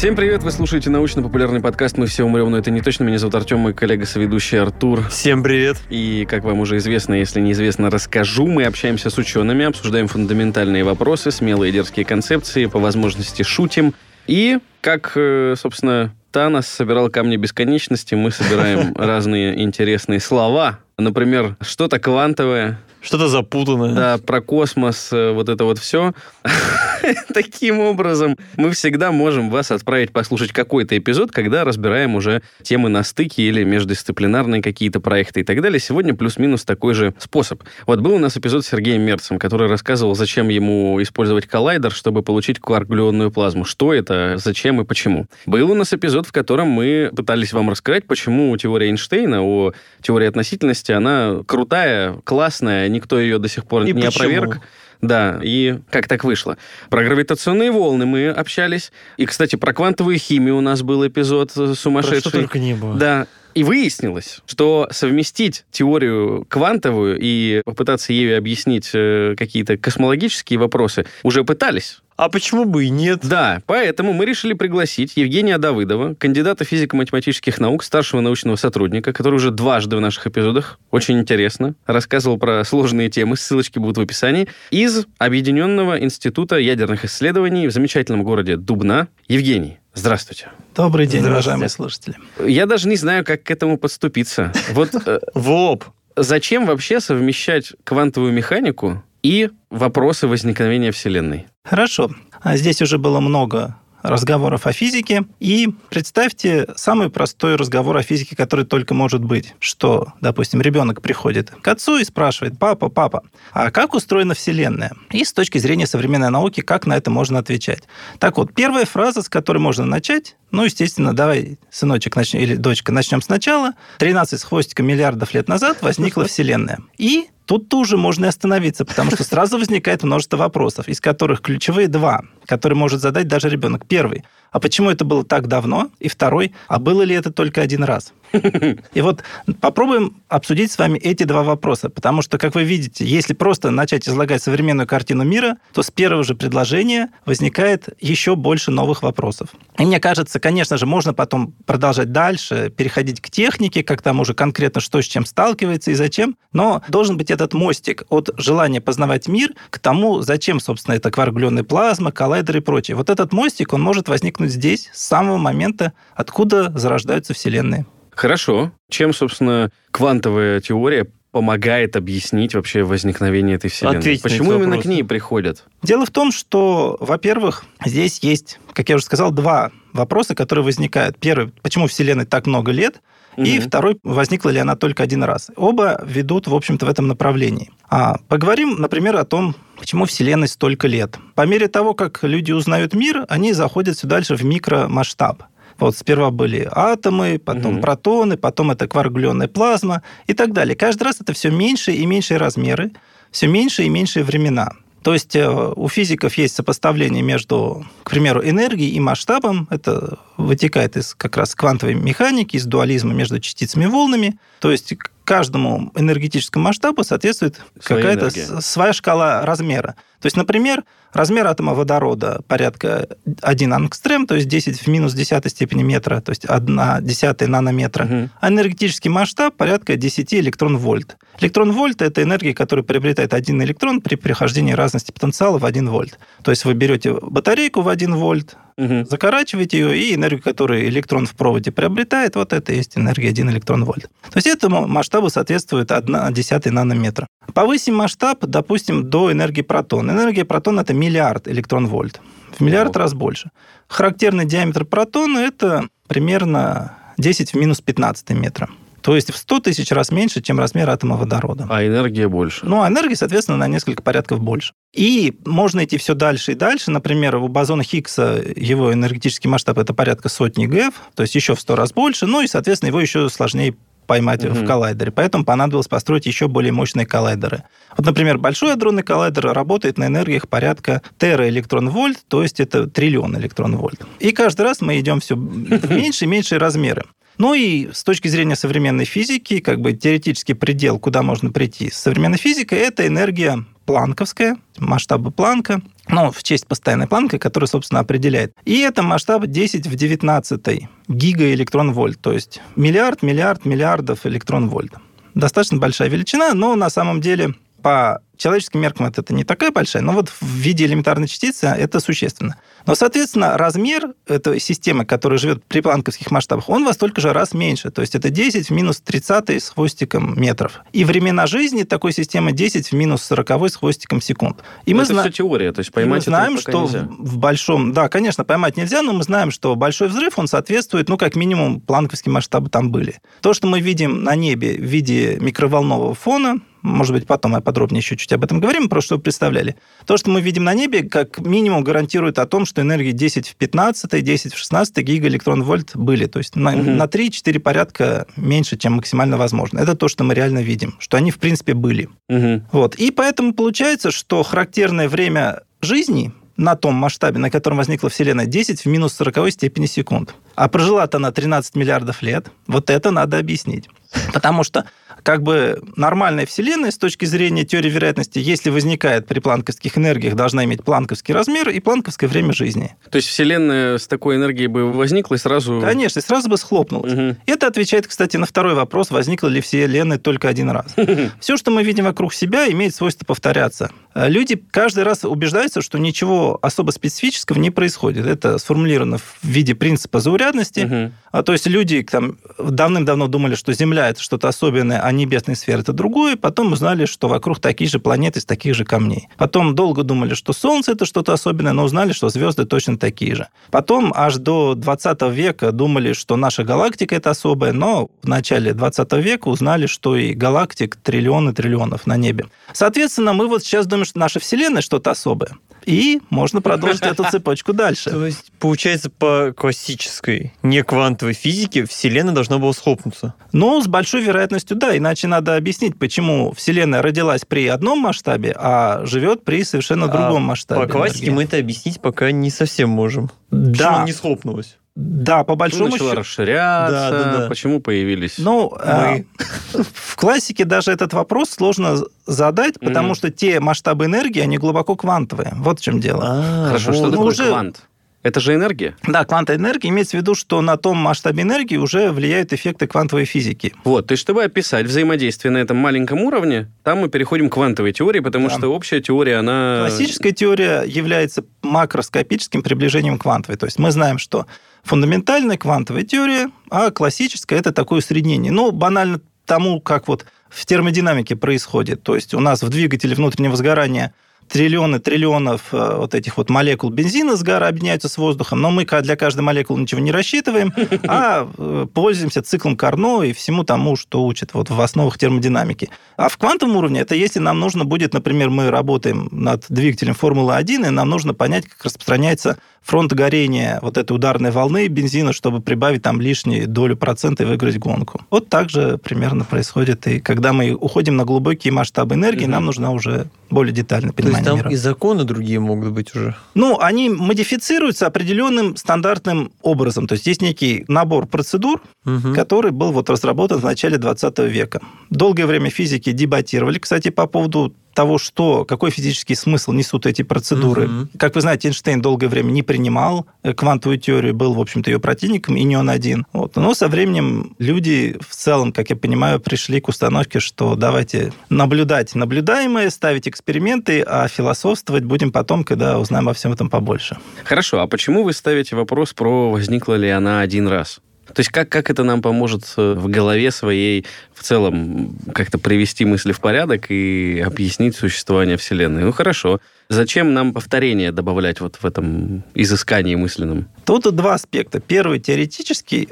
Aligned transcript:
Всем 0.00 0.16
привет, 0.16 0.42
вы 0.42 0.50
слушаете 0.50 0.88
научно-популярный 0.88 1.60
подкаст 1.60 1.98
«Мы 1.98 2.06
все 2.06 2.24
умрем», 2.24 2.50
но 2.50 2.56
это 2.56 2.70
не 2.70 2.80
точно. 2.80 3.04
Меня 3.04 3.18
зовут 3.18 3.34
Артем, 3.34 3.58
мой 3.58 3.74
коллега-соведущий 3.74 4.58
Артур. 4.58 5.06
Всем 5.10 5.42
привет. 5.42 5.76
И, 5.90 6.26
как 6.26 6.42
вам 6.42 6.60
уже 6.60 6.78
известно, 6.78 7.12
если 7.12 7.38
неизвестно, 7.38 7.90
расскажу. 7.90 8.46
Мы 8.46 8.64
общаемся 8.64 9.10
с 9.10 9.18
учеными, 9.18 9.66
обсуждаем 9.66 10.08
фундаментальные 10.08 10.84
вопросы, 10.84 11.30
смелые 11.30 11.70
дерзкие 11.70 12.06
концепции, 12.06 12.64
по 12.64 12.78
возможности 12.78 13.42
шутим. 13.42 13.92
И, 14.26 14.60
как, 14.80 15.12
э, 15.16 15.54
собственно, 15.58 16.14
Танос 16.30 16.66
собирал 16.66 17.10
камни 17.10 17.36
бесконечности, 17.36 18.14
мы 18.14 18.30
собираем 18.30 18.94
разные 18.96 19.62
интересные 19.62 20.20
слова. 20.20 20.78
Например, 20.96 21.56
что-то 21.60 21.98
квантовое, 21.98 22.78
что-то 23.00 23.28
запутанное. 23.28 23.94
Да, 23.94 24.18
про 24.18 24.40
космос, 24.40 25.10
э, 25.12 25.32
вот 25.32 25.48
это 25.48 25.64
вот 25.64 25.78
все. 25.78 26.12
Таким 27.34 27.80
образом, 27.80 28.36
мы 28.56 28.70
всегда 28.72 29.10
можем 29.10 29.50
вас 29.50 29.70
отправить 29.70 30.12
послушать 30.12 30.52
какой-то 30.52 30.96
эпизод, 30.96 31.32
когда 31.32 31.64
разбираем 31.64 32.14
уже 32.14 32.42
темы 32.62 32.88
на 32.88 33.02
стыке 33.02 33.42
или 33.42 33.64
междисциплинарные 33.64 34.62
какие-то 34.62 35.00
проекты 35.00 35.40
и 35.40 35.44
так 35.44 35.62
далее. 35.62 35.80
Сегодня 35.80 36.14
плюс-минус 36.14 36.64
такой 36.64 36.94
же 36.94 37.14
способ. 37.18 37.62
Вот 37.86 38.00
был 38.00 38.14
у 38.14 38.18
нас 38.18 38.36
эпизод 38.36 38.64
с 38.64 38.68
Сергеем 38.68 39.02
Мерцем, 39.02 39.38
который 39.38 39.68
рассказывал, 39.68 40.14
зачем 40.14 40.48
ему 40.48 41.00
использовать 41.02 41.46
коллайдер, 41.46 41.92
чтобы 41.92 42.22
получить 42.22 42.60
кварк-глюонную 42.60 43.30
плазму. 43.30 43.64
Что 43.64 43.94
это, 43.94 44.34
зачем 44.36 44.80
и 44.80 44.84
почему. 44.84 45.26
Был 45.46 45.70
у 45.70 45.74
нас 45.74 45.92
эпизод, 45.92 46.26
в 46.26 46.32
котором 46.32 46.68
мы 46.68 47.10
пытались 47.16 47.52
вам 47.52 47.70
рассказать, 47.70 48.06
почему 48.06 48.54
теория 48.56 48.88
Эйнштейна 48.88 49.42
о 49.42 49.72
теории 50.02 50.26
относительности, 50.26 50.92
она 50.92 51.40
крутая, 51.46 52.16
классная, 52.24 52.89
никто 52.90 53.18
ее 53.18 53.38
до 53.38 53.48
сих 53.48 53.64
пор 53.64 53.82
И 53.84 53.92
не 53.92 54.02
почему? 54.02 54.08
опроверг. 54.24 54.60
Да, 55.00 55.40
и 55.42 55.78
как 55.90 56.08
так 56.08 56.24
вышло? 56.24 56.58
Про 56.90 57.04
гравитационные 57.04 57.70
волны 57.72 58.04
мы 58.04 58.28
общались. 58.28 58.92
И, 59.16 59.24
кстати, 59.24 59.56
про 59.56 59.72
квантовую 59.72 60.18
химию 60.18 60.58
у 60.58 60.60
нас 60.60 60.82
был 60.82 61.06
эпизод 61.06 61.52
э, 61.52 61.54
Про 61.54 61.74
сумасшедший. 61.74 62.20
что 62.20 62.30
только 62.32 62.58
не 62.58 62.74
было. 62.74 62.94
Да. 62.96 63.26
И 63.54 63.64
выяснилось, 63.64 64.40
что 64.46 64.88
совместить 64.90 65.64
теорию 65.70 66.46
квантовую 66.48 67.18
и 67.20 67.62
попытаться 67.64 68.12
ею 68.12 68.38
объяснить 68.38 68.90
э, 68.94 69.34
какие-то 69.36 69.76
космологические 69.76 70.58
вопросы 70.58 71.06
уже 71.22 71.44
пытались. 71.44 72.00
А 72.20 72.28
почему 72.28 72.66
бы 72.66 72.84
и 72.84 72.90
нет? 72.90 73.20
Да, 73.22 73.62
поэтому 73.64 74.12
мы 74.12 74.26
решили 74.26 74.52
пригласить 74.52 75.16
Евгения 75.16 75.56
Давыдова, 75.56 76.12
кандидата 76.16 76.66
физико-математических 76.66 77.58
наук, 77.58 77.82
старшего 77.82 78.20
научного 78.20 78.56
сотрудника, 78.56 79.14
который 79.14 79.36
уже 79.36 79.50
дважды 79.50 79.96
в 79.96 80.02
наших 80.02 80.26
эпизодах, 80.26 80.78
очень 80.90 81.18
интересно, 81.18 81.76
рассказывал 81.86 82.36
про 82.36 82.62
сложные 82.64 83.08
темы, 83.08 83.38
ссылочки 83.38 83.78
будут 83.78 83.96
в 83.96 84.00
описании, 84.02 84.48
из 84.70 85.06
Объединенного 85.16 85.98
института 85.98 86.58
ядерных 86.58 87.06
исследований 87.06 87.66
в 87.66 87.70
замечательном 87.70 88.22
городе 88.22 88.58
Дубна. 88.58 89.08
Евгений, 89.26 89.78
здравствуйте. 89.94 90.48
Добрый 90.74 91.06
день, 91.06 91.20
Здравствуйте. 91.20 91.32
уважаемые 91.32 91.68
слушатели. 91.68 92.16
Я 92.46 92.66
даже 92.66 92.88
не 92.88 92.96
знаю, 92.96 93.24
как 93.24 93.42
к 93.42 93.50
этому 93.50 93.78
подступиться. 93.78 94.52
Вот 94.72 94.94
э, 94.94 95.20
Воп. 95.34 95.84
зачем 96.16 96.66
вообще 96.66 97.00
совмещать 97.00 97.72
квантовую 97.84 98.32
механику 98.32 99.02
и 99.22 99.50
вопросы 99.70 100.26
возникновения 100.26 100.92
Вселенной? 100.92 101.46
Хорошо. 101.64 102.10
А 102.40 102.56
Здесь 102.56 102.80
уже 102.80 102.98
было 102.98 103.20
много 103.20 103.76
разговоров 104.02 104.66
о 104.66 104.72
физике. 104.72 105.24
И 105.38 105.68
представьте 105.88 106.68
самый 106.76 107.10
простой 107.10 107.56
разговор 107.56 107.96
о 107.96 108.02
физике, 108.02 108.36
который 108.36 108.64
только 108.64 108.94
может 108.94 109.24
быть. 109.24 109.54
Что, 109.58 110.12
допустим, 110.20 110.60
ребенок 110.60 111.02
приходит 111.02 111.50
к 111.50 111.68
отцу 111.68 111.98
и 111.98 112.04
спрашивает, 112.04 112.58
папа, 112.58 112.88
папа, 112.88 113.22
а 113.52 113.70
как 113.70 113.94
устроена 113.94 114.34
Вселенная? 114.34 114.92
И 115.10 115.24
с 115.24 115.32
точки 115.32 115.58
зрения 115.58 115.86
современной 115.86 116.30
науки, 116.30 116.60
как 116.60 116.86
на 116.86 116.96
это 116.96 117.10
можно 117.10 117.38
отвечать? 117.38 117.82
Так 118.18 118.36
вот, 118.36 118.54
первая 118.54 118.84
фраза, 118.84 119.22
с 119.22 119.28
которой 119.28 119.58
можно 119.58 119.84
начать, 119.84 120.36
ну, 120.50 120.64
естественно, 120.64 121.14
давай, 121.14 121.58
сыночек, 121.70 122.16
начнем, 122.16 122.40
или 122.40 122.54
дочка, 122.54 122.92
начнем 122.92 123.22
сначала. 123.22 123.72
13 123.98 124.40
с 124.40 124.44
хвостиком 124.44 124.86
миллиардов 124.86 125.34
лет 125.34 125.48
назад 125.48 125.82
возникла 125.82 126.26
Вселенная. 126.26 126.80
И 126.98 127.28
Тут 127.50 127.68
тоже 127.68 127.96
можно 127.96 128.26
и 128.26 128.28
остановиться, 128.28 128.84
потому 128.84 129.10
что 129.10 129.24
сразу 129.24 129.58
возникает 129.58 130.04
множество 130.04 130.36
вопросов, 130.36 130.86
из 130.86 131.00
которых 131.00 131.40
ключевые 131.40 131.88
два, 131.88 132.22
которые 132.46 132.76
может 132.76 133.00
задать 133.00 133.26
даже 133.26 133.48
ребенок. 133.48 133.86
Первый, 133.88 134.22
а 134.50 134.60
почему 134.60 134.90
это 134.90 135.04
было 135.04 135.24
так 135.24 135.46
давно? 135.48 135.90
И 135.98 136.08
второй, 136.08 136.52
а 136.68 136.78
было 136.78 137.02
ли 137.02 137.14
это 137.14 137.32
только 137.32 137.62
один 137.62 137.84
раз? 137.84 138.12
И 138.94 139.00
вот 139.00 139.22
попробуем 139.60 140.16
обсудить 140.28 140.70
с 140.70 140.78
вами 140.78 140.98
эти 140.98 141.24
два 141.24 141.42
вопроса, 141.42 141.90
потому 141.90 142.22
что, 142.22 142.38
как 142.38 142.54
вы 142.54 142.64
видите, 142.64 143.04
если 143.04 143.34
просто 143.34 143.70
начать 143.70 144.08
излагать 144.08 144.42
современную 144.42 144.86
картину 144.86 145.24
мира, 145.24 145.56
то 145.72 145.82
с 145.82 145.90
первого 145.90 146.22
же 146.22 146.34
предложения 146.34 147.10
возникает 147.26 147.88
еще 148.00 148.36
больше 148.36 148.70
новых 148.70 149.02
вопросов. 149.02 149.50
И 149.78 149.84
мне 149.84 149.98
кажется, 150.00 150.38
конечно 150.38 150.76
же, 150.76 150.86
можно 150.86 151.12
потом 151.12 151.54
продолжать 151.66 152.12
дальше, 152.12 152.72
переходить 152.76 153.20
к 153.20 153.30
технике, 153.30 153.82
как 153.82 154.02
там 154.02 154.20
уже 154.20 154.34
конкретно 154.34 154.80
что 154.80 155.02
с 155.02 155.04
чем 155.04 155.26
сталкивается 155.26 155.90
и 155.90 155.94
зачем, 155.94 156.36
но 156.52 156.82
должен 156.88 157.16
быть 157.16 157.30
этот 157.30 157.54
мостик 157.54 158.04
от 158.08 158.30
желания 158.36 158.80
познавать 158.80 159.28
мир 159.28 159.52
к 159.70 159.78
тому, 159.78 160.22
зачем, 160.22 160.60
собственно, 160.60 160.94
это 160.94 161.10
кварглённая 161.10 161.64
плазма, 161.64 162.12
коллайдер 162.12 162.58
и 162.58 162.60
прочее. 162.60 162.96
Вот 162.96 163.10
этот 163.10 163.32
мостик, 163.32 163.72
он 163.72 163.82
может 163.82 164.08
возникнуть 164.08 164.39
здесь 164.48 164.90
с 164.92 165.06
самого 165.06 165.36
момента, 165.36 165.92
откуда 166.14 166.72
зарождаются 166.76 167.34
вселенные. 167.34 167.86
Хорошо. 168.10 168.72
Чем, 168.88 169.12
собственно, 169.12 169.70
квантовая 169.90 170.60
теория 170.60 171.06
помогает 171.30 171.96
объяснить 171.96 172.54
вообще 172.54 172.82
возникновение 172.82 173.56
этой 173.56 173.70
Вселенной? 173.70 173.98
Ответить 173.98 174.22
Почему 174.22 174.52
именно 174.52 174.66
вопрос. 174.66 174.82
к 174.82 174.86
ней 174.86 175.04
приходят? 175.04 175.64
Дело 175.82 176.04
в 176.04 176.10
том, 176.10 176.32
что, 176.32 176.96
во-первых, 177.00 177.64
здесь 177.84 178.18
есть, 178.22 178.58
как 178.72 178.88
я 178.88 178.96
уже 178.96 179.04
сказал, 179.04 179.30
два 179.30 179.70
вопроса, 179.92 180.34
которые 180.34 180.64
возникают. 180.64 181.18
Первый, 181.18 181.52
почему 181.62 181.86
Вселенной 181.86 182.26
так 182.26 182.46
много 182.46 182.72
лет? 182.72 183.00
И 183.44 183.58
Мгм. 183.58 183.68
второй, 183.68 183.98
возникла 184.02 184.50
ли 184.50 184.58
она 184.58 184.76
только 184.76 185.02
один 185.02 185.24
раз. 185.24 185.50
Оба 185.56 186.02
ведут, 186.06 186.46
в 186.46 186.54
общем-то, 186.54 186.86
в 186.86 186.88
этом 186.90 187.08
направлении. 187.08 187.70
А 187.88 188.16
поговорим, 188.28 188.76
например, 188.78 189.16
о 189.16 189.24
том, 189.24 189.54
почему 189.78 190.04
Вселенной 190.04 190.48
столько 190.48 190.86
лет. 190.88 191.18
По 191.34 191.46
мере 191.46 191.68
того, 191.68 191.94
как 191.94 192.18
люди 192.22 192.52
узнают 192.52 192.94
мир, 192.94 193.24
они 193.28 193.52
заходят 193.54 193.96
все 193.96 194.06
дальше 194.06 194.34
в 194.36 194.44
микромасштаб. 194.44 195.42
Вот 195.78 195.96
сперва 195.96 196.30
были 196.30 196.68
атомы, 196.70 197.38
потом 197.42 197.74
Мгм. 197.74 197.80
протоны, 197.80 198.36
потом 198.36 198.70
это 198.72 198.86
кварглённая 198.86 199.48
плазма 199.48 200.02
и 200.26 200.34
так 200.34 200.52
далее. 200.52 200.76
Каждый 200.76 201.04
раз 201.04 201.20
это 201.20 201.32
все 201.32 201.50
меньше 201.50 201.92
и 201.92 202.04
меньшие 202.04 202.36
размеры, 202.36 202.90
все 203.30 203.46
меньше 203.46 203.84
и 203.84 203.88
меньшие 203.88 204.22
времена. 204.24 204.72
То 205.02 205.14
есть 205.14 205.34
э, 205.34 205.48
у 205.48 205.88
физиков 205.88 206.34
есть 206.34 206.54
сопоставление 206.54 207.22
между, 207.22 207.86
к 208.02 208.10
примеру, 208.10 208.42
энергией 208.44 208.90
и 208.90 209.00
масштабом. 209.00 209.66
Это 209.70 210.18
вытекает 210.36 210.96
из 210.96 211.14
как 211.14 211.36
раз 211.36 211.54
квантовой 211.54 211.94
механики, 211.94 212.56
из 212.56 212.66
дуализма 212.66 213.14
между 213.14 213.40
частицами 213.40 213.84
и 213.84 213.86
волнами. 213.86 214.38
То 214.60 214.70
есть 214.70 214.94
каждому 215.24 215.92
энергетическому 215.94 216.64
масштабу 216.64 217.04
соответствует 217.04 217.60
какая-то 217.82 218.60
своя 218.60 218.92
шкала 218.92 219.46
размера. 219.46 219.96
То 220.20 220.26
есть, 220.26 220.36
например, 220.36 220.84
размер 221.12 221.46
атома 221.46 221.74
водорода 221.74 222.40
порядка 222.46 223.08
1 223.42 223.72
ангстрем, 223.72 224.26
то 224.26 224.34
есть 224.34 224.48
10 224.48 224.80
в 224.80 224.86
минус 224.86 225.14
10 225.14 225.50
степени 225.50 225.82
метра, 225.82 226.20
то 226.20 226.30
есть 226.30 226.44
1 226.44 226.80
десятая 227.00 227.48
нанометра. 227.48 228.04
Мгм. 228.04 228.30
А 228.40 228.48
энергетический 228.48 229.10
масштаб 229.10 229.56
порядка 229.56 229.96
10 229.96 230.34
электрон-вольт. 230.34 231.16
Электрон-вольт– 231.40 232.02
это 232.02 232.22
энергия, 232.22 232.54
которую 232.54 232.84
приобретает 232.84 233.32
один 233.34 233.62
электрон 233.62 234.00
при 234.00 234.16
прохождении 234.16 234.72
разности 234.72 235.10
потенциала 235.10 235.58
в 235.58 235.64
1 235.64 235.88
вольт. 235.88 236.18
То 236.42 236.50
есть 236.50 236.64
вы 236.64 236.74
берете 236.74 237.14
батарейку 237.14 237.80
в 237.80 237.88
1 237.88 238.14
вольт, 238.16 238.56
Мгм. 238.76 239.04
закорачиваете 239.04 239.78
ее, 239.78 239.98
и 239.98 240.14
энергию, 240.14 240.42
которую 240.42 240.86
электрон 240.88 241.26
в 241.26 241.34
проводе 241.34 241.70
приобретает, 241.70 242.36
вот 242.36 242.52
это 242.54 242.72
и 242.72 242.76
есть 242.76 242.96
энергия 242.96 243.28
1 243.28 243.50
электрон-вольт. 243.50 244.04
То 244.04 244.36
есть 244.36 244.46
этому 244.46 244.86
масштабу 244.86 245.28
соответствует 245.28 245.92
1 245.92 246.32
десятая 246.32 246.70
нанометра. 246.70 247.26
Повысим 247.52 247.96
масштаб, 247.96 248.44
допустим, 248.46 249.10
до 249.10 249.32
энергии 249.32 249.62
протона. 249.62 250.09
Энергия 250.10 250.44
протона– 250.44 250.80
это 250.82 250.94
миллиард 250.94 251.48
электрон-вольт. 251.48 252.20
В 252.56 252.60
миллиард 252.60 252.90
Ого. 252.90 253.04
раз 253.04 253.14
больше. 253.14 253.50
Характерный 253.88 254.44
диаметр 254.44 254.84
протона– 254.84 255.38
это 255.40 255.84
примерно 256.08 256.96
10 257.18 257.52
в 257.52 257.56
минус 257.56 257.80
15 257.80 258.30
метра. 258.30 258.68
То 259.02 259.14
есть 259.14 259.32
в 259.32 259.36
100 259.36 259.60
тысяч 259.60 259.90
раз 259.92 260.10
меньше, 260.10 260.42
чем 260.42 260.58
размер 260.58 260.90
атома 260.90 261.16
водорода. 261.16 261.66
А 261.70 261.86
энергия 261.86 262.28
больше. 262.28 262.66
Ну, 262.66 262.82
а 262.82 262.88
энергии, 262.88 263.14
соответственно, 263.14 263.56
на 263.56 263.66
несколько 263.66 264.02
порядков 264.02 264.40
больше. 264.40 264.74
И 264.94 265.38
можно 265.46 265.84
идти 265.84 265.96
все 265.96 266.14
дальше 266.14 266.52
и 266.52 266.54
дальше. 266.54 266.90
Например, 266.90 267.36
у 267.36 267.48
бозона 267.48 267.82
Хиггса 267.82 268.42
его 268.56 268.92
энергетический 268.92 269.48
масштаб 269.48 269.78
это 269.78 269.94
порядка 269.94 270.28
сотни 270.28 270.66
ГЭФ, 270.66 270.94
то 271.14 271.22
есть 271.22 271.34
еще 271.34 271.54
в 271.54 271.60
100 271.60 271.76
раз 271.76 271.92
больше. 271.92 272.26
Ну 272.26 272.42
и, 272.42 272.46
соответственно, 272.46 272.88
его 272.88 273.00
еще 273.00 273.28
сложнее 273.28 273.74
поймать 274.10 274.42
Мгм. 274.42 274.54
в 274.54 274.66
коллайдере. 274.66 275.12
Поэтому 275.12 275.44
понадобилось 275.44 275.86
построить 275.86 276.26
еще 276.26 276.48
более 276.48 276.72
мощные 276.72 277.06
коллайдеры. 277.06 277.62
Вот, 277.96 278.04
например, 278.04 278.38
большой 278.38 278.72
адронный 278.72 279.04
коллайдер 279.04 279.52
работает 279.52 279.98
на 279.98 280.06
энергиях 280.08 280.48
порядка 280.48 281.00
тераэлектрон-вольт, 281.18 282.18
то 282.26 282.42
есть 282.42 282.58
это 282.58 282.88
триллион 282.88 283.36
электрон-вольт. 283.36 284.00
И 284.18 284.32
каждый 284.32 284.62
раз 284.62 284.80
мы 284.80 284.98
идем 284.98 285.20
все 285.20 285.36
в 285.36 285.90
меньше 285.94 286.24
и 286.24 286.26
меньшие 286.26 286.58
размеры. 286.58 287.04
Ну 287.38 287.54
и 287.54 287.88
с 287.92 288.02
точки 288.02 288.26
зрения 288.26 288.56
современной 288.56 289.04
физики, 289.04 289.60
как 289.60 289.80
бы 289.80 289.92
теоретический 289.92 290.56
предел, 290.56 290.98
куда 290.98 291.22
можно 291.22 291.52
прийти 291.52 291.88
с 291.88 291.94
современной 291.96 292.36
физикой, 292.38 292.78
это 292.80 293.06
энергия 293.06 293.64
планковская, 293.86 294.56
масштабы 294.78 295.30
Планка. 295.30 295.80
Ну, 296.12 296.30
в 296.30 296.42
честь 296.42 296.66
постоянной 296.66 297.06
планки, 297.06 297.38
которая, 297.38 297.68
собственно, 297.68 298.00
определяет. 298.00 298.54
И 298.64 298.80
это 298.80 299.02
масштаб 299.02 299.46
10 299.46 299.86
в 299.86 299.94
19 299.94 300.88
гигаэлектрон-вольт, 301.08 302.20
то 302.20 302.32
есть 302.32 302.60
миллиард, 302.76 303.22
миллиард, 303.22 303.64
миллиардов 303.64 304.26
электрон-вольт. 304.26 304.94
Достаточно 305.34 305.78
большая 305.78 306.08
величина, 306.08 306.54
но 306.54 306.74
на 306.76 306.90
самом 306.90 307.20
деле 307.20 307.54
по 307.82 308.20
человеческим 308.40 308.80
меркам 308.80 309.06
это 309.06 309.34
не 309.34 309.44
такая 309.44 309.70
большая, 309.70 310.02
но 310.02 310.12
вот 310.12 310.30
в 310.30 310.42
виде 310.42 310.86
элементарной 310.86 311.28
частицы 311.28 311.66
это 311.66 312.00
существенно. 312.00 312.56
Но, 312.86 312.94
соответственно, 312.94 313.58
размер 313.58 314.14
этой 314.26 314.58
системы, 314.58 315.04
которая 315.04 315.38
живет 315.38 315.62
при 315.64 315.80
планковских 315.80 316.30
масштабах, 316.30 316.68
он 316.68 316.84
во 316.84 316.92
столько 316.94 317.20
же 317.20 317.32
раз 317.32 317.52
меньше. 317.52 317.90
То 317.90 318.00
есть 318.00 318.14
это 318.14 318.30
10 318.30 318.68
в 318.68 318.70
минус 318.70 319.00
30 319.00 319.50
с 319.50 319.70
хвостиком 319.70 320.40
метров. 320.40 320.80
И 320.92 321.04
времена 321.04 321.46
жизни 321.46 321.82
такой 321.82 322.12
системы 322.12 322.52
10 322.52 322.88
в 322.88 322.92
минус 322.94 323.22
40 323.24 323.50
с 323.70 323.76
хвостиком 323.76 324.22
секунд. 324.22 324.64
И 324.86 324.94
мы 324.94 325.02
это 325.02 325.12
зна... 325.12 325.22
все 325.22 325.30
теория, 325.30 325.72
то 325.72 325.80
есть 325.80 325.92
поймать 325.92 326.26
и 326.26 326.30
мы 326.30 326.36
знаем, 326.36 326.54
это 326.54 326.62
что 326.62 326.82
нельзя. 326.82 327.08
в 327.18 327.36
большом... 327.36 327.92
Да, 327.92 328.08
конечно, 328.08 328.44
поймать 328.44 328.76
нельзя, 328.76 329.02
но 329.02 329.12
мы 329.12 329.22
знаем, 329.22 329.50
что 329.50 329.76
большой 329.76 330.08
взрыв, 330.08 330.38
он 330.38 330.48
соответствует, 330.48 331.08
ну, 331.08 331.18
как 331.18 331.36
минимум, 331.36 331.80
планковские 331.80 332.32
масштабы 332.32 332.70
там 332.70 332.90
были. 332.90 333.20
То, 333.42 333.52
что 333.52 333.66
мы 333.66 333.80
видим 333.80 334.24
на 334.24 334.34
небе 334.34 334.74
в 334.76 334.84
виде 334.84 335.36
микроволнового 335.40 336.14
фона, 336.14 336.60
может 336.82 337.14
быть, 337.14 337.26
потом 337.26 337.52
я 337.52 337.60
подробнее 337.60 338.00
еще 338.00 338.16
чуть 338.16 338.32
об 338.32 338.44
этом 338.44 338.60
говорим, 338.60 338.88
просто 338.88 339.08
чтобы 339.08 339.22
представляли. 339.22 339.76
То, 340.06 340.16
что 340.16 340.30
мы 340.30 340.40
видим 340.40 340.64
на 340.64 340.74
небе, 340.74 341.02
как 341.02 341.38
минимум 341.40 341.84
гарантирует 341.84 342.38
о 342.38 342.46
том, 342.46 342.64
что 342.64 342.80
энергии 342.80 343.12
10 343.12 343.48
в 343.48 343.56
15, 343.56 344.22
10 344.22 344.54
в 344.54 344.58
16 344.58 344.96
гигаэлектрон-вольт 344.98 345.90
были. 345.94 346.26
То 346.26 346.38
есть 346.38 346.56
на, 346.56 346.74
угу. 346.74 346.90
на 346.90 347.04
3-4 347.04 347.58
порядка 347.58 348.26
меньше, 348.36 348.76
чем 348.76 348.94
максимально 348.94 349.36
возможно. 349.36 349.78
Это 349.78 349.94
то, 349.94 350.08
что 350.08 350.24
мы 350.24 350.34
реально 350.34 350.60
видим, 350.60 350.96
что 350.98 351.16
они, 351.16 351.30
в 351.30 351.38
принципе, 351.38 351.74
были. 351.74 352.08
Угу. 352.28 352.62
Вот. 352.72 352.94
И 352.96 353.10
поэтому 353.10 353.54
получается, 353.54 354.10
что 354.10 354.42
характерное 354.42 355.08
время 355.08 355.62
жизни 355.80 356.32
на 356.60 356.76
том 356.76 356.94
масштабе, 356.94 357.38
на 357.38 357.50
котором 357.50 357.78
возникла 357.78 358.10
Вселенная, 358.10 358.44
10 358.44 358.84
в 358.84 358.86
минус 358.86 359.14
40 359.14 359.50
степени 359.50 359.86
секунд. 359.86 360.34
А 360.54 360.68
прожила-то 360.68 361.16
она 361.16 361.32
13 361.32 361.74
миллиардов 361.74 362.20
лет. 362.20 362.50
Вот 362.66 362.90
это 362.90 363.10
надо 363.10 363.38
объяснить. 363.38 363.88
Потому 364.34 364.62
что 364.62 364.84
как 365.22 365.42
бы 365.42 365.80
нормальная 365.96 366.46
Вселенная 366.46 366.90
с 366.90 366.98
точки 366.98 367.24
зрения 367.24 367.64
теории 367.64 367.90
вероятности, 367.90 368.38
если 368.38 368.70
возникает 368.70 369.26
при 369.26 369.40
планковских 369.40 369.96
энергиях, 369.98 370.34
должна 370.34 370.64
иметь 370.64 370.82
планковский 370.84 371.34
размер 371.34 371.68
и 371.68 371.80
планковское 371.80 372.28
время 372.28 372.52
жизни. 372.52 372.96
То 373.10 373.16
есть 373.16 373.28
Вселенная 373.28 373.98
с 373.98 374.06
такой 374.06 374.36
энергией 374.36 374.68
бы 374.68 374.92
возникла 374.92 375.34
и 375.34 375.38
сразу... 375.38 375.80
Конечно, 375.80 376.18
и 376.20 376.22
сразу 376.22 376.48
бы 376.48 376.56
схлопнулась. 376.56 377.12
Угу. 377.12 377.36
Это 377.46 377.66
отвечает, 377.66 378.06
кстати, 378.06 378.36
на 378.36 378.46
второй 378.46 378.74
вопрос, 378.74 379.10
возникла 379.10 379.48
ли 379.48 379.60
Вселенная 379.60 380.18
только 380.18 380.48
один 380.48 380.70
раз. 380.70 380.94
Все, 381.40 381.56
что 381.56 381.70
мы 381.70 381.82
видим 381.82 382.04
вокруг 382.04 382.34
себя, 382.34 382.70
имеет 382.70 382.94
свойство 382.94 383.24
повторяться. 383.24 383.90
Люди 384.14 384.60
каждый 384.70 385.04
раз 385.04 385.24
убеждаются, 385.24 385.82
что 385.82 385.98
ничего 385.98 386.58
особо 386.62 386.90
специфического 386.90 387.58
не 387.58 387.70
происходит. 387.70 388.26
Это 388.26 388.58
сформулировано 388.58 389.18
в 389.18 389.38
виде 389.42 389.74
принципа 389.74 390.20
заурядности. 390.20 390.80
Угу. 390.80 391.12
То 391.32 391.52
есть 391.52 391.66
люди 391.66 392.02
там 392.02 392.38
давным-давно 392.58 393.28
думали, 393.28 393.54
что 393.54 393.72
Земля 393.72 394.08
это 394.08 394.20
что-то 394.20 394.48
особенное, 394.48 395.00
а 395.00 395.12
небесные 395.12 395.56
сферы 395.56 395.82
это 395.82 395.92
другое. 395.92 396.36
Потом 396.36 396.72
узнали, 396.72 397.04
что 397.04 397.28
вокруг 397.28 397.60
такие 397.60 397.88
же 397.88 397.98
планеты 397.98 398.40
из 398.40 398.44
таких 398.44 398.74
же 398.74 398.84
камней. 398.84 399.28
Потом 399.36 399.74
долго 399.74 400.02
думали, 400.02 400.34
что 400.34 400.52
Солнце 400.52 400.92
это 400.92 401.06
что-то 401.06 401.32
особенное, 401.32 401.72
но 401.72 401.84
узнали, 401.84 402.12
что 402.12 402.28
звезды 402.28 402.64
точно 402.64 402.98
такие 402.98 403.34
же. 403.34 403.48
Потом 403.70 404.12
аж 404.14 404.36
до 404.36 404.74
20 404.74 405.22
века 405.30 405.72
думали, 405.72 406.12
что 406.12 406.36
наша 406.36 406.64
галактика 406.64 407.14
это 407.14 407.30
особая, 407.30 407.72
но 407.72 408.10
в 408.22 408.28
начале 408.28 408.74
20 408.74 409.12
века 409.14 409.48
узнали, 409.48 409.86
что 409.86 410.16
и 410.16 410.32
галактик 410.32 410.96
триллионы 410.96 411.52
триллионов 411.52 412.06
на 412.06 412.16
небе. 412.16 412.46
Соответственно, 412.72 413.32
мы 413.32 413.46
вот 413.46 413.62
сейчас 413.62 413.86
думаем, 413.86 414.06
что 414.06 414.18
наша 414.18 414.40
Вселенная 414.40 414.82
что-то 414.82 415.12
особое. 415.12 415.56
И 415.86 416.20
можно 416.30 416.60
продолжить 416.60 417.02
эту 417.02 417.24
цепочку 417.30 417.72
дальше. 417.72 418.10
То 418.10 418.26
есть, 418.26 418.52
получается, 418.58 419.10
по 419.10 419.52
классической, 419.56 420.52
не 420.62 420.82
квантовой 421.20 421.34
физике 421.34 421.84
Вселенная 421.84 422.34
должна 422.34 422.58
была 422.58 422.72
схлопнуться? 422.72 423.34
Ну, 423.52 423.80
с 423.82 423.86
большой 423.86 424.22
вероятностью, 424.22 424.76
да. 424.76 424.96
Иначе 424.96 425.28
надо 425.28 425.56
объяснить, 425.56 425.98
почему 425.98 426.52
Вселенная 426.52 427.02
родилась 427.02 427.44
при 427.44 427.66
одном 427.66 427.98
масштабе, 427.98 428.54
а 428.56 429.04
живет 429.04 429.44
при 429.44 429.62
совершенно 429.64 430.08
другом 430.08 430.44
а 430.44 430.46
масштабе. 430.48 430.80
По 430.80 430.88
классике 430.88 431.26
энергии. 431.26 431.34
мы 431.34 431.44
это 431.44 431.58
объяснить 431.58 432.00
пока 432.00 432.30
не 432.32 432.50
совсем 432.50 432.88
можем. 432.88 433.30
Да. 433.50 433.70
Почему 433.70 433.88
она 433.88 434.04
не 434.04 434.12
схлопнулась? 434.12 434.76
Да, 434.96 435.44
по 435.44 435.54
большому 435.54 435.86
ну, 435.86 435.92
начала 435.92 436.14
расширяться, 436.14 437.10
да, 437.10 437.10
да, 437.10 437.38
да. 437.38 437.48
почему 437.48 437.80
появились 437.80 438.34
Ну, 438.38 438.72
мы. 438.84 439.24
Э, 439.72 439.82
в 439.94 440.16
классике 440.16 440.64
даже 440.64 440.90
этот 440.90 441.12
вопрос 441.12 441.50
сложно 441.50 441.96
задать, 442.26 442.78
потому 442.80 443.12
mm. 443.12 443.14
что 443.14 443.30
те 443.30 443.60
масштабы 443.60 444.06
энергии, 444.06 444.40
они 444.40 444.58
глубоко 444.58 444.96
квантовые. 444.96 445.52
Вот 445.56 445.78
в 445.78 445.82
чем 445.82 446.00
дело. 446.00 446.22
А, 446.24 446.66
Хорошо, 446.66 446.92
что 446.92 447.06
ну, 447.06 447.12
такое 447.12 447.26
уже... 447.28 447.46
квант? 447.46 447.82
Это 448.22 448.38
же 448.38 448.54
энергия? 448.54 448.94
Да, 449.06 449.24
квантовая 449.24 449.58
энергия 449.58 449.88
имеется 449.88 450.16
в 450.16 450.20
виду, 450.20 450.34
что 450.34 450.60
на 450.60 450.76
том 450.76 450.98
масштабе 450.98 451.42
энергии 451.42 451.76
уже 451.76 452.10
влияют 452.12 452.52
эффекты 452.52 452.86
квантовой 452.86 453.24
физики. 453.24 453.72
Вот, 453.84 454.08
то 454.08 454.12
есть 454.12 454.20
чтобы 454.20 454.44
описать 454.44 454.86
взаимодействие 454.86 455.50
на 455.52 455.58
этом 455.58 455.78
маленьком 455.78 456.20
уровне, 456.20 456.70
там 456.82 456.98
мы 456.98 457.08
переходим 457.08 457.48
к 457.48 457.54
квантовой 457.54 457.92
теории, 457.92 458.20
потому 458.20 458.48
да. 458.48 458.56
что 458.56 458.68
общая 458.68 459.00
теория, 459.00 459.36
она... 459.36 459.86
Классическая 459.88 460.32
теория 460.32 460.82
является 460.86 461.44
макроскопическим 461.62 462.62
приближением 462.62 463.18
квантовой. 463.18 463.56
То 463.56 463.64
есть 463.66 463.78
мы 463.78 463.90
знаем, 463.90 464.18
что 464.18 464.46
фундаментальная 464.82 465.56
квантовая 465.56 466.02
теория, 466.02 466.50
а 466.68 466.90
классическая 466.90 467.58
это 467.58 467.72
такое 467.72 468.00
усреднение. 468.00 468.52
Ну, 468.52 468.70
банально 468.70 469.20
тому, 469.46 469.80
как 469.80 470.08
вот 470.08 470.26
в 470.50 470.66
термодинамике 470.66 471.36
происходит. 471.36 472.02
То 472.02 472.14
есть 472.14 472.34
у 472.34 472.40
нас 472.40 472.62
в 472.62 472.68
двигателе 472.68 473.14
внутреннего 473.14 473.56
сгорания 473.56 474.12
триллионы 474.50 474.98
триллионов 474.98 475.72
э, 475.72 475.96
вот 475.96 476.14
этих 476.14 476.36
вот 476.36 476.50
молекул 476.50 476.90
бензина 476.90 477.36
с 477.36 477.42
гора 477.42 477.68
объединяются 477.68 478.08
с 478.08 478.18
воздухом, 478.18 478.60
но 478.60 478.70
мы 478.70 478.84
для 478.84 479.16
каждой 479.16 479.40
молекулы 479.40 479.80
ничего 479.80 480.00
не 480.00 480.10
рассчитываем, 480.10 480.72
а 481.06 481.48
э, 481.56 481.86
пользуемся 481.92 482.42
циклом 482.42 482.76
Карно 482.76 483.22
и 483.22 483.32
всему 483.32 483.64
тому, 483.64 483.96
что 483.96 484.24
учат 484.24 484.52
вот 484.54 484.70
в 484.70 484.80
основах 484.80 485.18
термодинамики. 485.18 485.88
А 486.16 486.28
в 486.28 486.36
квантовом 486.36 486.76
уровне 486.76 487.00
это 487.00 487.14
если 487.14 487.38
нам 487.38 487.60
нужно 487.60 487.84
будет, 487.84 488.12
например, 488.12 488.50
мы 488.50 488.70
работаем 488.70 489.28
над 489.30 489.64
двигателем 489.68 490.14
Формулы-1, 490.14 490.88
и 490.88 490.90
нам 490.90 491.08
нужно 491.08 491.32
понять, 491.32 491.66
как 491.66 491.84
распространяется 491.84 492.58
фронт 492.82 493.12
горения 493.12 493.78
вот 493.82 493.96
этой 493.96 494.12
ударной 494.12 494.50
волны 494.50 494.88
бензина, 494.88 495.32
чтобы 495.32 495.60
прибавить 495.60 496.02
там 496.02 496.20
лишнюю 496.20 496.66
долю 496.68 496.96
процента 496.96 497.42
и 497.42 497.46
выиграть 497.46 497.78
гонку. 497.78 498.20
Вот 498.30 498.48
так 498.48 498.70
же 498.70 498.98
примерно 498.98 499.44
происходит 499.44 500.06
и 500.06 500.20
когда 500.20 500.52
мы 500.52 500.72
уходим 500.72 501.16
на 501.16 501.24
глубокие 501.24 501.72
масштабы 501.72 502.14
энергии, 502.14 502.44
угу. 502.44 502.52
нам 502.52 502.66
нужна 502.66 502.90
уже 502.90 503.26
более 503.50 503.72
детальное 503.72 504.12
понимание 504.12 504.44
То 504.44 504.50
есть 504.50 504.50
там 504.50 504.56
мира. 504.58 504.70
и 504.70 504.76
законы 504.76 505.24
другие 505.24 505.60
могут 505.60 505.92
быть 505.92 506.14
уже? 506.14 506.36
Ну, 506.54 506.78
они 506.80 507.08
модифицируются 507.10 508.06
определенным 508.06 508.76
стандартным 508.76 509.52
образом. 509.62 510.06
То 510.06 510.14
есть 510.14 510.26
есть 510.26 510.42
некий 510.42 510.84
набор 510.88 511.26
процедур, 511.26 511.82
угу. 512.04 512.34
который 512.34 512.70
был 512.70 512.92
вот 512.92 513.10
разработан 513.10 513.58
в 513.58 513.64
начале 513.64 513.98
20 513.98 514.38
века. 514.40 514.80
Долгое 515.10 515.46
время 515.46 515.70
физики 515.70 516.12
дебатировали, 516.12 516.78
кстати, 516.78 517.10
по 517.10 517.26
поводу 517.26 517.74
того, 517.94 518.18
что, 518.18 518.64
какой 518.64 518.90
физический 518.90 519.34
смысл 519.34 519.72
несут 519.72 520.06
эти 520.06 520.22
процедуры. 520.22 520.86
Угу. 520.86 521.08
Как 521.18 521.34
вы 521.34 521.40
знаете, 521.40 521.68
Эйнштейн 521.68 522.00
долгое 522.00 522.28
время 522.28 522.50
не 522.50 522.62
принимал 522.62 523.26
э, 523.42 523.52
квантовую 523.52 523.98
теорию, 523.98 524.34
был, 524.34 524.54
в 524.54 524.60
общем-то, 524.60 524.90
ее 524.90 524.98
противником, 524.98 525.56
и 525.56 525.62
не 525.64 525.76
он 525.76 525.90
один. 525.90 526.26
Вот. 526.32 526.56
Но 526.56 526.74
со 526.74 526.88
временем 526.88 527.54
люди 527.58 528.16
в 528.20 528.34
целом, 528.34 528.72
как 528.72 528.90
я 528.90 528.96
понимаю, 528.96 529.40
пришли 529.40 529.80
к 529.80 529.88
установке, 529.88 530.40
что 530.40 530.74
давайте 530.74 531.32
наблюдать 531.48 532.14
наблюдаемое, 532.14 532.90
ставить 532.90 533.28
эксперименты, 533.28 534.02
а 534.02 534.28
философствовать 534.28 535.04
будем 535.04 535.32
потом, 535.32 535.64
когда 535.64 535.98
узнаем 535.98 536.28
обо 536.28 536.34
всем 536.34 536.52
этом 536.52 536.70
побольше. 536.70 537.18
Хорошо, 537.44 537.80
а 537.80 537.86
почему 537.86 538.22
вы 538.22 538.32
ставите 538.32 538.76
вопрос 538.76 539.12
про 539.12 539.50
возникла 539.50 539.94
ли 539.94 540.08
она 540.08 540.40
один 540.40 540.68
раз? 540.68 541.00
То 541.34 541.40
есть 541.40 541.50
как, 541.50 541.68
как 541.68 541.90
это 541.90 542.04
нам 542.04 542.22
поможет 542.22 542.62
э, 542.76 542.94
в 542.94 543.08
голове 543.08 543.50
своей 543.50 544.06
в 544.34 544.42
целом 544.42 545.16
как-то 545.32 545.58
привести 545.58 546.04
мысли 546.04 546.32
в 546.32 546.40
порядок 546.40 546.90
и 546.90 547.42
объяснить 547.44 547.96
существование 547.96 548.56
Вселенной? 548.56 549.04
Ну 549.04 549.12
хорошо. 549.12 549.60
Зачем 549.88 550.34
нам 550.34 550.52
повторение 550.52 551.12
добавлять 551.12 551.60
вот 551.60 551.76
в 551.76 551.84
этом 551.84 552.42
изыскании 552.54 553.14
мысленном? 553.14 553.68
Тут 553.84 554.14
два 554.14 554.34
аспекта. 554.34 554.80
Первый 554.80 555.18
теоретический, 555.18 556.08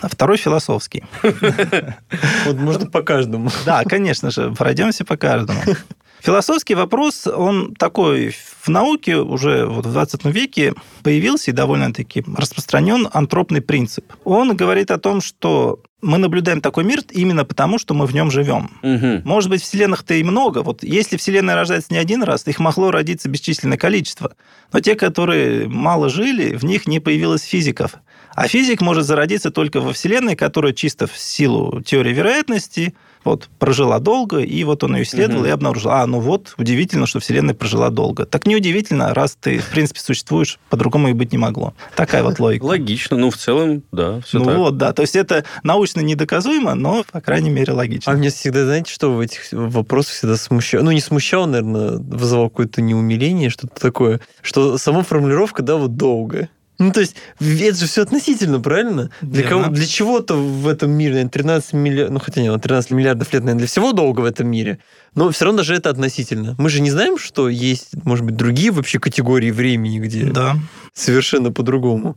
а 0.00 0.08
второй 0.08 0.36
философский. 0.36 1.04
Вот 2.46 2.56
можно 2.56 2.86
по 2.90 3.02
каждому. 3.02 3.50
Да, 3.64 3.84
конечно 3.84 4.30
же, 4.30 4.52
пройдемся 4.52 5.04
по 5.04 5.16
каждому. 5.16 5.60
Философский 6.22 6.74
вопрос, 6.74 7.26
он 7.26 7.74
такой 7.74 8.34
в 8.62 8.68
науке 8.68 9.16
уже 9.16 9.66
вот 9.66 9.86
в 9.86 9.92
20 9.92 10.24
веке 10.26 10.74
появился 11.02 11.50
и 11.50 11.54
довольно-таки 11.54 12.24
распространен 12.36 13.08
антропный 13.12 13.60
принцип. 13.60 14.12
Он 14.24 14.54
говорит 14.54 14.90
о 14.90 14.98
том, 14.98 15.20
что 15.20 15.80
мы 16.02 16.18
наблюдаем 16.18 16.60
такой 16.60 16.84
мир 16.84 17.00
именно 17.10 17.44
потому, 17.44 17.78
что 17.78 17.94
мы 17.94 18.06
в 18.06 18.14
нем 18.14 18.30
живем. 18.30 18.70
Угу. 18.82 19.28
Может 19.28 19.50
быть, 19.50 19.62
вселенных-то 19.62 20.14
и 20.14 20.22
много. 20.22 20.62
Вот 20.62 20.82
если 20.82 21.16
вселенная 21.16 21.54
рождается 21.54 21.92
не 21.92 21.98
один 21.98 22.22
раз, 22.22 22.46
их 22.46 22.58
могло 22.58 22.90
родиться 22.90 23.28
бесчисленное 23.28 23.78
количество. 23.78 24.32
Но 24.72 24.80
те, 24.80 24.94
которые 24.94 25.68
мало 25.68 26.08
жили, 26.08 26.56
в 26.56 26.64
них 26.64 26.86
не 26.86 27.00
появилось 27.00 27.42
физиков. 27.42 27.96
А 28.34 28.48
физик 28.48 28.80
может 28.80 29.04
зародиться 29.04 29.50
только 29.50 29.80
во 29.80 29.92
Вселенной, 29.92 30.36
которая 30.36 30.72
чисто 30.72 31.06
в 31.06 31.18
силу 31.18 31.82
теории 31.82 32.12
вероятности 32.12 32.94
вот 33.24 33.48
прожила 33.58 33.98
долго, 33.98 34.38
и 34.38 34.64
вот 34.64 34.84
он 34.84 34.96
ее 34.96 35.02
исследовал 35.02 35.40
Мгм. 35.42 35.48
и 35.48 35.52
обнаружил, 35.52 35.90
а, 35.90 36.06
ну 36.06 36.20
вот, 36.20 36.54
удивительно, 36.56 37.06
что 37.06 37.20
Вселенная 37.20 37.54
прожила 37.54 37.90
долго. 37.90 38.24
Так 38.26 38.46
неудивительно, 38.46 39.12
раз 39.14 39.36
ты, 39.40 39.58
в 39.58 39.68
принципе, 39.70 40.00
существуешь, 40.00 40.58
по-другому 40.70 41.08
и 41.08 41.12
быть 41.12 41.32
не 41.32 41.38
могло. 41.38 41.74
Такая 41.96 42.22
вот 42.22 42.38
логика. 42.38 42.64
Логично. 42.64 43.16
Ну, 43.16 43.30
в 43.30 43.36
целом, 43.36 43.82
да, 43.92 44.20
все 44.20 44.38
ну 44.38 44.44
так. 44.46 44.56
вот, 44.56 44.76
да. 44.76 44.92
То 44.92 45.02
есть 45.02 45.16
это 45.16 45.44
научно 45.62 46.00
недоказуемо, 46.00 46.74
но, 46.74 47.04
по 47.10 47.20
крайней 47.20 47.50
мере, 47.50 47.72
логично. 47.72 48.12
А 48.12 48.14
меня 48.14 48.30
всегда, 48.30 48.64
знаете, 48.64 48.92
что 48.92 49.12
в 49.12 49.20
этих 49.20 49.42
вопросах 49.52 50.14
всегда 50.14 50.36
смущало? 50.36 50.82
Ну, 50.82 50.90
не 50.92 51.00
смущало, 51.00 51.46
наверное, 51.46 51.98
вызывало 51.98 52.48
какое-то 52.48 52.82
неумиление, 52.82 53.50
что-то 53.50 53.80
такое, 53.80 54.20
что 54.42 54.78
сама 54.78 55.02
формулировка, 55.02 55.62
да, 55.62 55.76
вот 55.76 55.96
долго. 55.96 56.48
Ну, 56.80 56.92
то 56.92 57.00
есть, 57.00 57.14
это 57.38 57.78
же 57.78 57.86
все 57.86 58.02
относительно, 58.02 58.58
правильно? 58.58 59.10
Для, 59.20 59.42
кого, 59.46 59.68
для 59.68 59.86
чего-то 59.86 60.34
в 60.34 60.66
этом 60.66 60.90
мире, 60.90 61.10
наверное, 61.12 61.30
13 61.30 61.72
миллиардов, 61.74 62.14
ну, 62.14 62.20
хотя 62.20 62.40
нет, 62.40 62.62
13 62.62 62.90
миллиардов 62.92 63.32
лет, 63.34 63.42
наверное, 63.42 63.58
для 63.58 63.68
всего 63.68 63.92
долго 63.92 64.20
в 64.20 64.24
этом 64.24 64.48
мире, 64.48 64.78
но 65.14 65.30
все 65.30 65.44
равно 65.44 65.58
даже 65.58 65.74
это 65.74 65.90
относительно. 65.90 66.54
Мы 66.58 66.70
же 66.70 66.80
не 66.80 66.90
знаем, 66.90 67.18
что 67.18 67.50
есть, 67.50 67.90
может 68.04 68.24
быть, 68.24 68.36
другие 68.36 68.70
вообще 68.70 68.98
категории 68.98 69.50
времени, 69.50 69.98
где 69.98 70.24
Да. 70.24 70.56
совершенно 70.94 71.52
по-другому. 71.52 72.16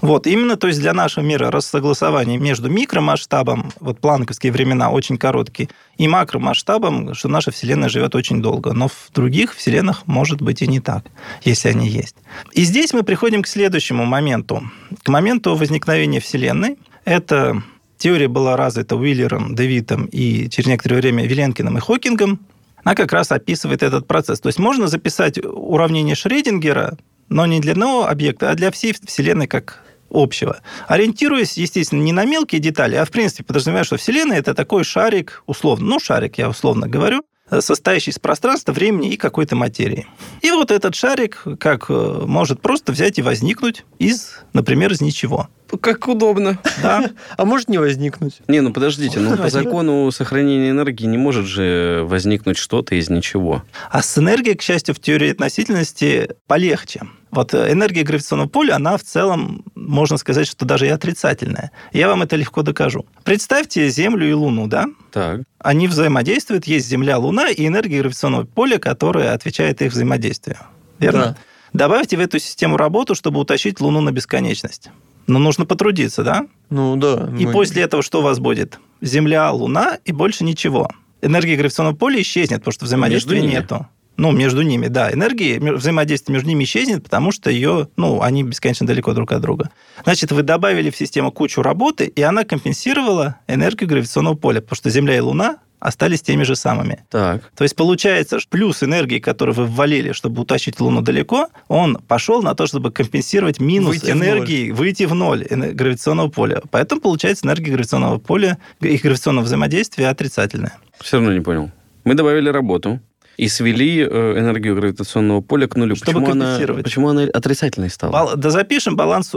Вот, 0.00 0.26
именно, 0.26 0.56
то 0.56 0.66
есть 0.66 0.80
для 0.80 0.92
нашего 0.92 1.24
мира 1.24 1.50
рассогласование 1.50 2.38
между 2.38 2.68
микромасштабом, 2.68 3.72
вот 3.80 3.98
планковские 4.00 4.52
времена 4.52 4.90
очень 4.90 5.16
короткие, 5.16 5.68
и 5.96 6.08
макромасштабом, 6.08 7.14
что 7.14 7.28
наша 7.28 7.50
Вселенная 7.50 7.88
живет 7.88 8.14
очень 8.14 8.42
долго. 8.42 8.72
Но 8.72 8.88
в 8.88 9.10
других 9.14 9.54
Вселенных 9.54 10.06
может 10.06 10.42
быть 10.42 10.62
и 10.62 10.66
не 10.66 10.80
так, 10.80 11.04
если 11.42 11.68
они 11.68 11.88
есть. 11.88 12.16
И 12.52 12.62
здесь 12.64 12.92
мы 12.92 13.02
приходим 13.02 13.42
к 13.42 13.46
следующему 13.46 14.04
моменту. 14.04 14.62
К 15.02 15.08
моменту 15.08 15.54
возникновения 15.54 16.20
Вселенной. 16.20 16.78
Это 17.04 17.62
теория 17.98 18.28
была 18.28 18.56
развита 18.56 18.96
Уиллером, 18.96 19.54
Дэвидом 19.54 20.06
и 20.06 20.48
через 20.50 20.68
некоторое 20.68 20.96
время 20.96 21.26
Виленкиным 21.26 21.78
и 21.78 21.80
Хокингом. 21.80 22.40
Она 22.82 22.94
как 22.94 23.12
раз 23.12 23.32
описывает 23.32 23.82
этот 23.82 24.06
процесс. 24.06 24.40
То 24.40 24.48
есть 24.48 24.58
можно 24.58 24.88
записать 24.88 25.38
уравнение 25.42 26.14
Шредингера, 26.14 26.98
но 27.28 27.46
не 27.46 27.60
для 27.60 27.72
одного 27.72 28.06
объекта, 28.06 28.50
а 28.50 28.54
для 28.54 28.70
всей 28.70 28.94
Вселенной 29.04 29.46
как 29.46 29.82
общего. 30.10 30.60
Ориентируясь, 30.86 31.58
естественно, 31.58 32.00
не 32.02 32.12
на 32.12 32.24
мелкие 32.24 32.60
детали, 32.60 32.96
а 32.96 33.04
в 33.04 33.10
принципе 33.10 33.44
подразумевая, 33.44 33.84
что 33.84 33.96
Вселенная 33.96 34.38
это 34.38 34.54
такой 34.54 34.84
шарик, 34.84 35.42
условно, 35.46 35.86
ну 35.86 36.00
шарик 36.00 36.38
я 36.38 36.48
условно 36.48 36.88
говорю, 36.88 37.24
состоящий 37.60 38.10
из 38.10 38.18
пространства, 38.18 38.72
времени 38.72 39.10
и 39.10 39.16
какой-то 39.16 39.56
материи. 39.56 40.06
И 40.42 40.50
вот 40.50 40.70
этот 40.70 40.94
шарик 40.94 41.42
как 41.58 41.86
э, 41.88 42.22
может 42.26 42.60
просто 42.60 42.92
взять 42.92 43.18
и 43.18 43.22
возникнуть 43.22 43.84
из, 43.98 44.40
например, 44.52 44.92
из 44.92 45.00
ничего. 45.00 45.48
Как 45.80 46.06
удобно. 46.08 46.58
Да, 46.82 47.10
А 47.36 47.44
может 47.44 47.68
не 47.68 47.78
возникнуть? 47.78 48.40
Не, 48.48 48.60
ну 48.60 48.72
подождите, 48.72 49.20
ну 49.20 49.36
по 49.36 49.50
закону 49.50 50.10
сохранения 50.10 50.70
энергии 50.70 51.06
не 51.06 51.18
может 51.18 51.46
же 51.46 52.04
возникнуть 52.04 52.56
что-то 52.56 52.94
из 52.94 53.10
ничего. 53.10 53.62
А 53.90 54.02
с 54.02 54.18
энергией, 54.18 54.56
к 54.56 54.62
счастью, 54.62 54.94
в 54.94 55.00
теории 55.00 55.30
относительности 55.30 56.30
полегче. 56.46 57.02
Вот 57.34 57.52
э, 57.54 57.72
энергия 57.72 58.02
гравитационного 58.02 58.48
поля, 58.48 58.76
она 58.76 58.96
в 58.96 59.02
целом, 59.02 59.64
можно 59.74 60.16
сказать, 60.16 60.46
что 60.46 60.64
даже 60.64 60.86
и 60.86 60.90
отрицательная. 60.90 61.70
Я 61.92 62.08
вам 62.08 62.22
это 62.22 62.36
легко 62.36 62.62
докажу. 62.62 63.06
Представьте 63.24 63.88
Землю 63.88 64.28
и 64.28 64.32
Луну, 64.32 64.66
да? 64.66 64.86
Так. 65.12 65.40
Они 65.58 65.88
взаимодействуют, 65.88 66.66
есть 66.66 66.86
Земля, 66.88 67.18
Луна 67.18 67.48
и 67.50 67.66
энергия 67.66 67.98
гравитационного 68.00 68.44
поля, 68.44 68.78
которая 68.78 69.32
отвечает 69.34 69.82
их 69.82 69.92
взаимодействию. 69.92 70.58
Верно? 70.98 71.20
Да. 71.20 71.36
Добавьте 71.72 72.16
в 72.16 72.20
эту 72.20 72.38
систему 72.38 72.76
работу, 72.76 73.14
чтобы 73.16 73.40
утащить 73.40 73.80
Луну 73.80 74.00
на 74.00 74.12
бесконечность. 74.12 74.90
Но 75.26 75.38
нужно 75.38 75.66
потрудиться, 75.66 76.22
да? 76.22 76.46
Ну 76.70 76.96
да. 76.96 77.28
И 77.38 77.46
мы- 77.46 77.52
после 77.52 77.82
этого 77.82 78.02
что 78.02 78.20
у 78.20 78.22
вас 78.22 78.38
будет? 78.38 78.78
Земля, 79.00 79.50
Луна 79.50 79.98
и 80.04 80.12
больше 80.12 80.44
ничего. 80.44 80.88
Энергия 81.22 81.56
гравитационного 81.56 81.96
поля 81.96 82.20
исчезнет, 82.20 82.58
потому 82.60 82.72
что 82.72 82.84
взаимодействия 82.84 83.40
нету. 83.40 83.88
Ну, 84.16 84.30
между 84.32 84.62
ними, 84.62 84.86
да. 84.86 85.12
Энергия, 85.12 85.58
ме- 85.58 85.72
взаимодействие 85.72 86.34
между 86.34 86.48
ними 86.48 86.64
исчезнет, 86.64 87.02
потому 87.02 87.32
что 87.32 87.50
ее, 87.50 87.88
ну, 87.96 88.22
они 88.22 88.42
бесконечно 88.44 88.86
далеко 88.86 89.12
друг 89.12 89.32
от 89.32 89.40
друга. 89.40 89.70
Значит, 90.04 90.30
вы 90.32 90.42
добавили 90.42 90.90
в 90.90 90.96
систему 90.96 91.32
кучу 91.32 91.62
работы, 91.62 92.06
и 92.06 92.22
она 92.22 92.44
компенсировала 92.44 93.36
энергию 93.48 93.88
гравитационного 93.88 94.34
поля, 94.34 94.60
потому 94.60 94.76
что 94.76 94.90
Земля 94.90 95.16
и 95.16 95.20
Луна 95.20 95.58
остались 95.80 96.22
теми 96.22 96.44
же 96.44 96.56
самыми. 96.56 97.04
Так. 97.10 97.50
То 97.54 97.62
есть 97.62 97.76
получается, 97.76 98.40
что 98.40 98.48
плюс 98.48 98.82
энергии, 98.82 99.18
который 99.18 99.52
вы 99.52 99.66
ввалили, 99.66 100.12
чтобы 100.12 100.42
утащить 100.42 100.80
Луну 100.80 101.02
далеко, 101.02 101.48
он 101.68 101.96
пошел 101.96 102.42
на 102.42 102.54
то, 102.54 102.66
чтобы 102.66 102.90
компенсировать 102.90 103.60
минус 103.60 103.90
Выйти 103.90 104.06
в 104.06 104.16
энергии, 104.16 104.70
выйти 104.70 105.02
в 105.02 105.14
ноль 105.14 105.44
гравитационного 105.44 106.28
поля. 106.28 106.62
Поэтому 106.70 107.02
получается 107.02 107.46
энергия 107.46 107.72
гравитационного 107.72 108.18
поля 108.18 108.56
и 108.80 108.96
гравитационного 108.96 109.44
взаимодействия 109.44 110.08
отрицательная. 110.08 110.78
Все 111.00 111.18
равно 111.18 111.34
не 111.34 111.40
понял. 111.40 111.70
Мы 112.04 112.14
добавили 112.14 112.48
работу 112.48 113.00
и 113.36 113.48
свели 113.48 114.00
э, 114.00 114.38
энергию 114.38 114.74
гравитационного 114.76 115.40
поля 115.40 115.66
к 115.66 115.76
нулю. 115.76 115.96
Чтобы 115.96 116.20
почему, 116.20 116.32
она, 116.32 116.58
почему 116.82 117.08
она 117.08 117.22
отрицательной 117.22 117.90
стала? 117.90 118.12
Бал- 118.12 118.36
Да 118.36 118.50
запишем 118.50 118.96
баланс 118.96 119.34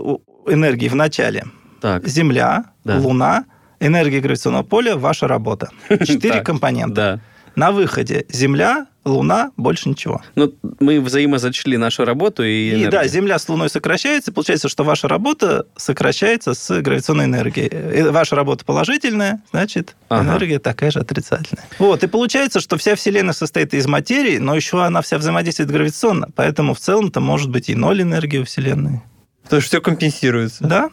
энергии 0.47 0.87
в 0.87 0.95
начале. 0.95 1.43
Так, 1.81 2.07
Земля, 2.07 2.65
Да. 2.83 2.97
Луна, 2.99 3.45
энергия 3.79 4.19
гравитационного 4.19 4.63
поля, 4.63 4.95
ваша 4.97 5.27
работа. 5.27 5.69
Четыре 5.89 6.41
компонента. 6.41 6.95
да. 6.95 7.19
На 7.57 7.71
выходе 7.71 8.23
Земля, 8.29 8.85
Луна, 9.03 9.51
больше 9.57 9.89
ничего. 9.89 10.21
Ну, 10.35 10.53
мы 10.79 11.01
взаимозачли 11.01 11.75
нашу 11.75 12.05
работу 12.05 12.43
и 12.43 12.49
И 12.49 12.69
энергию. 12.73 12.91
да, 12.91 13.07
Земля 13.07 13.39
с 13.39 13.49
Луной 13.49 13.67
сокращается, 13.71 14.31
получается, 14.31 14.69
что 14.69 14.83
ваша 14.83 15.07
работа 15.07 15.65
сокращается 15.75 16.53
с 16.53 16.81
гравитационной 16.81 17.25
энергией. 17.25 17.67
Э, 17.71 18.11
Ваша 18.11 18.35
работа 18.35 18.63
положительная, 18.63 19.41
значит, 19.51 19.95
Ага. 20.07 20.29
энергия 20.29 20.59
такая 20.59 20.91
же 20.91 20.99
отрицательная. 20.99 21.65
Вот, 21.79 22.03
и 22.03 22.07
получается, 22.07 22.59
что 22.59 22.77
вся 22.77 22.95
Вселенная 22.95 23.33
состоит 23.33 23.73
из 23.73 23.87
материи, 23.87 24.37
но 24.37 24.55
еще 24.55 24.83
она 24.83 25.01
вся 25.01 25.17
взаимодействует 25.17 25.71
гравитационно, 25.71 26.27
поэтому 26.35 26.75
в 26.75 26.79
целом-то 26.79 27.21
может 27.21 27.49
быть 27.49 27.69
и 27.69 27.75
ноль 27.75 28.03
энергии 28.03 28.37
у 28.37 28.45
Вселенной. 28.45 29.01
Потому 29.45 29.61
что 29.61 29.69
все 29.69 29.81
компенсируется. 29.81 30.63
Да? 30.63 30.89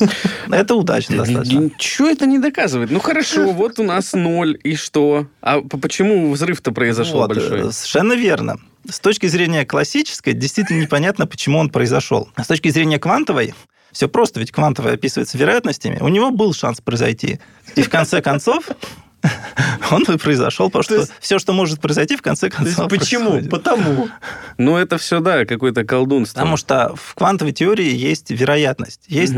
Это 0.50 0.74
удачно 0.74 1.18
достаточно. 1.18 1.58
Ничего 1.58 2.08
это 2.08 2.26
не 2.26 2.38
доказывает. 2.38 2.90
Ну 2.90 3.00
хорошо, 3.00 3.50
вот 3.52 3.78
у 3.78 3.82
нас 3.82 4.12
ноль, 4.12 4.58
и 4.62 4.74
что? 4.76 5.26
А 5.40 5.60
почему 5.60 6.30
взрыв-то 6.32 6.72
произошел 6.72 7.20
Вот, 7.20 7.28
большой? 7.28 7.68
э, 7.68 7.72
Совершенно 7.72 8.12
верно. 8.14 8.58
С 8.88 9.00
точки 9.00 9.26
зрения 9.26 9.64
классической, 9.64 10.32
действительно 10.32 10.80
непонятно, 10.82 11.26
почему 11.26 11.58
он 11.58 11.70
произошел. 11.70 12.28
А 12.36 12.44
с 12.44 12.46
точки 12.46 12.68
зрения 12.68 12.98
квантовой, 12.98 13.54
все 13.90 14.08
просто, 14.08 14.38
ведь 14.40 14.52
квантовая 14.52 14.94
описывается 14.94 15.38
вероятностями. 15.38 15.98
У 16.00 16.08
него 16.08 16.30
был 16.30 16.52
шанс 16.54 16.80
произойти. 16.80 17.40
И 17.74 17.82
в 17.82 17.88
конце 17.90 18.20
концов 18.22 18.68
он 19.90 20.02
и 20.04 20.16
произошел, 20.18 20.68
потому 20.68 20.82
То 20.82 20.84
что 20.84 20.94
есть- 20.96 21.12
все, 21.20 21.38
что 21.38 21.52
может 21.52 21.80
произойти, 21.80 22.16
в 22.16 22.22
конце 22.22 22.50
концов 22.50 22.88
почему? 22.88 23.30
происходит. 23.30 23.50
Потому. 23.50 24.08
Ну 24.58 24.76
это 24.76 24.98
все, 24.98 25.20
да, 25.20 25.44
какое-то 25.44 25.84
колдунство. 25.84 26.38
Потому 26.38 26.56
что 26.56 26.94
в 26.96 27.14
квантовой 27.14 27.52
теории 27.52 27.94
есть 27.94 28.30
вероятность. 28.30 29.00
Есть 29.08 29.34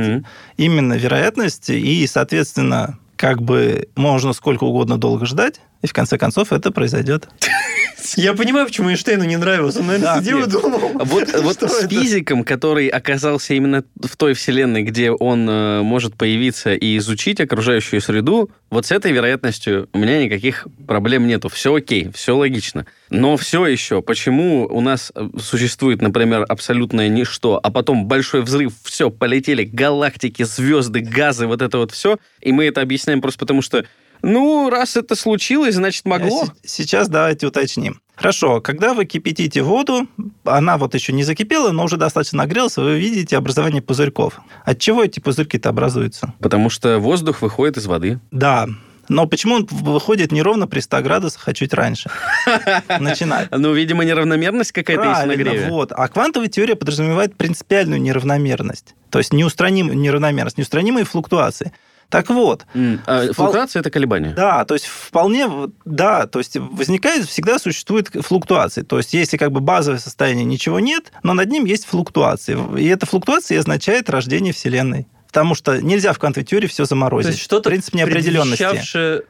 именно 0.56 0.94
вероятность, 0.94 1.70
и, 1.70 2.06
соответственно, 2.06 2.98
как 3.16 3.42
бы 3.42 3.88
можно 3.96 4.32
сколько 4.32 4.64
угодно 4.64 4.96
долго 4.98 5.26
ждать, 5.26 5.60
и 5.82 5.86
в 5.86 5.92
конце 5.92 6.18
концов 6.18 6.52
это 6.52 6.70
произойдет. 6.70 7.28
Я 8.16 8.34
понимаю, 8.34 8.66
почему 8.66 8.90
Эйнштейну 8.90 9.24
не 9.24 9.36
нравилось. 9.36 9.76
Он, 9.76 9.86
наверное, 9.86 10.14
Да, 10.14 10.20
сидел 10.20 10.44
и 10.44 10.48
думал, 10.48 10.80
Вот, 11.04 11.28
вот 11.42 11.62
с 11.62 11.88
физиком, 11.88 12.44
который 12.44 12.88
оказался 12.88 13.54
именно 13.54 13.84
в 14.00 14.16
той 14.16 14.34
вселенной, 14.34 14.82
где 14.82 15.10
он 15.10 15.48
э, 15.48 15.82
может 15.82 16.14
появиться 16.14 16.74
и 16.74 16.96
изучить 16.98 17.40
окружающую 17.40 18.00
среду, 18.00 18.50
вот 18.70 18.86
с 18.86 18.92
этой 18.92 19.12
вероятностью 19.12 19.88
у 19.92 19.98
меня 19.98 20.22
никаких 20.22 20.66
проблем 20.86 21.26
нету. 21.26 21.48
Все 21.48 21.74
окей, 21.74 22.10
все 22.14 22.36
логично. 22.36 22.86
Но 23.10 23.36
все 23.36 23.66
еще, 23.66 24.02
почему 24.02 24.66
у 24.66 24.80
нас 24.80 25.12
э, 25.14 25.28
существует, 25.40 26.00
например, 26.00 26.44
абсолютное 26.48 27.08
ничто, 27.08 27.58
а 27.62 27.70
потом 27.70 28.06
большой 28.06 28.42
взрыв, 28.42 28.72
все, 28.84 29.10
полетели 29.10 29.64
галактики, 29.64 30.44
звезды, 30.44 31.00
газы, 31.00 31.46
вот 31.46 31.62
это 31.62 31.78
вот 31.78 31.92
все, 31.92 32.18
и 32.40 32.52
мы 32.52 32.66
это 32.66 32.80
объясняем 32.80 33.20
просто 33.20 33.40
потому, 33.40 33.62
что 33.62 33.84
ну, 34.22 34.70
раз 34.70 34.96
это 34.96 35.14
случилось, 35.14 35.74
значит, 35.74 36.04
могло. 36.04 36.46
С- 36.46 36.52
Сейчас 36.70 37.08
давайте 37.08 37.46
уточним. 37.46 38.00
Хорошо, 38.16 38.60
когда 38.60 38.94
вы 38.94 39.04
кипятите 39.04 39.62
воду, 39.62 40.08
она 40.44 40.76
вот 40.76 40.94
еще 40.94 41.12
не 41.12 41.22
закипела, 41.22 41.70
но 41.70 41.84
уже 41.84 41.96
достаточно 41.96 42.38
нагрелась, 42.38 42.76
вы 42.76 42.98
видите 42.98 43.36
образование 43.36 43.80
пузырьков. 43.80 44.40
От 44.64 44.80
чего 44.80 45.04
эти 45.04 45.20
пузырьки-то 45.20 45.68
образуются? 45.68 46.34
Потому 46.40 46.68
что 46.68 46.98
воздух 46.98 47.42
выходит 47.42 47.76
из 47.76 47.86
воды. 47.86 48.18
Да, 48.32 48.66
но 49.08 49.26
почему 49.26 49.54
он 49.54 49.66
выходит 49.70 50.32
не 50.32 50.42
ровно 50.42 50.66
при 50.66 50.80
100 50.80 51.00
градусах, 51.02 51.46
а 51.46 51.54
чуть 51.54 51.72
раньше? 51.72 52.10
Начинает. 52.98 53.50
Ну, 53.52 53.72
видимо, 53.72 54.04
неравномерность 54.04 54.72
какая-то 54.72 55.04
есть 55.04 55.22
в 55.22 55.26
нагреве. 55.26 55.68
вот. 55.70 55.92
А 55.92 56.08
квантовая 56.08 56.48
теория 56.48 56.74
подразумевает 56.76 57.36
принципиальную 57.36 58.00
неравномерность. 58.00 58.94
То 59.10 59.18
есть 59.18 59.32
неустранимую 59.32 59.96
неравномерность, 59.96 60.58
неустранимые 60.58 61.04
флуктуации. 61.04 61.72
Так 62.08 62.30
вот, 62.30 62.64
а 62.74 63.24
Впол- 63.26 63.32
флуктуация 63.34 63.80
это 63.80 63.90
колебание. 63.90 64.32
Да, 64.32 64.64
то 64.64 64.74
есть 64.74 64.86
вполне, 64.86 65.46
да, 65.84 66.26
то 66.26 66.38
есть 66.38 66.56
возникает, 66.56 67.26
всегда 67.26 67.58
существует 67.58 68.08
флуктуации. 68.24 68.80
То 68.82 68.96
есть 68.96 69.12
если 69.12 69.36
как 69.36 69.52
бы 69.52 69.60
базовое 69.60 69.98
состояние 69.98 70.46
ничего 70.46 70.80
нет, 70.80 71.12
но 71.22 71.34
над 71.34 71.50
ним 71.50 71.66
есть 71.66 71.84
флуктуации. 71.84 72.56
И 72.80 72.86
эта 72.86 73.04
флуктуация 73.04 73.58
означает 73.58 74.08
рождение 74.08 74.54
Вселенной. 74.54 75.06
Потому 75.26 75.54
что 75.54 75.82
нельзя 75.82 76.14
в 76.14 76.18
квантовой 76.18 76.46
теории 76.46 76.66
все 76.66 76.84
То 76.84 76.88
заморозить. 76.88 77.32
есть 77.32 77.42
что-то 77.42 77.68
Принцип 77.68 77.92
неопределенности. 77.94 79.22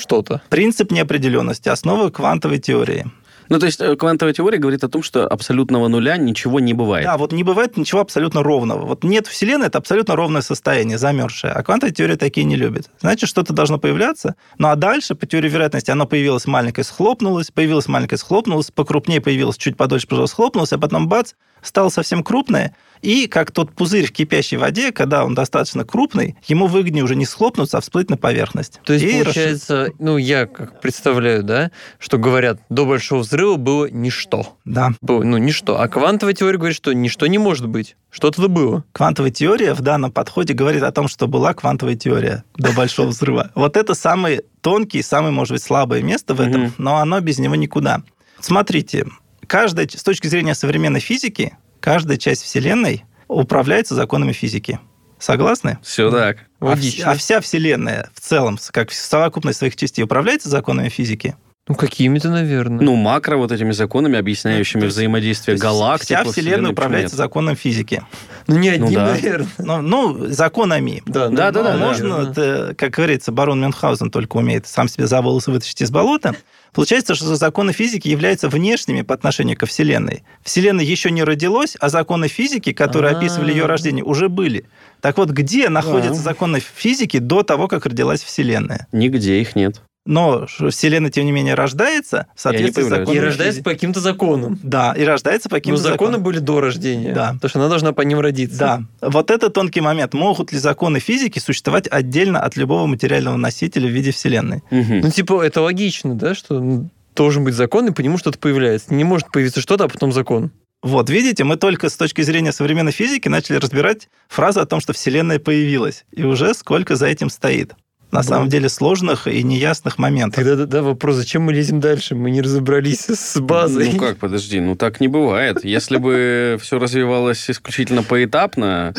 что-то. 0.00 0.42
Принцип 0.48 0.90
неопределенности, 0.90 1.68
основа 1.68 2.10
квантовой 2.10 2.58
теории. 2.58 3.06
Ну, 3.48 3.58
то 3.58 3.66
есть 3.66 3.80
э, 3.80 3.96
квантовая 3.96 4.34
теория 4.34 4.58
говорит 4.58 4.84
о 4.84 4.88
том, 4.88 5.02
что 5.02 5.26
абсолютного 5.26 5.88
нуля 5.88 6.16
ничего 6.16 6.60
не 6.60 6.74
бывает. 6.74 7.06
Да, 7.06 7.16
вот 7.16 7.32
не 7.32 7.42
бывает 7.42 7.76
ничего 7.76 8.00
абсолютно 8.00 8.42
ровного. 8.42 8.86
Вот 8.86 9.04
нет 9.04 9.26
Вселенной, 9.26 9.68
это 9.68 9.78
абсолютно 9.78 10.16
ровное 10.16 10.42
состояние, 10.42 10.98
замерзшее. 10.98 11.52
А 11.52 11.62
квантовая 11.62 11.92
теория 11.92 12.16
такие 12.16 12.44
не 12.44 12.56
любит. 12.56 12.90
Значит, 13.00 13.28
что-то 13.28 13.52
должно 13.52 13.78
появляться. 13.78 14.34
Ну, 14.58 14.68
а 14.68 14.76
дальше, 14.76 15.14
по 15.14 15.26
теории 15.26 15.48
вероятности, 15.48 15.90
оно 15.90 16.06
появилось 16.06 16.46
маленькое, 16.46 16.84
схлопнулось, 16.84 17.50
появилось 17.50 17.88
маленькое, 17.88 18.18
схлопнулось, 18.18 18.70
покрупнее 18.70 19.20
появилось, 19.20 19.56
чуть 19.56 19.76
подольше, 19.76 20.06
пожалуйста, 20.06 20.34
схлопнулось, 20.34 20.72
а 20.72 20.78
потом 20.78 21.08
бац, 21.08 21.32
стало 21.62 21.88
совсем 21.88 22.22
крупное, 22.22 22.74
и 23.02 23.26
как 23.26 23.50
тот 23.50 23.72
пузырь 23.72 24.06
в 24.06 24.12
кипящей 24.12 24.56
воде, 24.56 24.92
когда 24.92 25.24
он 25.24 25.34
достаточно 25.34 25.84
крупный, 25.84 26.36
ему 26.46 26.66
выгоднее 26.66 27.04
уже 27.04 27.16
не 27.16 27.26
схлопнуться, 27.26 27.78
а 27.78 27.80
всплыть 27.80 28.10
на 28.10 28.16
поверхность. 28.16 28.80
То 28.84 28.92
есть, 28.92 29.04
И 29.04 29.22
получается, 29.22 29.88
ну, 29.98 30.16
я 30.16 30.46
как 30.46 30.80
представляю, 30.80 31.42
да, 31.42 31.70
что 31.98 32.18
говорят, 32.18 32.60
до 32.68 32.86
Большого 32.86 33.20
Взрыва 33.20 33.56
было 33.56 33.86
ничто. 33.90 34.56
Да. 34.64 34.92
Было, 35.00 35.22
ну, 35.22 35.38
ничто. 35.38 35.80
А 35.80 35.88
квантовая 35.88 36.34
теория 36.34 36.58
говорит, 36.58 36.76
что 36.76 36.92
ничто 36.92 37.26
не 37.26 37.38
может 37.38 37.68
быть. 37.68 37.96
Что-то 38.10 38.48
было. 38.48 38.84
Квантовая 38.92 39.30
теория 39.30 39.74
в 39.74 39.82
данном 39.82 40.10
подходе 40.10 40.54
говорит 40.54 40.82
о 40.82 40.92
том, 40.92 41.06
что 41.08 41.26
была 41.26 41.52
квантовая 41.52 41.96
теория 41.96 42.44
до 42.56 42.72
Большого 42.72 43.08
Взрыва. 43.08 43.50
Вот 43.54 43.76
это 43.76 43.94
самый 43.94 44.42
тонкий, 44.60 45.02
самое, 45.02 45.32
может 45.32 45.52
быть, 45.52 45.62
слабое 45.62 46.02
место 46.02 46.34
в 46.34 46.40
этом, 46.40 46.72
но 46.78 46.96
оно 46.96 47.20
без 47.20 47.38
него 47.38 47.54
никуда. 47.56 48.02
Смотрите, 48.40 49.06
каждая, 49.46 49.88
с 49.88 50.02
точки 50.02 50.28
зрения 50.28 50.54
современной 50.54 51.00
физики, 51.00 51.56
каждая 51.80 52.16
часть 52.16 52.42
Вселенной 52.42 53.04
управляется 53.28 53.94
законами 53.94 54.32
физики. 54.32 54.78
Согласны? 55.18 55.78
Все 55.82 56.10
так. 56.10 56.38
А, 56.60 56.66
Логично. 56.66 57.10
а 57.10 57.14
вся 57.16 57.40
Вселенная 57.40 58.10
в 58.14 58.20
целом, 58.20 58.58
как 58.70 58.92
совокупность 58.92 59.58
своих 59.58 59.74
частей, 59.76 60.02
управляется 60.04 60.48
законами 60.48 60.88
физики? 60.90 61.36
Ну, 61.68 61.74
какими-то, 61.74 62.28
наверное. 62.28 62.84
Ну, 62.84 62.94
макро 62.94 63.36
вот 63.38 63.50
этими 63.50 63.72
законами, 63.72 64.16
объясняющими 64.18 64.82
То 64.82 64.84
есть- 64.86 64.94
взаимодействие 64.96 65.56
галактик. 65.56 66.04
Вся 66.06 66.22
Вселенная 66.24 66.56
почему 66.58 66.72
управляется 66.72 67.14
нет? 67.16 67.18
законом 67.18 67.56
физики. 67.56 68.04
Ну, 68.46 68.56
не 68.58 68.68
одним, 68.68 68.94
да. 68.94 69.06
наверное. 69.06 69.48
Ну, 69.58 69.82
ну, 69.82 70.26
законами. 70.28 71.02
Да, 71.06 71.28
Да, 71.28 71.50
да, 71.50 71.62
да, 71.62 71.76
наверное. 71.76 71.86
можно, 71.88 72.30
это, 72.30 72.74
как 72.78 72.92
говорится, 72.92 73.32
барон 73.32 73.60
Мюнхгаузен 73.62 74.12
только 74.12 74.36
умеет 74.36 74.68
сам 74.68 74.86
себе 74.86 75.08
за 75.08 75.20
волосы 75.22 75.50
вытащить 75.50 75.82
из 75.82 75.90
болота. 75.90 76.36
Получается, 76.76 77.14
что 77.14 77.34
законы 77.36 77.72
физики 77.72 78.06
являются 78.06 78.50
внешними 78.50 79.00
по 79.00 79.14
отношению 79.14 79.56
ко 79.56 79.64
Вселенной. 79.64 80.24
Вселенная 80.42 80.84
еще 80.84 81.10
не 81.10 81.24
родилась, 81.24 81.74
а 81.80 81.88
законы 81.88 82.28
физики, 82.28 82.74
которые 82.74 83.14
А. 83.14 83.16
описывали 83.16 83.50
ее 83.50 83.64
рождение, 83.64 84.04
уже 84.04 84.28
были. 84.28 84.66
Так 85.00 85.16
вот, 85.16 85.30
где 85.30 85.70
находятся 85.70 86.20
законы 86.20 86.60
физики 86.60 87.18
до 87.18 87.42
того, 87.42 87.66
как 87.66 87.86
родилась 87.86 88.22
Вселенная? 88.22 88.88
Нигде 88.92 89.40
их 89.40 89.56
нет. 89.56 89.80
Но 90.06 90.46
Вселенная, 90.46 91.10
тем 91.10 91.26
не 91.26 91.32
менее, 91.32 91.54
рождается 91.54 92.26
в 92.34 92.40
соответствии 92.40 92.82
с 92.82 92.88
законами 92.88 93.16
И 93.16 93.20
рождается 93.20 93.62
по 93.62 93.70
каким-то 93.70 94.00
законам. 94.00 94.58
Да, 94.62 94.94
и 94.96 95.02
рождается 95.04 95.48
по 95.48 95.56
Но 95.56 95.60
каким-то 95.60 95.82
законы 95.82 96.12
законам. 96.12 96.22
были 96.22 96.38
до 96.38 96.60
рождения. 96.60 97.12
Да. 97.12 97.32
Потому 97.34 97.48
что 97.48 97.58
она 97.58 97.68
должна 97.68 97.92
по 97.92 98.02
ним 98.02 98.20
родиться. 98.20 98.58
Да, 98.58 98.82
вот 99.02 99.30
это 99.30 99.50
тонкий 99.50 99.80
момент. 99.80 100.14
Могут 100.14 100.52
ли 100.52 100.58
законы 100.58 101.00
физики 101.00 101.38
существовать 101.38 101.88
отдельно 101.90 102.40
от 102.40 102.56
любого 102.56 102.86
материального 102.86 103.36
носителя 103.36 103.88
в 103.88 103.92
виде 103.92 104.12
Вселенной? 104.12 104.62
Мгм. 104.70 105.00
Ну, 105.00 105.10
типа, 105.10 105.42
это 105.42 105.60
логично, 105.60 106.14
да, 106.14 106.34
что 106.34 106.60
ну, 106.60 106.88
должен 107.14 107.44
быть 107.44 107.54
закон, 107.54 107.88
и 107.88 107.90
по 107.90 108.00
нему 108.00 108.18
что-то 108.18 108.38
появляется. 108.38 108.94
Не 108.94 109.04
может 109.04 109.30
появиться 109.32 109.60
что-то, 109.60 109.84
а 109.84 109.88
потом 109.88 110.12
закон. 110.12 110.52
Вот, 110.82 111.10
видите, 111.10 111.42
мы 111.42 111.56
только 111.56 111.88
с 111.88 111.96
точки 111.96 112.22
зрения 112.22 112.52
современной 112.52 112.92
физики 112.92 113.28
начали 113.28 113.56
разбирать 113.56 114.08
фразу 114.28 114.60
о 114.60 114.66
том, 114.66 114.80
что 114.80 114.92
Вселенная 114.92 115.40
появилась. 115.40 116.04
И 116.12 116.22
уже 116.22 116.54
сколько 116.54 116.94
за 116.94 117.06
этим 117.06 117.28
стоит. 117.28 117.74
На 118.12 118.20
Да. 118.20 118.28
самом 118.28 118.48
деле 118.48 118.68
сложных 118.68 119.26
и 119.26 119.42
неясных 119.42 119.98
моментов. 119.98 120.36
Тогда 120.36 120.56
да, 120.56 120.66
да, 120.66 120.82
вопрос, 120.82 121.16
зачем 121.16 121.42
мы 121.42 121.52
лезем 121.52 121.80
дальше? 121.80 122.14
Мы 122.14 122.30
не 122.30 122.40
разобрались 122.40 123.00
с 123.08 123.38
базой. 123.40 123.90
Ну 123.92 123.98
как, 123.98 124.16
подожди, 124.18 124.60
ну 124.60 124.76
так 124.76 125.00
не 125.00 125.08
бывает. 125.08 125.64
Если 125.64 125.96
бы 125.96 126.56
все 126.62 126.78
развивалось 126.78 127.50
исключительно 127.50 128.02
поэтапно, 128.02 128.94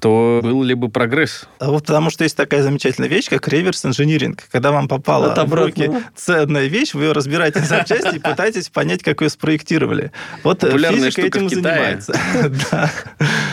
то 0.00 0.40
был 0.42 0.62
ли 0.62 0.74
бы 0.74 0.88
прогресс? 0.88 1.46
А 1.58 1.70
Вот 1.70 1.86
потому 1.86 2.10
что 2.10 2.24
есть 2.24 2.36
такая 2.36 2.62
замечательная 2.62 3.08
вещь, 3.08 3.28
как 3.28 3.46
реверс-инжиниринг. 3.48 4.44
Когда 4.50 4.72
вам 4.72 4.88
попала 4.88 5.32
От 5.32 5.48
в 5.48 5.54
руки 5.54 5.84
обратного. 5.84 6.10
ценная 6.16 6.66
вещь, 6.66 6.94
вы 6.94 7.04
ее 7.04 7.12
разбираете 7.12 7.60
на 7.60 7.66
запчасти 7.66 8.16
и 8.16 8.18
пытаетесь 8.18 8.68
понять, 8.70 9.02
как 9.02 9.20
ее 9.20 9.28
спроектировали. 9.28 10.12
Вот 10.42 10.64
э, 10.64 10.70
физика 10.70 11.22
этим 11.22 11.48
занимается. 11.48 12.14
Да. 12.70 12.90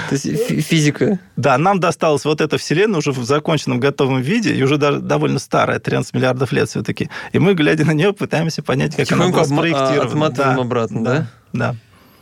То 0.10 0.16
есть 0.16 0.26
фи- 0.48 0.62
физика. 0.62 1.20
Да, 1.36 1.58
нам 1.58 1.80
досталась 1.80 2.24
вот 2.26 2.42
эта 2.42 2.58
вселенная 2.58 3.00
уже 3.00 3.12
в 3.12 3.24
законченном 3.24 3.80
готовом 3.80 4.22
виде, 4.22 4.54
и 4.54 4.64
уже 4.64 4.78
даже 4.78 5.00
довольно 5.00 5.40
старая, 5.40 5.80
13 5.80 6.14
миллиардов 6.14 6.52
лет 6.52 6.70
все-таки. 6.70 7.10
И 7.34 7.40
мы, 7.40 7.54
глядя 7.54 7.86
на 7.86 7.92
нее, 7.92 8.14
пытаемся 8.14 8.64
понять, 8.64 8.96
как 8.96 9.12
она 9.12 9.28
была 9.28 9.42
а, 9.42 9.46
спроектирована. 9.46 10.04
отматываем 10.04 10.60
обратно, 10.60 11.04
да? 11.04 11.28
Да. 11.54 11.76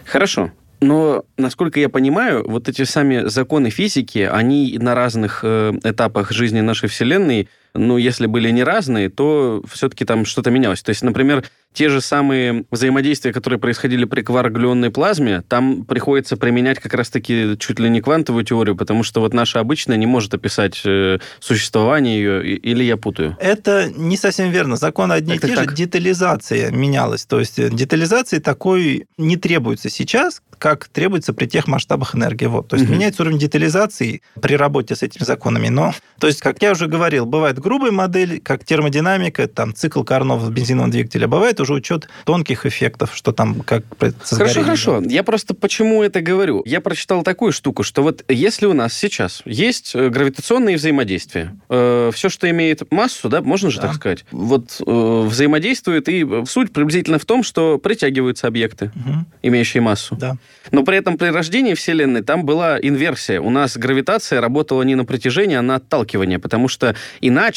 Хорошо. 0.06 0.52
Но, 0.86 1.26
насколько 1.38 1.80
я 1.80 1.90
понимаю, 1.90 2.48
вот 2.48 2.70
эти 2.70 2.84
сами 2.84 3.28
законы 3.28 3.72
физики, 3.72 4.20
они 4.20 4.78
на 4.80 4.94
разных 4.94 5.40
э, 5.42 5.74
этапах 5.84 6.32
жизни 6.32 6.62
нашей 6.62 6.90
Вселенной, 6.90 7.50
ну, 7.76 7.98
если 7.98 8.26
были 8.26 8.50
не 8.52 8.64
разные, 8.64 9.10
то 9.10 9.64
все-таки 9.72 10.06
там 10.06 10.26
что-то 10.26 10.52
менялось. 10.52 10.82
То 10.82 10.90
есть, 10.90 11.04
например, 11.04 11.44
те 11.74 11.90
же 11.90 12.00
самые 12.00 12.66
взаимодействия, 12.72 13.34
которые 13.34 13.60
происходили 13.60 14.06
при 14.06 14.22
кварк-глюонной 14.22 14.92
плазме, 14.92 15.44
там 15.48 15.84
приходится 15.84 16.38
применять 16.38 16.80
как 16.80 16.94
раз-таки 16.94 17.58
чуть 17.60 17.80
ли 17.80 17.90
не 17.90 18.02
квантовую 18.02 18.46
теорию, 18.46 18.78
потому 18.78 19.04
что 19.04 19.20
вот 19.20 19.34
наша 19.34 19.60
обычная 19.60 19.98
не 19.98 20.06
может 20.06 20.34
описать 20.34 20.82
э, 20.86 21.20
существование 21.40 22.18
ее, 22.18 22.56
или 22.56 22.84
я 22.84 22.96
путаю? 22.96 23.36
Это 23.40 23.92
не 23.94 24.16
совсем 24.16 24.52
верно. 24.52 24.78
Законы 24.78 25.14
одни 25.14 25.36
и 25.36 25.40
те 25.40 25.54
так, 25.54 25.72
же. 25.72 25.76
Детализация 25.76 26.72
менялась. 26.72 27.26
То 27.26 27.40
есть 27.40 27.60
э, 27.60 27.70
детализации 27.70 28.40
такой 28.40 29.08
не 29.18 29.36
требуется 29.36 29.90
сейчас, 29.90 30.42
как 30.58 30.88
требуется 30.88 31.34
при 31.34 31.46
тех 31.46 31.68
масштабах 31.68 32.16
энергии. 32.16 32.46
Вот. 32.46 32.70
То 32.70 32.78
есть 32.78 32.88
Мгм. 32.88 32.98
меняется 32.98 33.24
уровень 33.24 33.38
детализации 33.38 34.22
при 34.42 34.56
работе 34.56 34.96
с 34.96 35.04
этими 35.04 35.24
законами. 35.24 35.68
Но, 35.68 35.94
то 36.20 36.28
есть, 36.28 36.42
как 36.42 36.62
я 36.62 36.72
уже 36.72 36.88
говорил, 36.88 37.26
бывает 37.26 37.60
грубая 37.66 37.92
модель, 37.92 38.40
как 38.42 38.64
термодинамика, 38.64 39.48
там 39.48 39.74
цикл 39.74 40.04
Карнова 40.04 40.46
в 40.46 40.52
бензиновом 40.52 40.92
двигателе, 40.92 41.26
а 41.26 41.28
бывает 41.28 41.60
уже 41.60 41.74
учет 41.74 42.08
тонких 42.24 42.68
эффектов, 42.68 43.16
что 43.16 43.32
там 43.32 43.62
как 43.62 43.84
Хорошо, 44.30 44.62
хорошо. 44.64 45.02
Я 45.04 45.24
просто 45.24 45.56
почему 45.56 46.04
это 46.04 46.22
говорю? 46.22 46.62
Я 46.68 46.80
прочитал 46.80 47.24
такую 47.24 47.52
штуку, 47.52 47.82
что 47.82 48.04
вот 48.04 48.24
если 48.30 48.68
у 48.68 48.74
нас 48.74 48.94
сейчас 48.94 49.42
есть 49.46 49.96
э, 49.96 50.10
гравитационные 50.10 50.76
взаимодействия, 50.78 51.56
все, 51.68 52.30
что 52.30 52.48
имеет 52.52 52.92
массу, 52.92 53.30
да, 53.30 53.42
можно 53.42 53.72
же 53.72 53.78
Да. 53.78 53.88
так 53.88 53.96
сказать, 53.96 54.26
вот 54.32 54.80
э, 54.86 55.22
взаимодействует, 55.28 56.08
и 56.08 56.24
э, 56.24 56.44
суть 56.48 56.72
приблизительно 56.72 57.18
в 57.18 57.26
том, 57.26 57.42
что 57.42 57.80
притягиваются 57.80 58.46
объекты, 58.48 58.92
Мгм. 58.94 59.26
имеющие 59.42 59.82
массу. 59.82 60.16
Да. 60.16 60.38
Но 60.72 60.84
при 60.84 60.98
этом 60.98 61.18
при 61.18 61.30
рождении 61.30 61.74
Вселенной 61.74 62.22
там 62.22 62.46
была 62.46 62.78
инверсия. 62.80 63.42
У 63.42 63.50
нас 63.50 63.76
гравитация 63.76 64.40
работала 64.40 64.84
не 64.84 64.94
на 64.94 65.04
притяжение, 65.06 65.58
а 65.58 65.62
на 65.64 65.76
отталкивание, 65.76 66.38
потому 66.38 66.68
что 66.68 66.96
иначе 67.22 67.55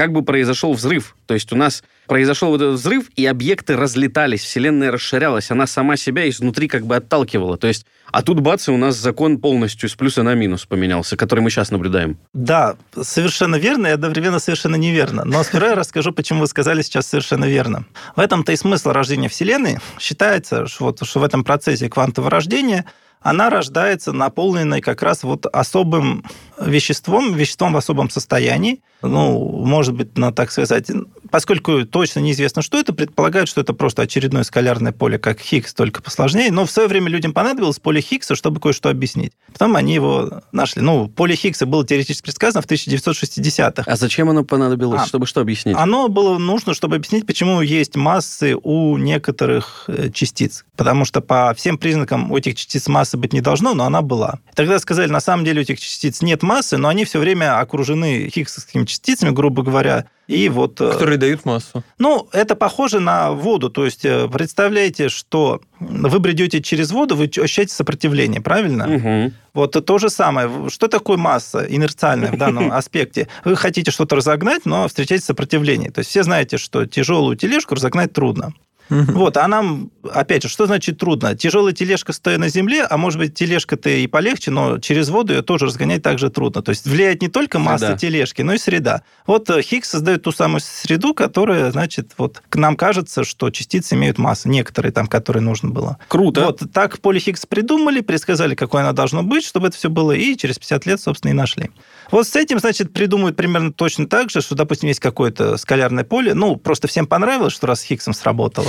как 0.00 0.12
бы 0.12 0.22
произошел 0.22 0.72
взрыв. 0.72 1.14
То 1.26 1.34
есть 1.34 1.52
у 1.52 1.56
нас 1.56 1.82
произошел 2.06 2.48
вот 2.48 2.62
этот 2.62 2.76
взрыв, 2.76 3.10
и 3.16 3.26
объекты 3.26 3.76
разлетались, 3.76 4.42
Вселенная 4.42 4.90
расширялась, 4.90 5.50
она 5.50 5.66
сама 5.66 5.96
себя 5.98 6.28
изнутри 6.28 6.68
как 6.68 6.86
бы 6.86 6.96
отталкивала. 6.96 7.58
То 7.58 7.68
есть, 7.68 7.84
а 8.10 8.22
тут 8.22 8.40
бац, 8.40 8.68
и 8.68 8.70
у 8.70 8.78
нас 8.78 8.96
закон 8.96 9.38
полностью 9.38 9.88
с 9.88 9.94
плюса 9.94 10.22
на 10.22 10.34
минус 10.34 10.64
поменялся, 10.64 11.18
который 11.18 11.40
мы 11.40 11.50
сейчас 11.50 11.70
наблюдаем. 11.70 12.18
Да, 12.32 12.76
совершенно 13.00 13.56
верно 13.56 13.88
и 13.88 13.90
одновременно 13.90 14.38
совершенно 14.38 14.76
неверно. 14.76 15.24
Но 15.24 15.42
сперва 15.42 15.68
я 15.68 15.74
расскажу, 15.74 16.12
почему 16.12 16.40
вы 16.40 16.46
сказали 16.46 16.82
сейчас 16.82 17.06
совершенно 17.06 17.44
верно. 17.44 17.84
В 18.16 18.20
этом-то 18.20 18.52
и 18.52 18.56
смысл 18.56 18.92
рождения 18.92 19.28
Вселенной. 19.28 19.78
Считается, 19.98 20.66
что, 20.66 20.84
вот, 20.86 21.06
что 21.06 21.20
в 21.20 21.24
этом 21.24 21.44
процессе 21.44 21.90
квантового 21.90 22.30
рождения 22.30 22.86
она 23.20 23.50
рождается 23.50 24.12
наполненной 24.12 24.80
как 24.80 25.02
раз 25.02 25.22
вот 25.22 25.46
особым 25.46 26.24
веществом, 26.60 27.34
веществом 27.34 27.72
в 27.72 27.76
особом 27.76 28.10
состоянии. 28.10 28.80
Ну, 29.02 29.64
может 29.64 29.94
быть, 29.94 30.16
ну, 30.16 30.30
так 30.30 30.52
сказать, 30.52 30.90
поскольку 31.30 31.86
точно 31.86 32.20
неизвестно, 32.20 32.60
что 32.60 32.78
это, 32.78 32.92
предполагают, 32.92 33.48
что 33.48 33.60
это 33.60 33.72
просто 33.72 34.02
очередное 34.02 34.42
скалярное 34.42 34.92
поле, 34.92 35.18
как 35.18 35.40
Хиггс, 35.40 35.72
только 35.72 36.02
посложнее. 36.02 36.52
Но 36.52 36.66
в 36.66 36.70
свое 36.70 36.88
время 36.88 37.08
людям 37.08 37.32
понадобилось 37.32 37.78
поле 37.78 38.00
Хиггса, 38.02 38.34
чтобы 38.34 38.60
кое-что 38.60 38.90
объяснить. 38.90 39.32
Потом 39.52 39.76
они 39.76 39.94
его 39.94 40.42
нашли. 40.52 40.82
Ну, 40.82 41.08
поле 41.08 41.34
Хиггса 41.34 41.64
было 41.64 41.86
теоретически 41.86 42.24
предсказано 42.24 42.62
в 42.62 42.66
1960-х. 42.66 43.84
А 43.86 43.96
зачем 43.96 44.28
оно 44.28 44.44
понадобилось? 44.44 45.02
А. 45.02 45.06
Чтобы 45.06 45.26
что 45.26 45.40
объяснить? 45.40 45.76
Оно 45.76 46.08
было 46.08 46.36
нужно, 46.38 46.74
чтобы 46.74 46.96
объяснить, 46.96 47.26
почему 47.26 47.62
есть 47.62 47.96
массы 47.96 48.54
у 48.54 48.98
некоторых 48.98 49.84
э, 49.88 50.10
частиц. 50.12 50.64
Потому 50.76 51.04
что 51.04 51.20
по 51.20 51.54
всем 51.56 51.78
признакам 51.78 52.30
у 52.30 52.36
этих 52.36 52.56
частиц 52.56 52.86
массы 52.88 53.16
быть 53.16 53.32
не 53.32 53.40
должно, 53.40 53.74
но 53.74 53.84
она 53.84 54.02
была. 54.02 54.40
Тогда 54.54 54.78
сказали, 54.78 55.10
на 55.10 55.20
самом 55.20 55.44
деле 55.44 55.60
у 55.60 55.62
этих 55.62 55.80
частиц 55.80 56.20
нет 56.20 56.42
массы, 56.42 56.49
массы, 56.50 56.76
но 56.76 56.88
они 56.88 57.04
все 57.04 57.20
время 57.20 57.60
окружены 57.60 58.28
хиггсовскими 58.28 58.84
частицами, 58.84 59.30
грубо 59.30 59.62
говоря, 59.62 60.06
и 60.26 60.48
вот... 60.48 60.80
э, 60.80 60.92
Которые 60.92 61.16
дают 61.18 61.44
массу. 61.44 61.84
Ну, 61.98 62.28
это 62.32 62.56
похоже 62.56 62.98
на 63.00 63.30
воду. 63.30 63.70
То 63.70 63.84
есть, 63.84 64.04
э, 64.04 64.28
представляете, 64.28 65.08
что 65.08 65.60
вы 65.80 66.18
бредете 66.18 66.60
через 66.60 66.90
воду, 66.90 67.14
вы 67.16 67.24
ощущаете 67.24 67.72
сопротивление, 67.74 68.40
правильно? 68.40 68.86
Мгм. 68.86 69.32
Вот 69.54 69.84
то 69.84 69.98
же 69.98 70.10
самое. 70.10 70.50
Что 70.70 70.88
такое 70.88 71.16
масса 71.16 71.64
инерциальная 71.68 72.32
в 72.32 72.36
данном 72.36 72.72
аспекте? 72.80 73.28
Вы 73.44 73.56
хотите 73.56 73.90
что-то 73.92 74.16
разогнать, 74.16 74.66
но 74.66 74.88
встречаете 74.88 75.24
сопротивление. 75.24 75.90
То 75.90 76.00
есть 76.00 76.10
все 76.10 76.22
знаете, 76.22 76.58
что 76.58 76.86
тяжелую 76.86 77.36
тележку 77.36 77.74
разогнать 77.74 78.12
трудно. 78.12 78.52
Вот, 78.90 79.36
а 79.36 79.46
нам, 79.48 79.90
опять 80.12 80.42
же, 80.42 80.48
что 80.48 80.66
значит 80.66 80.98
трудно? 80.98 81.34
Тяжелая 81.34 81.72
тележка 81.72 82.12
стоя 82.12 82.38
на 82.38 82.48
земле, 82.48 82.84
а 82.84 82.96
может 82.96 83.18
быть, 83.18 83.34
тележка-то 83.34 83.88
и 83.88 84.06
полегче, 84.06 84.50
но 84.50 84.78
через 84.78 85.08
воду 85.08 85.32
ее 85.32 85.42
тоже 85.42 85.66
разгонять 85.66 86.02
также 86.02 86.30
трудно. 86.30 86.62
То 86.62 86.70
есть 86.70 86.86
влияет 86.86 87.22
не 87.22 87.28
только 87.28 87.58
масса 87.58 87.86
Среда. 87.86 87.98
тележки, 87.98 88.42
но 88.42 88.54
и 88.54 88.58
среда. 88.58 89.02
Вот 89.26 89.48
э, 89.50 89.62
Хиггс 89.62 89.88
создает 89.88 90.22
ту 90.22 90.32
самую 90.32 90.60
среду, 90.60 91.14
которая, 91.14 91.70
значит, 91.70 92.12
вот 92.18 92.42
к 92.48 92.56
нам 92.56 92.76
кажется, 92.76 93.24
что 93.24 93.50
частицы 93.50 93.94
имеют 93.94 94.18
массу, 94.18 94.48
некоторые 94.48 94.92
там, 94.92 95.06
которые 95.06 95.42
нужно 95.42 95.70
было. 95.70 95.98
Круто. 96.08 96.44
Вот 96.46 96.62
так 96.72 96.98
поле 97.00 97.20
Хиггс 97.20 97.46
придумали, 97.46 98.00
предсказали, 98.00 98.54
какое 98.54 98.82
оно 98.82 98.92
должно 98.92 99.22
быть, 99.22 99.44
чтобы 99.44 99.68
это 99.68 99.76
все 99.76 99.88
было, 99.88 100.12
и 100.12 100.36
через 100.36 100.58
50 100.58 100.86
лет, 100.86 101.00
собственно, 101.00 101.30
и 101.30 101.34
нашли. 101.34 101.70
Вот 102.10 102.26
с 102.26 102.34
этим, 102.34 102.58
значит, 102.58 102.92
придумают 102.92 103.36
примерно 103.36 103.72
точно 103.72 104.06
так 104.06 104.30
же, 104.30 104.40
что, 104.40 104.54
допустим, 104.54 104.88
есть 104.88 105.00
какое-то 105.00 105.56
скалярное 105.56 106.04
поле, 106.04 106.34
ну, 106.34 106.56
просто 106.56 106.88
всем 106.88 107.06
понравилось, 107.06 107.52
что 107.52 107.66
раз 107.66 107.80
с 107.80 107.84
Хиггсом 107.84 108.14
сработало. 108.14 108.68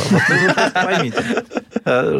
Поймите, 0.74 1.24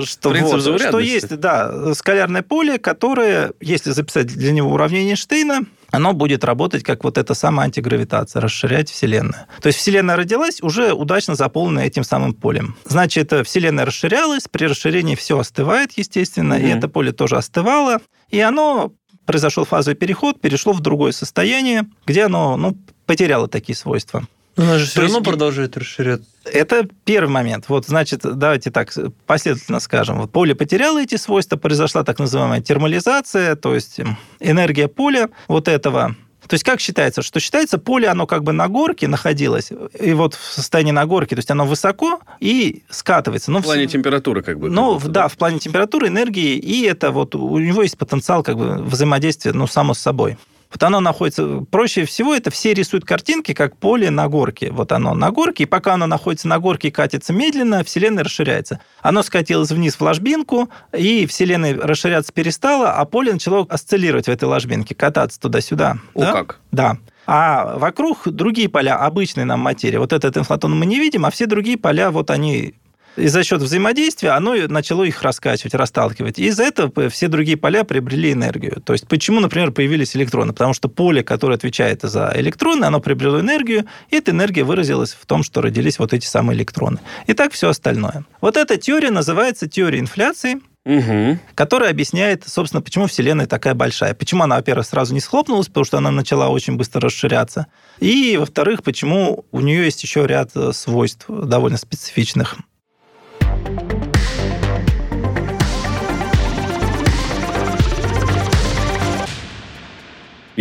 что, 0.06 0.30
вот, 0.30 0.82
что 0.82 1.00
есть, 1.00 1.36
да, 1.40 1.94
скалярное 1.94 2.42
поле, 2.42 2.80
которое, 2.80 3.52
если 3.60 3.92
записать 3.92 4.28
для 4.28 4.52
него 4.52 4.74
уравнение 4.74 5.12
Эйнштейна, 5.12 5.62
оно 5.92 6.14
будет 6.14 6.44
работать 6.44 6.84
как 6.84 7.04
вот 7.04 7.18
эта 7.18 7.34
самая 7.34 7.66
антигравитация, 7.66 8.42
расширять 8.42 8.90
Вселенную. 8.90 9.46
То 9.62 9.68
есть 9.68 9.80
Вселенная 9.80 10.16
родилась 10.16 10.62
уже 10.62 10.94
удачно 10.94 11.36
заполнена 11.36 11.82
этим 11.82 12.04
самым 12.04 12.34
полем. 12.34 12.76
Значит, 12.86 13.34
э, 13.34 13.44
Вселенная 13.44 13.86
расширялась, 13.86 14.48
при 14.50 14.66
расширении 14.66 15.16
все 15.16 15.38
остывает, 15.38 15.92
естественно, 15.98 16.54
и 16.54 16.68
Мгм. 16.68 16.78
это 16.78 16.88
поле 16.88 17.12
тоже 17.12 17.36
остывало, 17.36 18.00
и 18.30 18.40
оно 18.40 18.94
произошел 19.26 19.66
фазовый 19.66 19.96
переход, 19.96 20.40
перешло 20.42 20.74
в 20.74 20.80
другое 20.80 21.12
состояние, 21.12 21.84
где 22.06 22.24
оно 22.24 22.56
ну, 22.58 22.78
потеряло 23.06 23.48
такие 23.48 23.76
свойства. 23.76 24.24
Но 24.58 24.64
она 24.64 24.78
же 24.80 24.86
все 24.86 24.96
То 24.96 25.02
есть 25.04 25.14
равно 25.16 25.20
и- 25.28 25.32
продолжает 25.32 25.78
расширяться. 25.78 26.28
Это 26.46 26.88
первый 27.06 27.30
момент. 27.30 27.66
Вот, 27.70 27.86
значит, 27.88 28.22
давайте 28.24 28.70
так 28.72 28.92
последовательно 29.26 29.80
скажем. 29.80 30.20
Вот 30.20 30.32
поле 30.32 30.56
потеряло 30.56 31.02
эти 31.02 31.16
свойства, 31.16 31.56
произошла 31.58 32.04
так 32.04 32.20
называемая 32.20 32.62
термализация, 32.62 33.56
то 33.56 33.74
есть 33.76 34.00
м, 34.00 34.18
энергия 34.40 34.88
поля 34.88 35.30
вот 35.48 35.68
этого. 35.68 36.16
То 36.48 36.56
есть 36.56 36.64
как 36.66 36.82
считается? 36.82 37.22
Что 37.22 37.40
считается, 37.40 37.78
поле, 37.78 38.10
оно 38.10 38.28
как 38.28 38.44
бы 38.44 38.52
на 38.52 38.68
горке 38.68 39.08
находилось, 39.08 39.72
и 39.98 40.12
вот 40.14 40.34
в 40.34 40.52
состоянии 40.52 40.92
на 40.92 41.06
горке, 41.06 41.36
то 41.36 41.40
есть 41.40 41.52
оно 41.52 41.66
высоко 41.66 42.20
и 42.42 42.82
скатывается. 42.90 43.52
Но 43.52 43.60
В 43.60 43.64
плане 43.64 43.88
в- 43.88 43.92
температуры 43.92 44.42
как 44.42 44.60
бы. 44.60 44.70
ну, 44.70 44.94
как 44.96 45.02
будто, 45.04 45.14
да, 45.14 45.28
в 45.30 45.38
плане 45.38 45.60
температуры, 45.60 46.08
энергии, 46.08 46.58
и 46.58 46.82
это 46.84 47.12
вот 47.12 47.36
у 47.36 47.58
него 47.60 47.84
есть 47.84 47.98
потенциал 47.98 48.44
как 48.44 48.58
бы 48.58 48.82
взаимодействия, 48.84 49.54
ну, 49.54 49.66
само 49.68 49.94
с 49.94 50.00
собой. 50.00 50.38
Вот 50.72 50.82
оно 50.84 51.00
находится... 51.00 51.66
Проще 51.70 52.06
всего 52.06 52.34
это 52.34 52.50
все 52.50 52.74
рисуют 52.74 53.06
картинки, 53.06 53.54
как 53.54 53.78
поле 53.78 54.10
на 54.10 54.28
горке. 54.28 54.72
Вот 54.72 54.92
оно 54.92 55.14
на 55.14 55.32
горке, 55.32 55.64
и 55.64 55.66
пока 55.66 55.96
оно 55.96 56.08
находится 56.08 56.48
на 56.48 56.60
горке 56.60 56.88
и 56.88 56.92
катится 56.92 57.34
медленно, 57.34 57.84
Вселенная 57.84 58.24
расширяется. 58.24 58.80
Оно 59.02 59.24
скатилось 59.24 59.72
вниз 59.72 59.96
в 59.96 60.02
ложбинку, 60.02 60.70
и 60.98 61.26
Вселенная 61.26 61.78
расширяться 61.78 62.32
перестала, 62.32 62.94
а 62.94 63.06
поле 63.06 63.34
начало 63.34 63.66
осциллировать 63.70 64.26
в 64.26 64.30
этой 64.30 64.46
ложбинке, 64.46 64.96
кататься 64.96 65.40
туда-сюда. 65.40 65.98
О, 66.14 66.22
Да? 66.22 66.32
как. 66.32 66.60
Да. 66.72 66.98
А 67.28 67.78
вокруг 67.78 68.28
другие 68.28 68.68
поля, 68.68 68.98
обычной 68.98 69.46
нам 69.46 69.60
материи. 69.60 69.98
Вот 69.98 70.12
этот 70.12 70.38
инфлатон 70.38 70.78
мы 70.78 70.86
не 70.86 70.98
видим, 70.98 71.26
а 71.26 71.32
все 71.32 71.46
другие 71.46 71.78
поля, 71.78 72.12
вот 72.12 72.32
они 72.32 72.76
и 73.18 73.28
за 73.28 73.44
счет 73.44 73.62
взаимодействия 73.62 74.32
оно 74.32 74.56
начало 74.68 75.04
их 75.04 75.22
раскачивать, 75.22 75.74
расталкивать. 75.74 76.40
И 76.40 76.46
из-за 76.46 76.64
этого 76.64 77.10
все 77.10 77.28
другие 77.28 77.58
поля 77.58 77.84
приобрели 77.84 78.32
энергию. 78.34 78.82
То 78.82 78.94
есть 78.94 79.08
почему, 79.08 79.40
например, 79.40 79.72
появились 79.72 80.16
электроны? 80.16 80.54
Потому 80.54 80.74
что 80.74 80.90
поле, 80.90 81.24
которое 81.24 81.56
отвечает 81.56 82.02
за 82.04 82.32
электроны, 82.36 82.86
оно 82.86 83.00
приобрело 83.00 83.40
энергию, 83.40 83.86
и 84.10 84.16
эта 84.16 84.32
энергия 84.32 84.64
выразилась 84.64 85.12
в 85.20 85.26
том, 85.26 85.44
что 85.44 85.62
родились 85.62 86.00
вот 86.00 86.14
эти 86.14 86.26
самые 86.26 86.58
электроны. 86.58 87.00
И 87.28 87.34
так 87.34 87.54
все 87.54 87.70
остальное. 87.70 88.26
Вот 88.40 88.58
эта 88.58 88.78
теория 88.78 89.12
называется 89.12 89.68
теорией 89.68 90.02
инфляции, 90.02 90.62
Мгм. 90.84 91.40
которая 91.54 91.92
объясняет, 91.92 92.44
собственно, 92.48 92.82
почему 92.82 93.06
Вселенная 93.06 93.46
такая 93.46 93.76
большая. 93.76 94.16
Почему 94.16 94.44
она, 94.44 94.56
во-первых, 94.56 94.88
сразу 94.88 95.14
не 95.14 95.20
схлопнулась, 95.20 95.68
потому 95.68 95.84
что 95.84 96.00
она 96.00 96.10
начала 96.10 96.50
очень 96.50 96.76
быстро 96.76 97.02
расширяться. 97.02 97.68
И, 98.00 98.36
во-вторых, 98.40 98.82
почему 98.82 99.46
у 99.52 99.60
нее 99.62 99.86
есть 99.86 100.02
еще 100.02 100.26
ряд 100.26 100.50
э, 100.56 100.72
свойств 100.74 101.26
довольно 101.30 101.78
специфичных. 101.78 102.56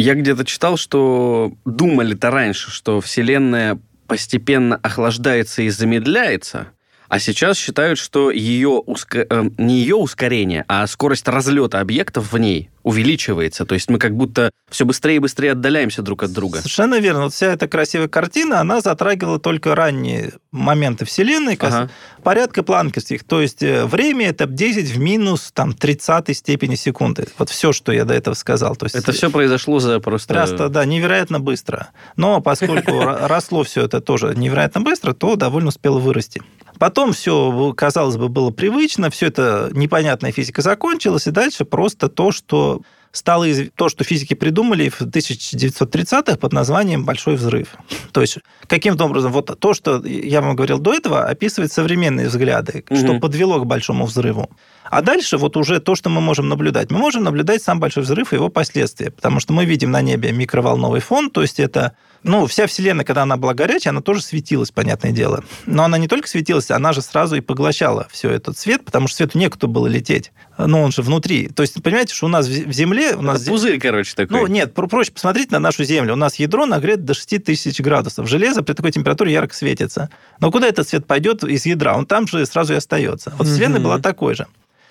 Я 0.01 0.15
где-то 0.15 0.47
читал, 0.47 0.79
что 0.79 1.53
думали-то 1.67 2.31
раньше, 2.31 2.71
что 2.71 3.03
Вселенная 3.03 3.79
постепенно 4.07 4.77
охлаждается 4.77 5.61
и 5.61 5.69
замедляется, 5.69 6.69
а 7.09 7.19
сейчас 7.19 7.59
считают, 7.59 7.99
что 7.99 8.31
ее 8.31 8.83
уска- 8.87 9.27
э, 9.29 9.51
не 9.59 9.81
ее 9.81 9.97
ускорение, 9.97 10.65
а 10.69 10.87
скорость 10.87 11.29
разлета 11.29 11.81
объектов 11.81 12.33
в 12.33 12.39
ней 12.39 12.71
увеличивается. 12.83 13.65
То 13.67 13.75
есть 13.75 13.91
мы 13.91 13.99
как 13.99 14.15
будто 14.17 14.51
все 14.71 14.85
быстрее 14.85 15.17
и 15.17 15.19
быстрее 15.19 15.53
отдаляемся 15.53 16.03
друг 16.03 16.23
от 16.23 16.33
друга. 16.33 16.59
Совершенно 16.59 16.99
верно. 16.99 17.25
Вот 17.25 17.35
вся 17.35 17.53
эта 17.53 17.69
красивая 17.69 18.09
картина, 18.09 18.61
она 18.61 18.81
затрагивала 18.81 19.39
только 19.39 19.75
ранние 19.75 20.33
моменты 20.53 21.05
Вселенной, 21.05 21.57
Ага. 21.61 21.91
порядка 22.23 22.63
планковских. 22.63 23.25
То 23.25 23.41
есть 23.41 23.63
э, 23.63 23.85
время 23.87 24.29
это 24.29 24.47
10 24.47 24.91
в 24.91 24.99
минус 24.99 25.51
там, 25.53 25.73
30 25.73 26.37
степени 26.37 26.75
секунды. 26.75 27.27
Вот 27.39 27.51
все, 27.51 27.73
что 27.73 27.93
я 27.93 28.05
до 28.05 28.15
этого 28.15 28.35
сказал. 28.35 28.77
То 28.77 28.87
есть 28.87 28.97
Это 28.97 29.13
все 29.13 29.31
произошло 29.31 29.79
за 29.81 30.01
просто... 30.01 30.35
Просто, 30.35 30.69
да, 30.69 30.85
невероятно 30.85 31.41
быстро. 31.41 31.89
Но 32.17 32.41
поскольку 32.41 32.91
ро- 32.93 33.27
росло 33.27 33.63
все 33.65 33.85
это 33.85 34.01
тоже 34.01 34.35
невероятно 34.37 34.81
быстро, 34.81 35.13
то 35.13 35.37
довольно 35.37 35.69
успело 35.69 35.99
вырасти. 35.99 36.43
Потом 36.79 37.13
все, 37.13 37.75
казалось 37.77 38.17
бы, 38.17 38.31
было 38.31 38.51
привычно, 38.51 39.11
все 39.11 39.27
это 39.27 39.69
непонятная 39.73 40.33
физика 40.33 40.63
закончилась, 40.63 41.27
и 41.27 41.31
дальше 41.31 41.67
просто 41.67 42.09
то, 42.09 42.33
что 42.33 42.70
стало 43.13 43.45
из... 43.45 43.71
то, 43.75 43.89
что 43.89 44.05
физики 44.05 44.35
придумали 44.35 44.89
в 44.89 45.01
1930-х 45.03 46.37
под 46.37 46.53
названием 46.53 47.05
«большой 47.05 47.37
взрыв». 47.37 47.75
То 48.13 48.21
есть 48.21 48.39
каким-то 48.67 49.05
образом 49.05 49.33
вот 49.33 49.59
то, 49.59 49.75
что 49.75 50.05
я 50.05 50.41
вам 50.41 50.57
говорил 50.57 50.79
до 50.79 50.95
этого, 50.95 51.25
описывает 51.25 51.73
современные 51.73 52.29
взгляды, 52.29 52.85
что 52.87 53.13
Мгм. 53.13 53.21
подвело 53.21 53.59
к 53.61 53.67
большому 53.67 54.07
взрыву. 54.07 54.51
А 54.85 55.03
дальше 55.03 55.37
вот 55.39 55.57
уже 55.57 55.81
то, 55.81 55.95
что 55.95 56.11
мы 56.11 56.21
можем 56.21 56.49
наблюдать. 56.49 56.91
Мы 56.91 56.99
можем 56.99 57.25
наблюдать 57.25 57.63
сам 57.63 57.81
большой 57.81 58.03
взрыв 58.03 58.33
и 58.33 58.37
его 58.37 58.49
последствия, 58.49 59.11
потому 59.11 59.41
что 59.41 59.53
мы 59.53 59.65
видим 59.65 59.91
на 59.91 60.03
небе 60.03 60.33
микроволновый 60.33 61.01
фон, 61.01 61.31
то 61.31 61.43
есть 61.43 61.61
это 61.61 61.93
ну, 62.23 62.47
вся 62.47 62.67
Вселенная, 62.67 63.05
когда 63.05 63.23
она 63.23 63.37
была 63.37 63.55
горячая, 63.55 63.91
она 63.93 64.01
тоже 64.03 64.23
светилась, 64.23 64.71
понятное 64.71 65.13
дело. 65.13 65.43
Но 65.67 65.85
она 65.85 65.97
не 65.99 66.07
только 66.09 66.29
светилась, 66.29 66.71
она 66.71 66.93
же 66.93 67.01
сразу 67.03 67.37
и 67.37 67.41
поглощала 67.41 68.07
все 68.11 68.31
этот 68.31 68.59
свет, 68.59 68.85
потому 68.85 69.09
что 69.09 69.19
свету 69.19 69.39
некуда 69.39 69.67
было 69.67 69.87
лететь. 69.87 70.33
Но 70.59 70.83
он 70.83 70.93
же 70.93 71.01
внутри. 71.03 71.49
То 71.49 71.63
есть, 71.63 71.83
понимаете, 71.83 72.15
что 72.15 72.27
у 72.27 72.29
нас 72.29 72.47
в 72.47 72.73
Земле... 72.73 73.15
У 73.17 73.23
нас 73.23 73.43
пузырь, 73.45 73.79
короче, 73.81 74.15
такой. 74.15 74.41
ну, 74.41 74.47
нет, 74.47 74.75
про- 74.75 74.87
проще 74.87 75.13
посмотреть 75.13 75.51
на 75.51 75.59
нашу 75.59 75.85
Землю. 75.85 76.13
У 76.13 76.17
нас 76.17 76.37
ядро 76.37 76.67
нагрето 76.67 77.03
до 77.03 77.15
6000 77.15 77.81
градусов. 77.81 78.29
Железо 78.29 78.63
при 78.63 78.75
такой 78.75 78.93
температуре 78.93 79.33
ярко 79.33 79.55
светится. 79.55 80.11
Но 80.41 80.51
куда 80.51 80.67
этот 80.69 80.87
свет 80.89 81.07
пойдет 81.07 81.43
из 81.45 81.65
ядра? 81.65 81.95
Он 81.97 82.05
там 82.05 82.27
же 82.27 82.45
сразу 82.45 82.75
и 82.75 82.77
остается. 82.77 83.33
Вот 83.39 83.47
Вселенная 83.49 83.79
Мгм. 83.81 83.85
была 83.85 83.99
такой 83.99 84.35
же. 84.35 84.47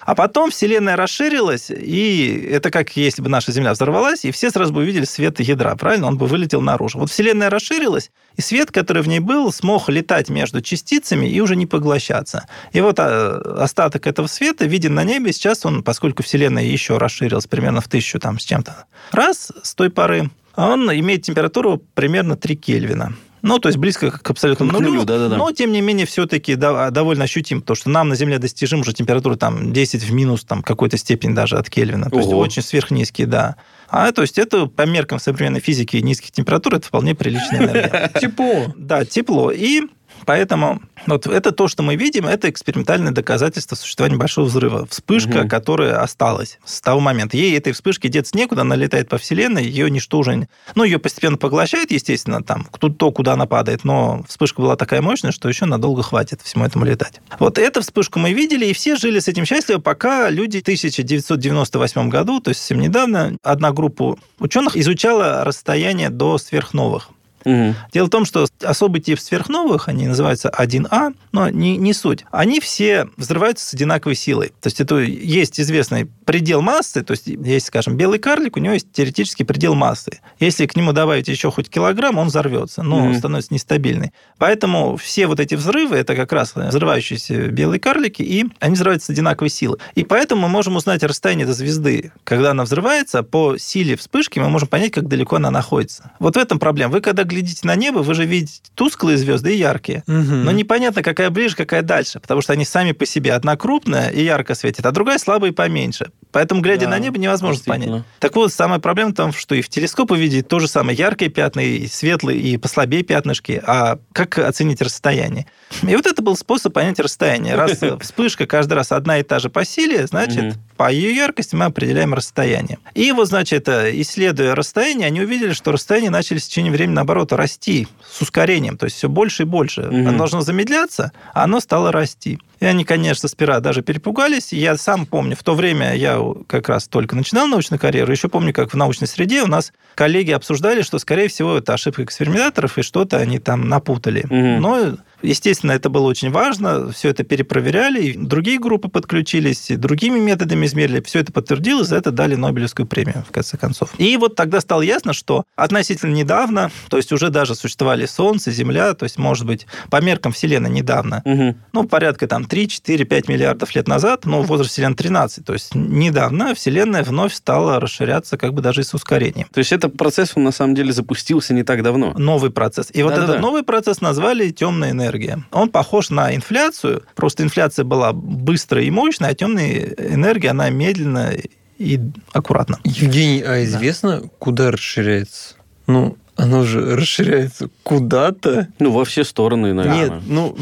А 0.10 0.15
потом 0.15 0.50
Вселенная 0.50 0.95
расширилась, 0.95 1.69
и 1.69 2.50
это 2.52 2.72
как 2.72 2.98
если 2.98 3.22
бы 3.22 3.30
наша 3.30 3.52
Земля 3.52 3.74
взорвалась, 3.74 4.26
и 4.26 4.32
все 4.32 4.50
сразу 4.50 4.74
бы 4.74 4.82
увидели 4.82 5.06
свет 5.06 5.39
ядра, 5.39 5.76
правильно? 5.76 6.08
Он 6.08 6.17
бы 6.17 6.26
вылетел 6.26 6.62
наружу. 6.62 6.98
Вот 6.98 7.12
Вселенная 7.12 7.52
расширилась, 7.52 8.10
и 8.36 8.41
свет, 8.41 8.72
который 8.72 9.04
в 9.04 9.08
ней 9.08 9.19
был, 9.19 9.54
смог 9.54 9.88
летать 9.88 10.30
между 10.30 10.62
частицами 10.62 11.28
и 11.28 11.39
уже 11.41 11.56
не 11.56 11.67
поглощаться. 11.67 12.48
И 12.72 12.82
вот 12.82 12.95
а, 12.98 13.38
остаток 13.60 14.08
этого 14.08 14.26
света 14.26 14.65
виден 14.65 14.95
на 14.95 15.04
небе. 15.04 15.32
Сейчас 15.32 15.63
он, 15.63 15.84
поскольку 15.84 16.24
Вселенная 16.24 16.63
еще 16.63 16.98
расширилась 16.98 17.45
примерно 17.45 17.80
в 17.80 17.88
тысячу 17.88 18.19
там 18.19 18.39
с 18.39 18.45
чем-то 18.45 18.86
раз 19.12 19.52
с 19.62 19.76
той 19.76 19.91
поры, 19.91 20.32
он 20.56 20.91
имеет 20.91 21.22
температуру 21.22 21.84
примерно 21.93 22.36
3 22.36 22.56
Кельвина. 22.56 23.13
Ну, 23.41 23.60
то 23.60 23.69
есть 23.69 23.78
близко 23.78 24.12
к 24.12 24.30
абсолютному 24.30 24.71
К 24.71 24.73
нулю, 24.73 24.89
нулю, 24.89 25.06
да-да-да. 25.06 25.38
но, 25.38 25.52
тем 25.52 25.71
не 25.71 25.82
менее, 25.82 26.06
все-таки 26.06 26.56
довольно 26.56 27.23
ощутим, 27.23 27.62
потому 27.62 27.75
что 27.75 27.89
нам 27.89 28.10
на 28.10 28.15
Земле 28.15 28.38
достижим 28.39 28.82
уже 28.82 28.93
температура 28.93 29.36
там 29.36 29.71
10 29.73 30.04
в 30.04 30.13
минус 30.13 30.43
там, 30.43 30.62
какой-то 30.62 30.97
степень 30.97 31.34
даже 31.34 31.58
от 31.58 31.69
Кельвина. 31.69 32.10
То 32.10 32.17
есть 32.17 32.30
Ого. 32.30 32.39
очень 32.39 32.62
сверхнизкий, 32.62 33.25
да. 33.25 33.56
А 33.88 34.12
то 34.12 34.21
есть 34.21 34.38
это 34.38 34.67
по 34.67 34.86
меркам 34.86 35.19
современной 35.19 35.60
физики 35.60 35.97
низких 35.97 36.32
температур 36.32 36.75
это 36.75 36.88
вполне 36.88 37.15
приличная 37.15 37.60
энергия. 37.60 38.12
Тепло. 38.19 38.73
Да, 38.75 39.06
тепло. 39.06 39.52
И 39.52 39.82
Поэтому 40.26 40.82
вот 41.08 41.28
это 41.28 41.52
то, 41.52 41.68
что 41.68 41.84
мы 41.84 41.96
видим, 41.96 42.26
это 42.26 42.50
экспериментальное 42.50 43.12
доказательство 43.12 43.76
существования 43.76 44.18
большого 44.18 44.46
взрыва. 44.46 44.88
Вспышка, 44.90 45.42
угу. 45.42 45.50
которая 45.50 46.02
осталась 46.02 46.60
с 46.66 46.82
того 46.82 47.00
момента. 47.00 47.38
Ей 47.38 47.58
этой 47.58 47.74
вспышки 47.74 48.08
деться 48.08 48.38
некуда, 48.38 48.62
она 48.62 48.76
летает 48.76 49.10
по 49.10 49.18
Вселенной, 49.18 49.66
ее 49.66 49.90
ничто 49.90 50.20
уже... 50.20 50.48
Ну, 50.76 50.84
ее 50.84 51.00
постепенно 51.00 51.38
поглощает, 51.38 51.92
естественно, 51.92 52.44
там, 52.44 52.68
то, 52.98 53.12
куда 53.12 53.34
она 53.34 53.46
падает, 53.46 53.84
но 53.84 54.24
вспышка 54.28 54.62
была 54.62 54.76
такая 54.76 55.02
мощная, 55.02 55.32
что 55.32 55.50
еще 55.50 55.66
надолго 55.66 56.04
хватит 56.04 56.42
всему 56.42 56.66
этому 56.66 56.86
летать. 56.86 57.22
Вот 57.40 57.58
эту 57.58 57.82
вспышку 57.82 58.20
мы 58.20 58.34
видели, 58.34 58.66
и 58.66 58.74
все 58.74 58.96
жили 58.96 59.20
с 59.20 59.28
этим 59.28 59.46
счастливо, 59.46 59.80
пока 59.80 60.30
люди 60.30 60.60
в 60.60 60.62
1998 60.62 62.10
году, 62.10 62.40
то 62.40 62.50
есть 62.50 62.62
совсем 62.62 62.80
недавно, 62.80 63.38
одна 63.44 63.72
группа 63.72 64.18
ученых 64.40 64.78
изучала 64.78 65.44
расстояние 65.44 66.10
до 66.10 66.38
сверхновых. 66.38 67.10
Угу. 67.45 67.75
Дело 67.93 68.08
в 68.08 68.10
том, 68.10 68.25
что 68.25 68.47
особый 68.63 69.02
тип 69.02 69.19
сверхновых, 69.19 69.88
они 69.88 70.08
называются 70.08 70.49
1А, 70.49 71.15
но 71.32 71.49
не, 71.49 71.78
не 71.78 71.93
суть. 71.93 72.25
Они 72.32 72.60
все 72.60 73.08
взрываются 73.17 73.65
с 73.65 73.73
одинаковой 73.73 74.15
силой. 74.15 74.49
То 74.62 74.67
есть 74.67 74.82
это 74.82 74.97
есть 74.97 75.60
известный 75.60 76.06
предел 76.25 76.62
массы, 76.62 77.04
то 77.04 77.12
есть 77.12 77.28
есть, 77.28 77.67
скажем, 77.67 77.97
белый 77.97 78.19
карлик, 78.19 78.58
у 78.58 78.60
него 78.60 78.73
есть 78.73 78.91
теоретический 78.91 79.45
предел 79.45 79.75
массы. 79.75 80.19
Если 80.39 80.65
к 80.65 80.75
нему 80.75 80.93
добавить 80.93 81.28
еще 81.28 81.52
хоть 81.52 81.69
килограмм, 81.69 82.17
он 82.17 82.28
взорвется, 82.28 82.84
но 82.84 83.06
угу. 83.06 83.13
становится 83.15 83.54
нестабильный. 83.54 84.12
Поэтому 84.38 84.97
все 84.97 85.28
вот 85.28 85.39
эти 85.39 85.56
взрывы, 85.56 85.95
это 85.97 86.15
как 86.15 86.32
раз 86.32 86.54
взрывающиеся 86.56 87.47
белые 87.47 87.80
карлики, 87.80 88.21
и 88.21 88.45
они 88.60 88.75
взрываются 88.75 89.08
с 89.08 89.10
одинаковой 89.10 89.49
силой. 89.49 89.80
И 89.95 90.04
поэтому 90.04 90.43
мы 90.43 90.49
можем 90.49 90.75
узнать 90.75 91.04
расстояние 91.04 91.45
до 91.45 91.54
звезды. 91.54 92.12
Когда 92.23 92.52
она 92.52 92.63
взрывается, 92.63 93.23
по 93.23 93.58
силе 93.58 93.95
вспышки 93.95 94.39
мы 94.39 94.49
можем 94.49 94.67
понять, 94.67 94.91
как 94.91 95.08
далеко 95.08 95.38
она 95.38 95.52
находится. 95.52 96.12
Вот 96.19 96.36
в 96.36 96.39
этом 96.39 96.60
проблема. 96.60 96.93
Вы 96.93 97.02
когда 97.02 97.23
глядите 97.30 97.65
на 97.65 97.76
небо, 97.76 98.00
вы 98.00 98.13
же 98.13 98.26
видите 98.26 98.62
тусклые 98.76 99.18
звезды 99.18 99.54
и 99.54 99.58
яркие. 99.58 100.04
Угу. 100.08 100.15
Но 100.15 100.52
непонятно, 100.52 101.04
какая 101.04 101.30
ближе, 101.30 101.56
какая 101.56 101.82
дальше, 101.82 102.20
потому 102.20 102.42
что 102.42 102.54
они 102.54 102.65
сами 102.65 102.92
по 102.92 103.06
себе. 103.06 103.34
Одна 103.34 103.56
крупная 103.56 104.10
и 104.10 104.24
ярко 104.24 104.56
светит, 104.56 104.86
а 104.86 104.92
другая 104.92 105.18
слабая 105.18 105.52
и 105.52 105.54
поменьше. 105.54 106.12
Поэтому, 106.32 106.62
глядя 106.62 106.86
да, 106.86 106.92
на 106.92 107.00
небо, 107.00 107.18
невозможно 107.18 107.63
понять. 107.65 108.04
Так 108.20 108.36
вот, 108.36 108.54
самая 108.54 108.80
проблема 108.80 109.12
в 109.12 109.15
том, 109.15 109.34
что 109.34 109.56
и 109.56 109.62
в 109.62 109.70
телескоп 109.70 110.12
увидеть 110.12 110.48
то 110.48 110.60
же 110.60 110.68
самое 110.68 110.98
яркие 110.98 111.32
пятна, 111.32 111.62
и 111.62 111.88
светлые, 111.88 112.39
и 112.39 112.58
послабее 112.58 113.04
пятнышки. 113.04 113.62
А 113.65 113.98
как 114.13 114.38
оценить 114.38 114.82
расстояние? 114.82 115.48
И 115.82 115.96
вот 115.96 116.06
это 116.06 116.22
был 116.22 116.36
способ 116.36 116.74
понять 116.74 117.00
расстояние. 117.00 117.56
Раз 117.56 117.80
вспышка 118.02 118.46
каждый 118.46 118.74
раз 118.74 118.92
одна 118.92 119.20
и 119.20 119.24
та 119.24 119.39
же 119.39 119.50
по 119.50 119.65
силе, 119.65 120.06
значит, 120.06 120.56
по 120.78 120.92
ее 120.92 121.15
яркости 121.15 121.56
мы 121.56 121.65
определяем 121.65 122.13
расстояние. 122.13 122.78
И 122.94 123.12
вот, 123.12 123.28
значит, 123.28 123.68
исследуя 123.68 124.56
расстояние, 124.56 125.08
они 125.08 125.22
увидели, 125.22 125.54
что 125.54 125.72
расстояние 125.72 126.12
начали 126.12 126.38
в 126.38 126.44
течение 126.44 126.72
времени, 126.72 126.96
наоборот, 126.96 127.34
расти 127.34 127.88
с 128.12 128.22
ускорением, 128.22 128.78
то 128.78 128.86
есть 128.86 128.98
все 128.98 129.10
больше 129.10 129.44
и 129.44 129.46
больше. 129.46 129.82
Оно 129.82 130.18
должно 130.18 130.42
замедляться, 130.42 131.12
а 131.34 131.44
оно 131.44 131.60
стало 131.60 131.92
расти. 131.92 132.39
И 132.60 132.65
они, 132.65 132.84
конечно, 132.84 133.30
сперва 133.30 133.60
даже 133.60 133.82
перепугались. 133.82 134.52
Я 134.52 134.78
сам 134.78 135.06
помню, 135.06 135.36
в 135.36 135.43
то 135.43 135.56
время 135.56 135.95
я 135.95 136.22
как 136.48 136.69
раз 136.69 136.88
только 136.88 137.15
начинал 137.15 137.48
научную 137.48 137.80
карьеру, 137.80 138.12
еще 138.12 138.28
помню, 138.28 138.54
как 138.54 138.74
в 138.74 138.76
научной 138.76 139.08
среде 139.08 139.43
у 139.43 139.48
нас 139.48 139.72
коллеги 139.95 140.32
обсуждали, 140.32 140.82
что, 140.82 141.00
скорее 141.00 141.30
всего, 141.30 141.58
это 141.58 141.74
ошибка 141.74 142.04
экспериментаторов, 142.04 142.78
и 142.78 142.82
что-то 142.82 143.17
они 143.17 143.39
там 143.39 143.69
напутали. 143.69 144.24
Угу. 144.24 144.62
Но 144.62 144.98
Естественно, 145.22 145.74
это 145.74 145.90
было 145.90 146.08
очень 146.08 146.32
важно, 146.32 146.92
все 146.92 147.10
это 147.10 147.24
перепроверяли, 147.24 148.04
и 148.04 148.18
другие 148.18 148.60
группы 148.60 148.88
подключились, 148.88 149.70
и 149.70 149.76
другими 149.76 150.20
методами 150.20 150.66
измерили, 150.66 151.02
все 151.02 151.20
это 151.20 151.34
подтвердилось, 151.34 151.88
за 151.88 151.98
это 151.98 152.12
дали 152.12 152.36
Нобелевскую 152.36 152.88
премию, 152.88 153.26
в 153.28 153.32
конце 153.32 153.58
концов. 153.58 153.94
И 153.98 154.16
вот 154.18 154.36
тогда 154.36 154.62
стало 154.62 154.82
ясно, 154.82 155.14
что 155.14 155.44
относительно 155.56 156.14
недавно, 156.14 156.72
то 156.90 156.98
есть 156.98 157.12
уже 157.12 157.30
даже 157.30 157.56
существовали 157.56 158.06
Солнце, 158.06 158.52
Земля, 158.52 158.94
то 158.94 159.04
есть, 159.04 159.18
может 159.18 159.46
быть, 159.46 159.68
по 159.90 160.02
меркам 160.02 160.32
Вселенной 160.32 160.70
недавно, 160.70 161.22
угу. 161.26 161.56
ну, 161.74 161.84
порядка 161.88 162.28
там 162.28 162.46
3, 162.46 162.68
4, 162.68 163.06
5 163.06 163.28
миллиардов 163.28 163.76
лет 163.76 163.88
назад, 163.88 164.26
но 164.26 164.42
возраст 164.42 164.72
Вселенной 164.72 164.96
13, 164.96 165.46
то 165.46 165.54
есть 165.54 165.76
недавно 165.76 166.56
Вселенная 166.56 167.04
вновь 167.04 167.34
стала 167.34 167.80
расширяться 167.80 168.38
как 168.38 168.54
бы 168.54 168.62
даже 168.62 168.82
и 168.82 168.84
с 168.84 168.94
ускорением. 168.94 169.48
То 169.54 169.60
есть 169.60 169.72
этот 169.72 169.98
процесс, 169.98 170.34
он 170.36 170.44
на 170.44 170.52
самом 170.52 170.76
деле 170.76 170.94
запустился 170.94 171.54
не 171.54 171.64
так 171.64 171.84
давно? 171.84 172.14
Новый 172.18 172.52
процесс. 172.52 172.90
И 172.94 173.04
вот 173.04 173.14
этот 173.14 173.42
новый 173.42 173.64
процесс 173.64 174.02
назвали 174.02 174.50
темная 174.50 174.92
энергия 174.92 175.09
энергия. 175.10 175.43
Он 175.52 175.69
похож 175.69 176.10
на 176.10 176.36
инфляцию, 176.36 177.04
просто 177.15 177.43
инфляция 177.43 177.86
была 177.86 178.13
быстрая 178.13 178.84
и 178.84 178.91
мощная, 178.91 179.30
а 179.30 179.34
темная 179.34 179.93
энергия, 179.98 180.50
она 180.50 180.69
медленно 180.69 181.34
и 181.78 182.00
аккуратно. 182.34 182.80
Евгений, 182.84 183.41
а 183.41 183.63
известно, 183.63 184.22
да. 184.22 184.30
куда 184.38 184.72
расширяется? 184.72 185.56
Ну, 185.88 186.17
оно 186.39 186.63
же 186.63 186.95
расширяется 186.95 187.69
куда-то. 187.84 188.69
Ну, 188.80 188.91
во 188.91 189.04
все 189.04 189.23
стороны, 189.23 189.73
наверное. 189.73 190.10
Нет, 190.10 190.23
ну... 190.25 190.58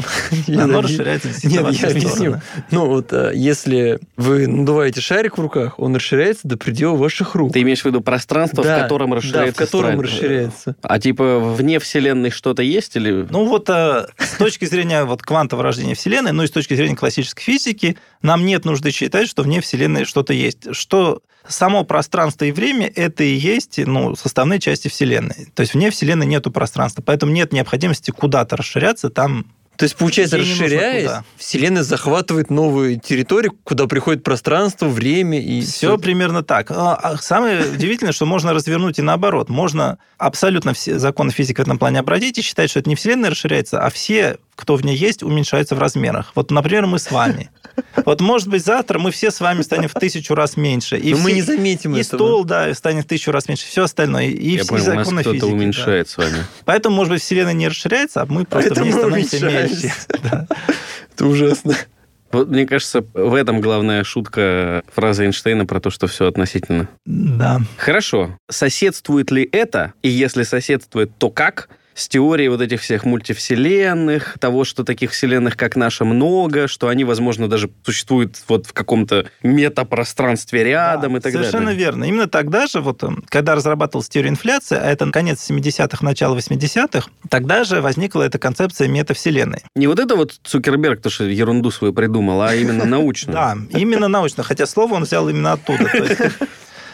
Оно 0.48 0.80
расширяется 0.80 1.28
Нет, 1.46 1.66
я 1.70 1.88
объясню. 1.88 2.40
Ну, 2.70 2.86
вот 2.86 3.12
а, 3.12 3.30
если 3.30 4.00
вы 4.16 4.48
надуваете 4.48 5.00
шарик 5.00 5.38
в 5.38 5.40
руках, 5.40 5.78
он 5.78 5.94
расширяется 5.94 6.48
до 6.48 6.56
предела 6.56 6.96
ваших 6.96 7.34
рук. 7.34 7.52
Ты 7.52 7.62
имеешь 7.62 7.82
в 7.82 7.84
виду 7.84 8.00
пространство, 8.00 8.62
в 8.62 8.66
котором 8.66 9.14
расширяется? 9.14 9.60
Да, 9.60 9.66
в 9.66 9.70
котором 9.70 10.00
расширяется. 10.00 10.76
А 10.82 10.98
типа 10.98 11.38
вне 11.38 11.78
Вселенной 11.78 12.30
что-то 12.30 12.62
есть 12.62 12.96
или... 12.96 13.26
Ну, 13.30 13.44
вот 13.44 13.70
а, 13.70 14.08
с 14.18 14.36
точки 14.36 14.64
зрения 14.64 15.04
вот 15.04 15.22
квантового 15.22 15.64
рождения 15.64 15.94
Вселенной, 15.94 16.32
ну 16.32 16.42
и 16.42 16.48
с 16.48 16.50
точки 16.50 16.74
зрения 16.74 16.96
классической 16.96 17.42
физики, 17.42 17.96
нам 18.20 18.44
нет 18.44 18.64
нужды 18.64 18.90
считать, 18.90 19.28
что 19.28 19.44
вне 19.44 19.60
Вселенной 19.60 20.04
что-то 20.04 20.32
есть. 20.32 20.74
Что 20.74 21.22
само 21.48 21.84
пространство 21.84 22.44
и 22.44 22.52
время– 22.52 22.90
это 22.94 23.24
и 23.24 23.34
есть 23.34 23.78
ну, 23.78 24.14
составные 24.14 24.60
части 24.60 24.88
Вселенной. 24.88 25.48
То 25.54 25.62
есть 25.62 25.74
вне 25.74 25.90
Вселенной 25.90 26.26
нету 26.26 26.50
пространства, 26.50 27.02
поэтому 27.02 27.32
нет 27.32 27.52
необходимости 27.52 28.10
куда-то 28.10 28.56
расширяться, 28.56 29.10
там 29.10 29.46
то 29.78 29.84
есть, 29.84 29.94
получается, 29.94 30.36
расширяясь, 30.38 31.22
Вселенная 31.36 31.84
захватывает 31.84 32.50
новую 32.50 32.98
территорию, 32.98 33.56
куда 33.62 33.86
приходит 33.86 34.24
пространство, 34.24 34.88
время 34.88 35.40
и... 35.40 35.60
Все, 35.60 35.70
все. 35.70 35.98
примерно 35.98 36.42
так. 36.42 36.72
А, 36.72 36.96
а 36.96 37.16
самое 37.18 37.60
удивительное, 37.60 38.12
что 38.12 38.26
можно 38.26 38.52
развернуть 38.52 38.98
и 38.98 39.02
наоборот. 39.02 39.48
Можно 39.48 39.98
абсолютно 40.16 40.72
все 40.74 40.98
законы 40.98 41.30
физики 41.30 41.58
в 41.58 41.62
этом 41.62 41.78
плане 41.78 42.00
обратить 42.00 42.38
и 42.38 42.42
считать, 42.42 42.70
что 42.70 42.80
это 42.80 42.88
не 42.88 42.96
Вселенная 42.96 43.30
расширяется, 43.30 43.80
а 43.80 43.88
все 43.90 44.38
кто 44.58 44.74
в 44.74 44.84
ней 44.84 44.96
есть, 44.96 45.22
уменьшается 45.22 45.76
в 45.76 45.78
размерах. 45.78 46.32
Вот, 46.34 46.50
например, 46.50 46.86
мы 46.86 46.98
с 46.98 47.12
вами. 47.12 47.48
Вот, 48.04 48.20
может 48.20 48.48
быть, 48.48 48.64
завтра 48.64 48.98
мы 48.98 49.12
все 49.12 49.30
с 49.30 49.38
вами 49.38 49.62
станем 49.62 49.88
в 49.88 49.94
тысячу 49.94 50.34
раз 50.34 50.56
меньше. 50.56 50.98
И 50.98 51.12
Но 51.12 51.16
все, 51.16 51.24
мы 51.24 51.32
не 51.32 51.42
заметим 51.42 51.94
и 51.94 52.00
этого. 52.00 52.16
И 52.16 52.18
стол, 52.18 52.44
да, 52.44 52.74
станет 52.74 53.04
в 53.04 53.06
тысячу 53.06 53.30
раз 53.30 53.46
меньше. 53.46 53.66
Все 53.66 53.84
остальное. 53.84 54.24
И 54.24 54.56
Я 54.56 54.62
все 54.62 54.68
понял, 54.68 54.84
законы 54.84 55.10
нас 55.12 55.20
кто-то 55.20 55.46
уменьшает 55.46 56.06
да. 56.06 56.12
с 56.12 56.16
вами. 56.16 56.44
Поэтому, 56.64 56.96
может 56.96 57.12
быть, 57.12 57.22
Вселенная 57.22 57.52
не 57.52 57.68
расширяется, 57.68 58.22
а 58.22 58.26
мы 58.26 58.44
просто 58.44 58.74
Поэтому 58.74 59.10
в 59.10 59.16
ней 59.16 59.24
становимся 59.24 59.46
меньше. 59.46 59.94
Это 61.14 61.26
ужасно. 61.26 61.76
Вот, 62.32 62.48
мне 62.48 62.66
кажется, 62.66 63.04
в 63.14 63.34
этом 63.34 63.60
главная 63.60 64.02
шутка 64.02 64.82
фразы 64.92 65.24
Эйнштейна 65.24 65.66
про 65.66 65.80
то, 65.80 65.90
что 65.90 66.08
все 66.08 66.26
относительно. 66.26 66.88
Да. 67.06 67.60
Хорошо. 67.76 68.36
Соседствует 68.50 69.30
ли 69.30 69.48
это? 69.50 69.92
И 70.02 70.08
если 70.08 70.42
соседствует, 70.42 71.16
то 71.16 71.30
как? 71.30 71.68
С 71.98 72.08
теорией 72.08 72.48
вот 72.48 72.60
этих 72.60 72.80
всех 72.80 73.04
мультивселенных, 73.04 74.38
того, 74.38 74.62
что 74.64 74.84
таких 74.84 75.10
вселенных, 75.10 75.56
как 75.56 75.74
наша, 75.74 76.04
много, 76.04 76.68
что 76.68 76.88
они, 76.88 77.02
возможно, 77.04 77.48
даже 77.48 77.68
существуют 77.84 78.36
вот 78.46 78.66
в 78.66 78.72
каком-то 78.72 79.26
метапространстве 79.42 80.62
рядом 80.62 81.14
да, 81.14 81.18
и 81.18 81.20
так 81.22 81.32
совершенно 81.32 81.66
далее. 81.66 81.74
Совершенно 81.74 81.78
верно. 81.78 82.04
Именно 82.04 82.28
тогда 82.28 82.66
же, 82.68 82.80
вот, 82.80 83.02
э, 83.02 83.08
когда 83.28 83.56
разрабатывалась 83.56 84.08
теория 84.08 84.28
инфляции, 84.28 84.78
а 84.80 84.88
это 84.88 85.10
конец 85.10 85.50
70-х, 85.50 86.04
начало 86.04 86.38
80-х, 86.38 87.08
тогда 87.28 87.64
же 87.64 87.80
возникла 87.80 88.22
эта 88.22 88.38
концепция 88.38 88.86
метавселенной. 88.86 89.64
Не 89.74 89.88
вот 89.88 89.98
это 89.98 90.14
вот 90.14 90.38
Цукерберг, 90.44 91.00
то, 91.02 91.10
что 91.10 91.24
ерунду 91.24 91.72
свою 91.72 91.92
придумал, 91.92 92.42
а 92.42 92.54
именно 92.54 92.84
научную. 92.84 93.28
Да, 93.38 93.56
именно 93.70 94.08
научно, 94.08 94.42
хотя 94.42 94.66
слово 94.66 94.94
он 94.94 95.04
взял 95.04 95.28
именно 95.28 95.52
оттуда. 95.52 95.88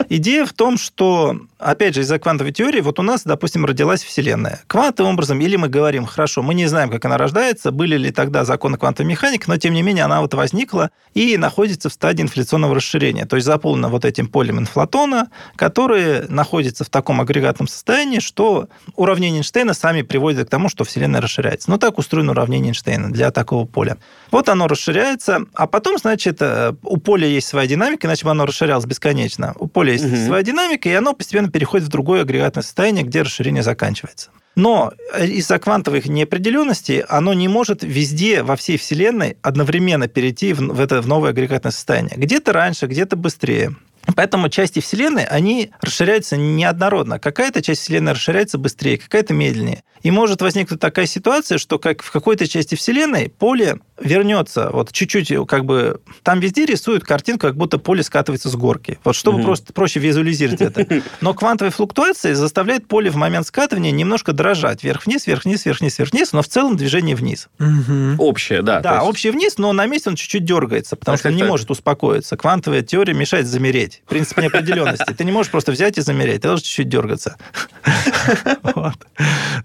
Идея 0.09 0.45
в 0.47 0.53
том, 0.53 0.79
что, 0.79 1.37
опять 1.59 1.95
же, 1.95 2.03
из-за 2.03 2.19
квантовой 2.19 2.53
теории, 2.53 2.81
вот 2.81 2.99
у 2.99 3.03
нас, 3.03 3.23
допустим, 3.25 3.65
родилась 3.65 4.03
Вселенная. 4.03 4.61
Квантовым 4.67 5.15
образом, 5.15 5.41
или 5.41 5.57
мы 5.57 5.69
говорим, 5.69 6.07
хорошо, 6.07 6.43
мы 6.43 6.55
не 6.55 6.67
знаем, 6.67 6.91
как 6.91 7.05
она 7.05 7.19
рождается, 7.19 7.71
были 7.71 7.97
ли 7.97 8.11
тогда 8.11 8.45
законы 8.45 8.77
квантовой 8.77 9.11
механики, 9.11 9.45
но, 9.47 9.57
тем 9.57 9.75
не 9.75 9.83
менее, 9.83 10.05
она 10.05 10.21
вот 10.21 10.35
возникла 10.35 10.91
и 11.15 11.37
находится 11.37 11.89
в 11.89 11.93
стадии 11.93 12.23
инфляционного 12.23 12.75
расширения, 12.75 13.25
то 13.27 13.37
есть 13.37 13.47
заполнена 13.47 13.89
вот 13.89 14.05
этим 14.05 14.27
полем 14.27 14.59
инфлатона, 14.59 15.29
которое 15.57 16.27
находится 16.29 16.85
в 16.85 16.91
таком 16.91 17.21
агрегатном 17.21 17.69
состоянии, 17.69 18.19
что 18.21 18.69
уравнения 18.97 19.39
Эйнштейна 19.39 19.75
сами 19.75 20.03
приводят 20.03 20.49
к 20.49 20.51
тому, 20.51 20.69
что 20.69 20.85
Вселенная 20.85 21.21
расширяется. 21.21 21.71
Ну, 21.71 21.79
так 21.79 21.99
устроено 21.99 22.33
уравнение 22.33 22.71
Эйнштейна 22.71 23.13
для 23.13 23.31
такого 23.31 23.67
поля. 23.67 23.97
Вот 24.31 24.49
оно 24.49 24.67
расширяется, 24.69 25.45
а 25.55 25.67
потом, 25.67 25.99
значит, 25.99 26.39
э, 26.41 26.75
у 26.83 26.97
поля 26.97 27.27
есть 27.27 27.47
своя 27.47 27.67
динамика, 27.67 28.07
иначе 28.07 28.25
бы 28.25 28.31
оно 28.31 28.47
расширялось 28.47 28.85
бесконечно. 28.85 29.55
У 29.59 29.67
поля 29.67 29.84
есть 29.93 30.05
угу. 30.05 30.17
своя 30.17 30.43
динамика, 30.43 30.89
и 30.89 30.93
оно 30.93 31.15
постепенно 31.15 31.51
переходит 31.51 31.87
в 31.87 31.91
другое 31.91 32.23
агрегатное 32.23 32.63
состояние, 32.63 33.05
где 33.05 33.23
расширение 33.23 33.63
заканчивается. 33.63 34.31
Но 34.57 34.93
э, 35.13 35.27
из-за 35.27 35.59
квантовых 35.59 36.07
неопределенностей 36.07 37.01
оно 37.01 37.35
не 37.35 37.49
может 37.49 37.83
везде, 37.83 38.43
во 38.43 38.57
всей 38.57 38.79
Вселенной 38.79 39.37
одновременно 39.43 40.09
перейти 40.09 40.53
в 40.53 40.81
это 40.81 41.01
в 41.01 41.09
новое 41.09 41.31
агрегатное 41.31 41.73
состояние. 41.73 42.17
Где-то 42.17 42.53
раньше, 42.53 42.87
где-то 42.87 43.17
быстрее. 43.17 43.75
Поэтому 44.15 44.49
части 44.49 44.81
Вселенной, 44.81 45.25
они 45.25 45.71
расширяются 45.81 46.37
неоднородно. 46.37 47.19
Какая-то 47.19 47.63
часть 47.63 47.83
Вселенной 47.83 48.13
расширяется 48.13 48.59
быстрее, 48.59 48.99
какая-то 48.99 49.35
медленнее. 49.35 49.83
И 50.03 50.11
может 50.11 50.43
возникнуть 50.43 50.81
такая 50.81 51.07
ситуация, 51.07 51.57
что 51.57 51.79
как 51.79 52.03
в 52.03 52.11
какой-то 52.11 52.47
части 52.47 52.75
Вселенной 52.75 53.31
поле 53.31 53.79
вернется 53.99 54.69
вот 54.71 54.93
чуть-чуть, 54.93 55.33
как 55.49 55.65
бы 55.65 56.01
там 56.23 56.41
везде 56.41 56.67
рисуют 56.67 57.05
картинку, 57.05 57.47
как 57.47 57.57
будто 57.57 57.79
поле 57.79 58.03
скатывается 58.03 58.51
с 58.51 58.55
горки. 58.55 58.99
Вот 59.03 59.17
чтобы 59.17 59.39
угу. 59.39 59.47
просто 59.47 59.73
проще 59.73 60.01
визуализировать 60.01 60.61
это. 60.61 61.03
Но 61.23 61.33
квантовая 61.33 61.71
флуктуация 61.71 62.35
заставляет 62.35 62.87
поле 62.87 63.11
в 63.11 63.17
момент 63.17 63.47
скатывания 63.47 63.93
немножко 63.93 64.35
дрожать. 64.35 64.85
Вверх-вниз, 64.85 65.27
вверх-вниз, 65.27 65.65
вверх-вниз, 65.65 65.99
вверх-вниз, 65.99 66.33
но 66.33 66.43
в 66.43 66.49
целом 66.49 66.77
движение 66.77 67.17
вниз. 67.17 67.49
Угу. 67.59 68.17
Общее, 68.19 68.61
да. 68.61 68.81
Да, 68.81 68.97
есть... 68.97 69.07
общее 69.07 69.33
вниз, 69.33 69.57
но 69.57 69.73
на 69.73 69.87
месте 69.87 70.11
он 70.11 70.17
чуть-чуть 70.17 70.45
дергается, 70.45 70.97
потому 70.97 71.15
так, 71.15 71.21
что 71.21 71.29
он 71.31 71.37
не 71.37 71.43
так. 71.43 71.51
может 71.51 71.71
успокоиться. 71.71 72.37
Квантовая 72.37 72.83
теория 72.83 73.15
мешает 73.15 73.47
замереть. 73.47 73.94
Принцип 74.09 74.39
неопределенности. 74.39 75.13
Ты 75.13 75.25
не 75.25 75.33
можешь 75.33 75.51
просто 75.51 75.73
взять 75.73 75.99
и 75.99 76.01
замереть, 76.01 76.43
ты 76.43 76.49
должен 76.49 76.65
чуть-чуть 76.65 76.89
дергаться. 76.89 77.37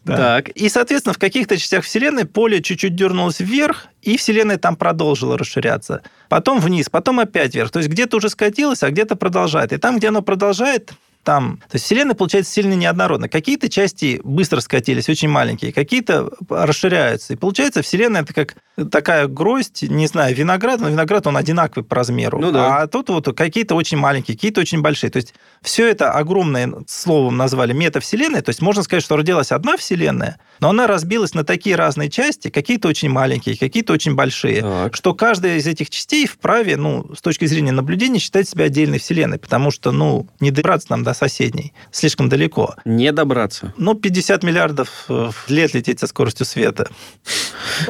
Так. 0.06 0.50
И, 0.50 0.70
соответственно, 0.70 1.14
в 1.14 1.18
каких-то 1.18 1.58
частях 1.58 1.84
Вселенной 1.84 2.26
поле 2.26 2.62
чуть-чуть 2.62 2.96
дернулось 2.96 3.40
вверх, 3.40 3.88
и 4.02 4.18
Вселенная 4.18 4.58
там 4.58 4.76
продолжила 4.76 5.38
расширяться. 5.38 6.02
Потом 6.30 6.60
вниз, 6.60 6.90
потом 6.90 7.20
опять 7.20 7.56
вверх. 7.56 7.72
То 7.72 7.80
есть 7.80 7.90
где-то 7.90 8.18
уже 8.18 8.30
скатилось, 8.30 8.84
а 8.84 8.90
где-то 8.90 9.16
продолжает. 9.16 9.74
И 9.74 9.78
там, 9.78 9.98
где 9.98 10.10
оно 10.10 10.22
продолжает, 10.22 10.94
там... 11.30 11.58
То 11.70 11.76
есть 11.76 11.86
Вселенная 11.86 12.16
получается 12.16 12.52
сильно 12.52 12.74
неоднородна. 12.74 13.30
Какие-то 13.30 13.70
части 13.70 14.20
быстро 14.24 14.62
скатились, 14.62 15.10
очень 15.10 15.30
маленькие, 15.30 15.72
какие-то 15.72 16.32
расширяются. 16.50 17.34
И 17.34 17.36
получается, 17.36 17.84
Вселенная 17.84 18.24
это 18.24 18.34
как 18.34 18.56
такая 18.88 19.28
гроздь, 19.28 19.84
не 19.84 20.08
знаю, 20.08 20.36
виноград, 20.36 20.80
но 20.80 20.90
виноград, 20.90 21.28
он 21.28 21.38
одинаковый 21.38 21.86
по 21.86 21.96
размеру. 21.96 22.40
Ну, 22.40 22.52
да. 22.52 22.78
А 22.78 22.88
тут 22.88 23.10
вот 23.10 23.36
какие-то 23.38 23.76
очень 23.76 23.98
маленькие, 23.98 24.38
какие-то 24.38 24.62
очень 24.62 24.82
большие. 24.82 25.12
То 25.12 25.18
есть 25.18 25.36
все 25.62 25.88
это 25.88 26.12
огромное 26.12 26.74
словом 26.88 27.38
назвали 27.38 27.74
метавселенной. 27.74 28.42
То 28.42 28.50
есть 28.50 28.62
можно 28.64 28.82
сказать, 28.82 29.04
что 29.04 29.16
родилась 29.16 29.52
одна 29.52 29.78
Вселенная, 29.78 30.40
но 30.60 30.70
она 30.70 30.88
разбилась 30.88 31.36
на 31.36 31.44
такие 31.44 31.76
разные 31.76 32.10
части, 32.10 32.50
какие-то 32.50 32.88
очень 32.88 33.10
маленькие, 33.10 33.56
какие-то 33.56 33.94
очень 33.94 34.16
большие, 34.16 34.62
так. 34.62 34.96
что 34.96 35.14
каждая 35.14 35.58
из 35.58 35.68
этих 35.68 35.92
частей 35.92 36.26
вправе, 36.26 36.76
ну, 36.76 37.14
с 37.16 37.22
точки 37.22 37.46
зрения 37.46 37.72
наблюдения, 37.72 38.18
считать 38.18 38.50
себя 38.50 38.66
отдельной 38.66 38.98
Вселенной, 39.00 39.38
потому 39.38 39.70
что, 39.72 39.92
ну, 39.92 40.28
не 40.40 40.52
добраться 40.52 40.88
нам 40.90 41.04
до 41.04 41.14
соседней, 41.20 41.74
слишком 41.92 42.30
далеко. 42.30 42.76
Не 42.86 43.12
добраться. 43.12 43.74
Ну, 43.78 43.94
50 43.94 44.44
миллиардов 44.44 45.06
э, 45.10 45.30
лет 45.48 45.74
лететь 45.74 46.00
со 46.00 46.08
скоростью 46.08 46.46
света. 46.46 46.90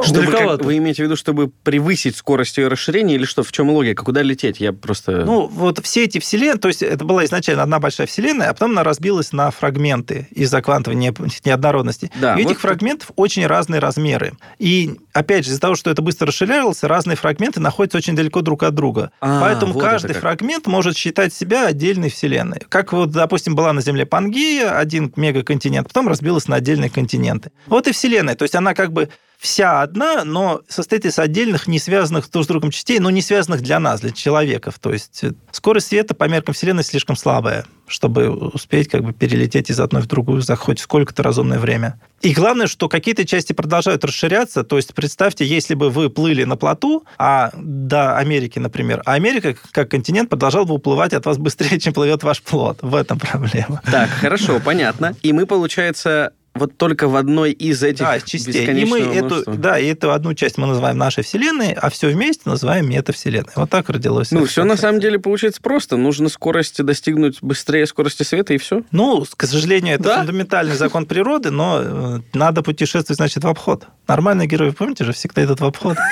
Чтобы, 0.04 0.32
как, 0.32 0.64
вы 0.64 0.78
имеете 0.78 1.04
в 1.04 1.06
виду, 1.06 1.16
чтобы 1.16 1.50
превысить 1.50 2.16
скорость 2.16 2.58
ее 2.58 2.68
расширения, 2.68 3.16
или 3.16 3.26
что? 3.26 3.44
В 3.44 3.52
чем 3.52 3.70
логика? 3.70 4.04
Куда 4.04 4.22
лететь? 4.22 4.60
Я 4.60 4.74
просто... 4.74 5.24
Ну, 5.26 5.48
вот 5.48 5.80
все 5.84 6.04
эти 6.04 6.20
вселенные, 6.20 6.60
то 6.60 6.68
есть 6.68 6.84
это 6.84 7.06
была 7.06 7.26
изначально 7.26 7.64
одна 7.64 7.80
большая 7.80 8.08
вселенная, 8.08 8.50
а 8.50 8.54
потом 8.54 8.72
она 8.72 8.84
разбилась 8.84 9.32
на 9.32 9.52
фрагменты 9.52 10.28
из-за 10.32 10.62
квантовой 10.62 10.98
неоднородности. 10.98 12.12
Да, 12.16 12.36
и 12.36 12.44
вот 12.44 12.52
этих 12.52 12.62
фрагментов 12.62 13.12
очень 13.16 13.46
разные 13.46 13.80
размеры. 13.80 14.34
И, 14.58 14.98
опять 15.14 15.46
же, 15.46 15.52
из-за 15.52 15.62
того, 15.62 15.76
что 15.76 15.90
это 15.90 16.02
быстро 16.02 16.28
расширялось, 16.28 16.84
разные 16.84 17.16
фрагменты 17.16 17.60
находятся 17.60 17.98
очень 17.98 18.16
далеко 18.16 18.42
друг 18.42 18.64
от 18.64 18.74
друга. 18.74 19.12
А, 19.22 19.42
Поэтому 19.42 19.74
вот 19.74 19.84
каждый 19.84 20.14
фрагмент 20.14 20.68
может 20.68 20.98
считать 20.98 21.34
себя 21.34 21.68
отдельной 21.68 22.10
вселенной. 22.10 22.62
Как 22.70 22.94
вот, 22.94 23.09
допустим, 23.10 23.56
была 23.56 23.74
на 23.74 23.82
Земле 23.82 24.06
Пангея, 24.06 24.78
один 24.78 25.12
мегаконтинент, 25.16 25.88
потом 25.88 26.08
разбилась 26.08 26.48
на 26.48 26.58
отдельные 26.58 26.90
континенты. 26.90 27.52
Вот 27.68 27.88
и 27.88 27.92
вселенная. 27.92 28.36
То 28.36 28.44
есть 28.44 28.56
она 28.56 28.74
как 28.74 28.94
бы 28.94 29.10
вся 29.40 29.82
одна, 29.82 30.26
но 30.26 30.62
состоит 30.68 31.06
из 31.06 31.18
отдельных, 31.18 31.66
не 31.66 31.80
связанных 31.80 32.30
друг 32.30 32.44
с 32.44 32.48
другом 32.48 32.72
частей, 32.72 33.00
но 33.00 33.10
не 33.10 33.22
связанных 33.22 33.62
для 33.62 33.80
нас, 33.80 34.02
для 34.02 34.12
человеков. 34.12 34.80
То 34.80 34.92
есть 34.92 35.24
э, 35.24 35.32
скорость 35.52 35.88
света 35.88 36.14
по 36.14 36.26
меркам 36.26 36.54
Вселенной 36.54 36.84
слишком 36.84 37.16
слабая, 37.16 37.66
чтобы 37.88 38.30
успеть 38.30 38.90
как 38.90 39.02
бы 39.04 39.14
перелететь 39.14 39.70
из 39.70 39.80
одной 39.80 40.02
в 40.02 40.08
другую 40.08 40.42
за 40.42 40.58
хоть 40.58 40.80
сколько-то 40.80 41.24
разумное 41.24 41.58
время. 41.58 41.98
И 42.22 42.34
главное, 42.34 42.68
что 42.68 42.90
какие-то 42.90 43.26
части 43.26 43.54
продолжают 43.54 44.04
расширяться. 44.04 44.66
То 44.66 44.76
есть 44.76 44.94
представьте, 44.94 45.46
если 45.46 45.74
бы 45.74 45.90
вы 45.90 46.10
плыли 46.10 46.44
на 46.44 46.58
плоту 46.58 47.06
а 47.18 47.52
до 47.56 48.18
Америки, 48.18 48.60
например, 48.60 49.02
а 49.06 49.14
Америка 49.14 49.56
как 49.72 49.90
континент 49.90 50.30
продолжал 50.30 50.66
бы 50.66 50.74
уплывать 50.74 51.14
от 51.14 51.26
вас 51.26 51.38
быстрее, 51.40 51.80
чем 51.80 51.94
плывет 51.94 52.24
ваш 52.24 52.42
плот. 52.42 52.80
В 52.82 52.94
этом 52.94 53.18
проблема. 53.18 53.82
Так, 53.90 54.10
хорошо, 54.10 54.60
понятно. 54.60 55.16
И 55.22 55.32
мы, 55.32 55.46
получается, 55.46 56.34
вот 56.56 56.78
только 56.78 57.08
в 57.08 57.16
одной 57.16 57.52
из 57.52 57.84
этих 57.84 58.00
да, 58.00 58.20
частей. 58.20 58.66
И 58.66 58.86
мы 58.86 59.00
эту, 59.00 59.44
да, 59.46 59.80
и 59.80 59.88
эту 59.88 60.12
одну 60.12 60.34
часть 60.34 60.58
мы 60.58 60.68
называем 60.68 60.98
нашей 60.98 61.24
Вселенной, 61.24 61.74
а 61.74 61.90
все 61.90 62.10
вместе 62.10 62.50
называем 62.50 62.90
метавселенной. 62.90 63.52
Вот 63.56 63.70
так 63.70 63.90
родилось. 63.90 64.32
Ну, 64.32 64.46
все 64.46 64.64
на 64.64 64.76
самом 64.76 65.00
деле 65.00 65.20
получается 65.20 65.62
просто. 65.62 65.98
Нужно 65.98 66.30
скорость 66.30 66.84
достигнуть 66.84 67.38
быстрее 67.42 67.86
скорости 67.86 68.24
света, 68.24 68.54
и 68.54 68.58
все. 68.58 68.84
Ну, 68.92 69.26
к 69.36 69.46
сожалению, 69.46 69.96
это 69.96 70.04
да? 70.04 70.18
фундаментальный 70.18 70.76
закон 70.76 71.06
природы, 71.06 71.52
но 71.52 71.82
э, 71.82 72.20
надо 72.34 72.64
путешествовать, 72.64 73.18
значит, 73.18 73.44
в 73.44 73.48
обход. 73.48 73.86
Нормальные 74.08 74.48
герои, 74.48 74.72
помните 74.72 75.04
же, 75.04 75.14
всегда 75.14 75.44
идут 75.44 75.62
в 75.62 75.66
обход. 75.66 75.98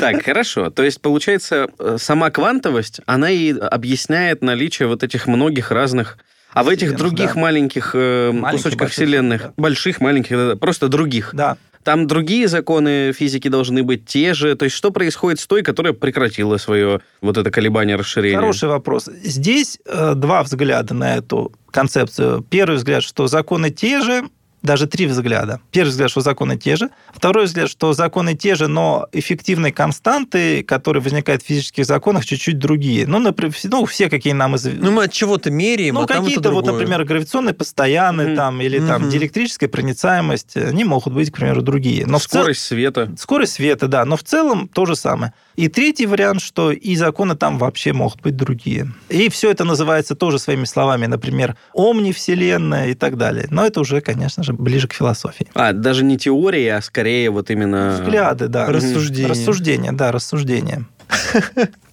Так, 0.00 0.22
хорошо. 0.22 0.70
То 0.70 0.84
есть, 0.84 1.00
получается, 1.00 1.68
э, 1.78 1.96
сама 1.98 2.30
квантовость, 2.30 3.00
она 3.06 3.30
и 3.30 3.52
объясняет 3.52 4.42
наличие 4.42 4.86
вот 4.86 5.02
этих 5.02 5.26
многих 5.26 5.72
разных 5.72 6.18
а 6.52 6.62
в 6.62 6.68
этих 6.68 6.96
других 6.96 7.34
да. 7.34 7.40
маленьких, 7.40 7.90
э, 7.94 8.30
маленьких 8.32 8.64
кусочках 8.64 8.90
вселенных, 8.90 9.42
да. 9.42 9.52
больших, 9.56 10.00
маленьких, 10.00 10.58
просто 10.58 10.88
других, 10.88 11.30
да. 11.32 11.56
там 11.82 12.06
другие 12.06 12.48
законы 12.48 13.12
физики 13.12 13.48
должны 13.48 13.82
быть 13.82 14.06
те 14.06 14.34
же. 14.34 14.54
То 14.56 14.64
есть 14.64 14.76
что 14.76 14.90
происходит 14.90 15.40
с 15.40 15.46
той, 15.46 15.62
которая 15.62 15.92
прекратила 15.92 16.56
свое 16.56 17.00
вот 17.20 17.36
это 17.36 17.50
колебание 17.50 17.96
расширения? 17.96 18.36
Хороший 18.36 18.68
вопрос. 18.68 19.08
Здесь 19.22 19.78
э, 19.84 20.14
два 20.14 20.42
взгляда 20.42 20.94
на 20.94 21.16
эту 21.16 21.52
концепцию. 21.70 22.44
Первый 22.48 22.76
взгляд, 22.76 23.02
что 23.02 23.26
законы 23.26 23.70
те 23.70 24.00
же, 24.00 24.24
даже 24.62 24.86
три 24.86 25.06
взгляда. 25.06 25.60
Первый 25.70 25.90
взгляд, 25.90 26.10
что 26.10 26.20
законы 26.20 26.56
те 26.56 26.76
же. 26.76 26.90
Второй 27.12 27.44
взгляд, 27.44 27.70
что 27.70 27.92
законы 27.92 28.34
те 28.34 28.54
же, 28.54 28.68
но 28.68 29.08
эффективные 29.12 29.72
константы, 29.72 30.62
которые 30.62 31.02
возникают 31.02 31.42
в 31.42 31.46
физических 31.46 31.84
законах, 31.84 32.24
чуть-чуть 32.24 32.58
другие. 32.58 33.06
Ну, 33.06 33.18
например, 33.18 33.54
ну, 33.64 33.84
все, 33.86 34.08
какие 34.10 34.32
нам 34.32 34.56
известны. 34.56 34.84
Ну, 34.84 34.92
мы 34.92 35.04
от 35.04 35.12
чего-то 35.12 35.50
меряем, 35.50 35.94
ну, 35.94 36.02
а 36.02 36.06
какие-то, 36.06 36.50
вот, 36.50 36.66
например, 36.66 37.04
гравитационные 37.04 37.54
постоянные, 37.54 38.28
mm-hmm. 38.28 38.36
там, 38.36 38.60
или 38.60 38.80
mm-hmm. 38.80 38.86
там 38.86 39.08
диэлектрическая 39.08 39.68
проницаемость, 39.68 40.56
они 40.56 40.84
могут 40.84 41.12
быть, 41.12 41.30
к 41.30 41.36
примеру, 41.36 41.62
другие. 41.62 42.06
Но 42.06 42.18
скорость 42.18 42.60
цел... 42.60 42.76
света. 42.76 43.12
Скорость 43.18 43.54
света, 43.54 43.88
да. 43.88 44.04
Но 44.04 44.16
в 44.16 44.22
целом 44.22 44.68
то 44.68 44.86
же 44.86 44.96
самое. 44.96 45.32
И 45.56 45.68
третий 45.68 46.06
вариант, 46.06 46.40
что 46.40 46.70
и 46.70 46.94
законы 46.94 47.34
там 47.34 47.58
вообще 47.58 47.92
могут 47.92 48.20
быть 48.22 48.36
другие. 48.36 48.92
И 49.08 49.28
все 49.28 49.50
это 49.50 49.64
называется 49.64 50.14
тоже 50.14 50.38
своими 50.38 50.64
словами, 50.64 51.06
например, 51.06 51.56
омнивселенная 51.74 52.90
и 52.90 52.94
так 52.94 53.16
далее. 53.16 53.46
Но 53.50 53.66
это 53.66 53.80
уже, 53.80 54.00
конечно 54.00 54.44
же, 54.44 54.47
ближе 54.52 54.88
к 54.88 54.92
философии. 54.92 55.48
А, 55.54 55.72
даже 55.72 56.04
не 56.04 56.18
теория, 56.18 56.76
а 56.76 56.82
скорее 56.82 57.30
вот 57.30 57.50
именно... 57.50 57.98
Взгляды, 58.00 58.48
да. 58.48 58.66
Рассуждения. 58.66 59.28
Рассуждения, 59.28 59.92
да, 59.92 60.12
рассуждения. 60.12 60.86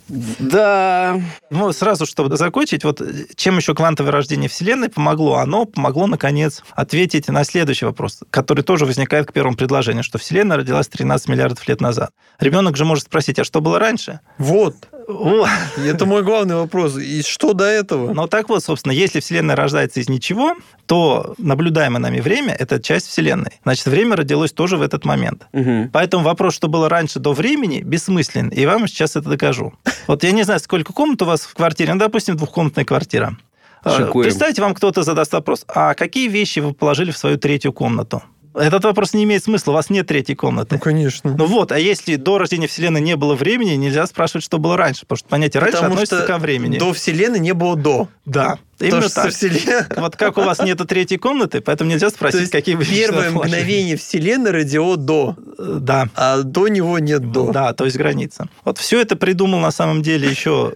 Да. 0.08 1.20
Ну, 1.50 1.72
сразу, 1.74 2.06
чтобы 2.06 2.36
закончить, 2.38 2.84
вот 2.84 3.02
чем 3.36 3.58
еще 3.58 3.74
квантовое 3.74 4.12
рождение 4.12 4.50
Вселенной 4.50 4.90
помогло? 4.90 5.38
Оно 5.38 5.66
помогло, 5.66 6.08
наконец, 6.08 6.64
ответить 6.72 7.28
на 7.28 7.44
следующий 7.44 7.86
вопрос, 7.86 8.20
который 8.30 8.64
тоже 8.64 8.86
возникает 8.86 9.28
к 9.28 9.34
первому 9.34 9.58
предложению, 9.58 10.04
что 10.04 10.18
Вселенная 10.18 10.58
родилась 10.58 10.88
13 10.88 11.28
миллиардов 11.28 11.68
лет 11.68 11.82
назад. 11.82 12.12
Ребенок 12.40 12.78
же 12.78 12.86
может 12.86 13.06
спросить, 13.06 13.40
а 13.40 13.44
что 13.44 13.62
было 13.62 13.80
раньше? 13.80 14.20
Вот. 14.38 14.76
Это 15.08 16.06
мой 16.06 16.24
главный 16.24 16.56
вопрос. 16.56 16.98
И 16.98 17.22
что 17.22 17.54
до 17.54 17.66
этого? 17.66 18.14
Ну, 18.14 18.28
так 18.28 18.50
вот, 18.50 18.64
собственно, 18.64 18.92
если 18.92 19.20
Вселенная 19.20 19.56
рождается 19.56 20.00
из 20.00 20.10
ничего, 20.10 20.56
то 20.86 21.36
наблюдаемое 21.38 22.00
нами 22.00 22.20
время– 22.20 22.54
это 22.60 22.82
часть 22.82 23.08
Вселенной. 23.08 23.52
Значит, 23.64 23.86
время 23.86 24.16
родилось 24.16 24.52
тоже 24.52 24.78
в 24.78 24.82
этот 24.82 25.06
момент. 25.06 25.48
Угу. 25.54 25.90
Поэтому 25.94 26.24
вопрос, 26.24 26.56
что 26.56 26.68
было 26.68 26.90
раньше 26.90 27.20
до 27.20 27.34
времени, 27.34 27.82
бессмыслен. 27.82 28.50
И 28.50 28.66
вам 28.66 28.88
сейчас 28.88 29.16
это 29.16 29.30
докажу. 29.30 29.74
Вот 30.08 30.24
я 30.24 30.32
не 30.32 30.44
знаю, 30.44 30.60
сколько 30.60 30.94
комнат 30.94 31.22
у 31.22 31.26
вас 31.26 31.42
в 31.42 31.54
квартире. 31.54 31.94
Ну, 31.94 32.00
допустим, 32.00 32.36
двухкомнатная 32.38 32.86
квартира. 32.86 33.38
Шикуем. 33.86 34.24
Представьте, 34.24 34.62
вам 34.62 34.74
кто-то 34.74 35.04
задаст 35.04 35.34
вопрос, 35.34 35.64
а 35.68 35.94
какие 35.94 36.28
вещи 36.28 36.60
вы 36.60 36.74
положили 36.74 37.12
в 37.12 37.18
свою 37.18 37.38
третью 37.38 37.72
комнату? 37.72 38.24
Этот 38.56 38.86
вопрос 38.86 39.14
не 39.14 39.24
имеет 39.26 39.44
смысла, 39.44 39.72
у 39.72 39.74
вас 39.76 39.90
нет 39.90 40.08
третьей 40.08 40.36
комнаты. 40.36 40.76
Ну, 40.76 40.80
конечно. 40.80 41.36
Ну 41.38 41.46
вот, 41.46 41.72
а 41.72 41.80
если 41.80 42.16
до 42.16 42.38
рождения 42.38 42.68
Вселенной 42.68 43.02
не 43.02 43.16
было 43.16 43.36
времени, 43.36 43.74
нельзя 43.74 44.08
спрашивать, 44.08 44.44
что 44.44 44.58
было 44.58 44.78
раньше, 44.78 45.02
потому 45.02 45.18
что 45.18 45.28
понятие 45.28 45.62
раньше 45.62 45.78
потому 45.78 45.94
относится 45.96 46.26
ко 46.26 46.38
времени. 46.38 46.78
до 46.78 46.94
Вселенной 46.94 47.40
не 47.40 47.54
было 47.54 47.76
до. 47.76 48.08
Да. 48.26 48.58
Именно 48.80 49.10
так. 49.10 49.32
Вселен... 49.32 49.86
Вот 49.96 50.16
как 50.16 50.38
у 50.38 50.42
вас 50.42 50.60
нету 50.60 50.86
третьей 50.86 51.18
комнаты, 51.18 51.62
поэтому 51.62 51.90
нельзя 51.90 52.10
спросить, 52.10 52.50
какие 52.50 52.76
вы 52.76 52.86
Первое 52.86 53.32
мгновение 53.32 53.96
Вселенной 53.96 54.52
родило 54.52 54.98
до. 54.98 55.36
Да. 55.58 56.10
А 56.16 56.42
до 56.42 56.68
него 56.68 57.00
нет 57.00 57.32
до. 57.32 57.52
Да, 57.52 57.74
то 57.74 57.86
есть 57.86 57.98
граница. 57.98 58.48
Вот 58.64 58.78
все 58.78 59.00
это 59.00 59.16
придумал 59.16 59.60
на 59.60 59.72
самом 59.72 60.02
деле 60.02 60.30
еще 60.30 60.74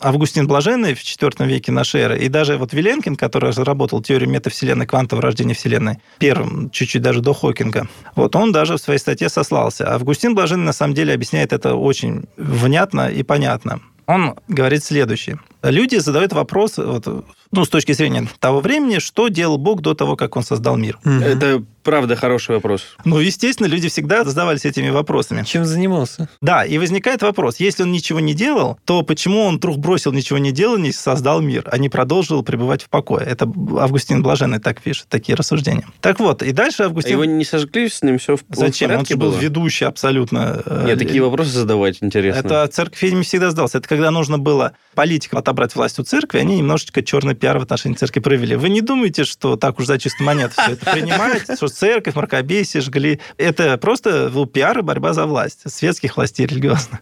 Августин 0.00 0.46
Блаженный 0.46 0.94
в 0.94 1.00
IV 1.00 1.46
веке 1.46 1.72
нашей 1.72 2.00
эры. 2.02 2.18
И 2.18 2.28
даже 2.28 2.56
вот 2.56 2.72
Виленкин, 2.72 3.16
который 3.16 3.50
разработал 3.50 4.02
теорию 4.02 4.30
метавселенной, 4.30 4.86
квантового 4.86 5.22
рождения 5.22 5.54
Вселенной, 5.54 5.98
первым, 6.18 6.70
чуть-чуть 6.70 7.02
даже 7.02 7.20
до 7.20 7.34
Хокинга, 7.34 7.88
вот 8.14 8.36
он 8.36 8.52
даже 8.52 8.76
в 8.76 8.80
своей 8.80 8.98
статье 8.98 9.28
сослался. 9.28 9.92
Августин 9.92 10.34
Блаженный 10.34 10.64
на 10.64 10.72
самом 10.72 10.94
деле 10.94 11.12
объясняет 11.12 11.52
это 11.52 11.74
очень 11.74 12.24
внятно 12.36 13.08
и 13.10 13.22
понятно. 13.22 13.80
Он 14.06 14.34
говорит 14.48 14.84
следующее. 14.84 15.40
Люди 15.62 15.96
задают 15.96 16.32
вопрос, 16.32 16.76
вот, 16.76 17.06
ну, 17.50 17.64
с 17.64 17.68
точки 17.68 17.92
зрения 17.92 18.28
того 18.38 18.60
времени, 18.60 18.98
что 18.98 19.28
делал 19.28 19.58
Бог 19.58 19.80
до 19.80 19.94
того, 19.94 20.16
как 20.16 20.36
он 20.36 20.42
создал 20.42 20.76
мир. 20.76 20.98
Мгм. 21.04 21.22
Это 21.22 21.64
правда 21.84 22.16
хороший 22.16 22.56
вопрос. 22.56 22.96
Ну, 23.04 23.18
естественно, 23.20 23.66
люди 23.68 23.88
всегда 23.88 24.24
задавались 24.24 24.64
этими 24.64 24.88
вопросами. 24.90 25.44
Чем 25.44 25.64
занимался? 25.64 26.28
Да, 26.40 26.64
и 26.64 26.78
возникает 26.78 27.22
вопрос, 27.22 27.60
если 27.60 27.82
он 27.84 27.92
ничего 27.92 28.20
не 28.20 28.34
делал, 28.34 28.78
то 28.84 29.02
почему 29.02 29.42
он 29.42 29.56
вдруг 29.58 29.78
бросил 29.78 30.12
ничего 30.12 30.38
не 30.38 30.50
делание 30.50 30.90
и 30.90 30.92
создал 30.92 31.40
мир, 31.40 31.68
а 31.70 31.78
не 31.78 31.88
продолжил 31.88 32.42
пребывать 32.42 32.82
в 32.82 32.88
покое? 32.88 33.24
Это 33.24 33.44
Августин 33.78 34.22
Блаженный 34.22 34.58
так 34.58 34.80
пишет, 34.80 35.06
такие 35.08 35.36
рассуждения. 35.36 35.86
Так 36.00 36.18
вот, 36.18 36.42
и 36.42 36.52
дальше 36.52 36.82
А 36.82 36.86
Августин... 36.86 37.12
его 37.12 37.24
не 37.24 37.44
сожгли, 37.44 37.88
с 37.88 38.02
ним 38.02 38.18
все 38.18 38.36
в, 38.36 38.40
Зачем? 38.50 38.90
Он 38.90 39.04
был 39.16 39.30
было? 39.30 39.38
ведущий 39.38 39.84
абсолютно. 39.84 40.62
э, 40.64 40.84
Нет, 40.86 40.98
такие 40.98 41.22
вопросы 41.22 41.50
задавать 41.50 41.98
интересно. 42.00 42.38
Это 42.40 42.66
церковь 42.68 43.02
видимо, 43.02 43.22
всегда 43.22 43.50
сдался. 43.50 43.78
Это 43.78 43.88
когда 43.88 44.10
нужно 44.10 44.38
было 44.38 44.72
политикам 44.94 45.38
отобрать 45.38 45.74
власть 45.74 45.98
у 45.98 46.02
церкви, 46.02 46.38
они 46.38 46.56
немножечко 46.58 47.02
черный 47.02 47.34
пиар 47.34 47.58
в 47.58 47.62
отношении 47.62 47.96
церкви 47.96 48.20
проявили. 48.20 48.54
Вы 48.54 48.68
не 48.70 48.80
думаете, 48.80 49.24
что 49.24 49.56
так 49.56 49.78
уж 49.78 49.86
за 49.86 49.98
чистую 49.98 50.26
монету 50.26 50.54
все 50.56 50.72
это 50.72 50.90
принимаете, 50.92 51.56
что 51.56 51.68
церковь, 51.74 52.14
мракобесие, 52.14 52.80
жгли. 52.80 53.20
Это 53.36 53.76
просто 53.78 54.30
был 54.32 54.46
пиар 54.46 54.78
и 54.78 54.82
борьба 54.82 55.12
за 55.12 55.26
власть 55.26 55.70
светских 55.70 56.16
властей 56.16 56.46
религиозных. 56.46 57.00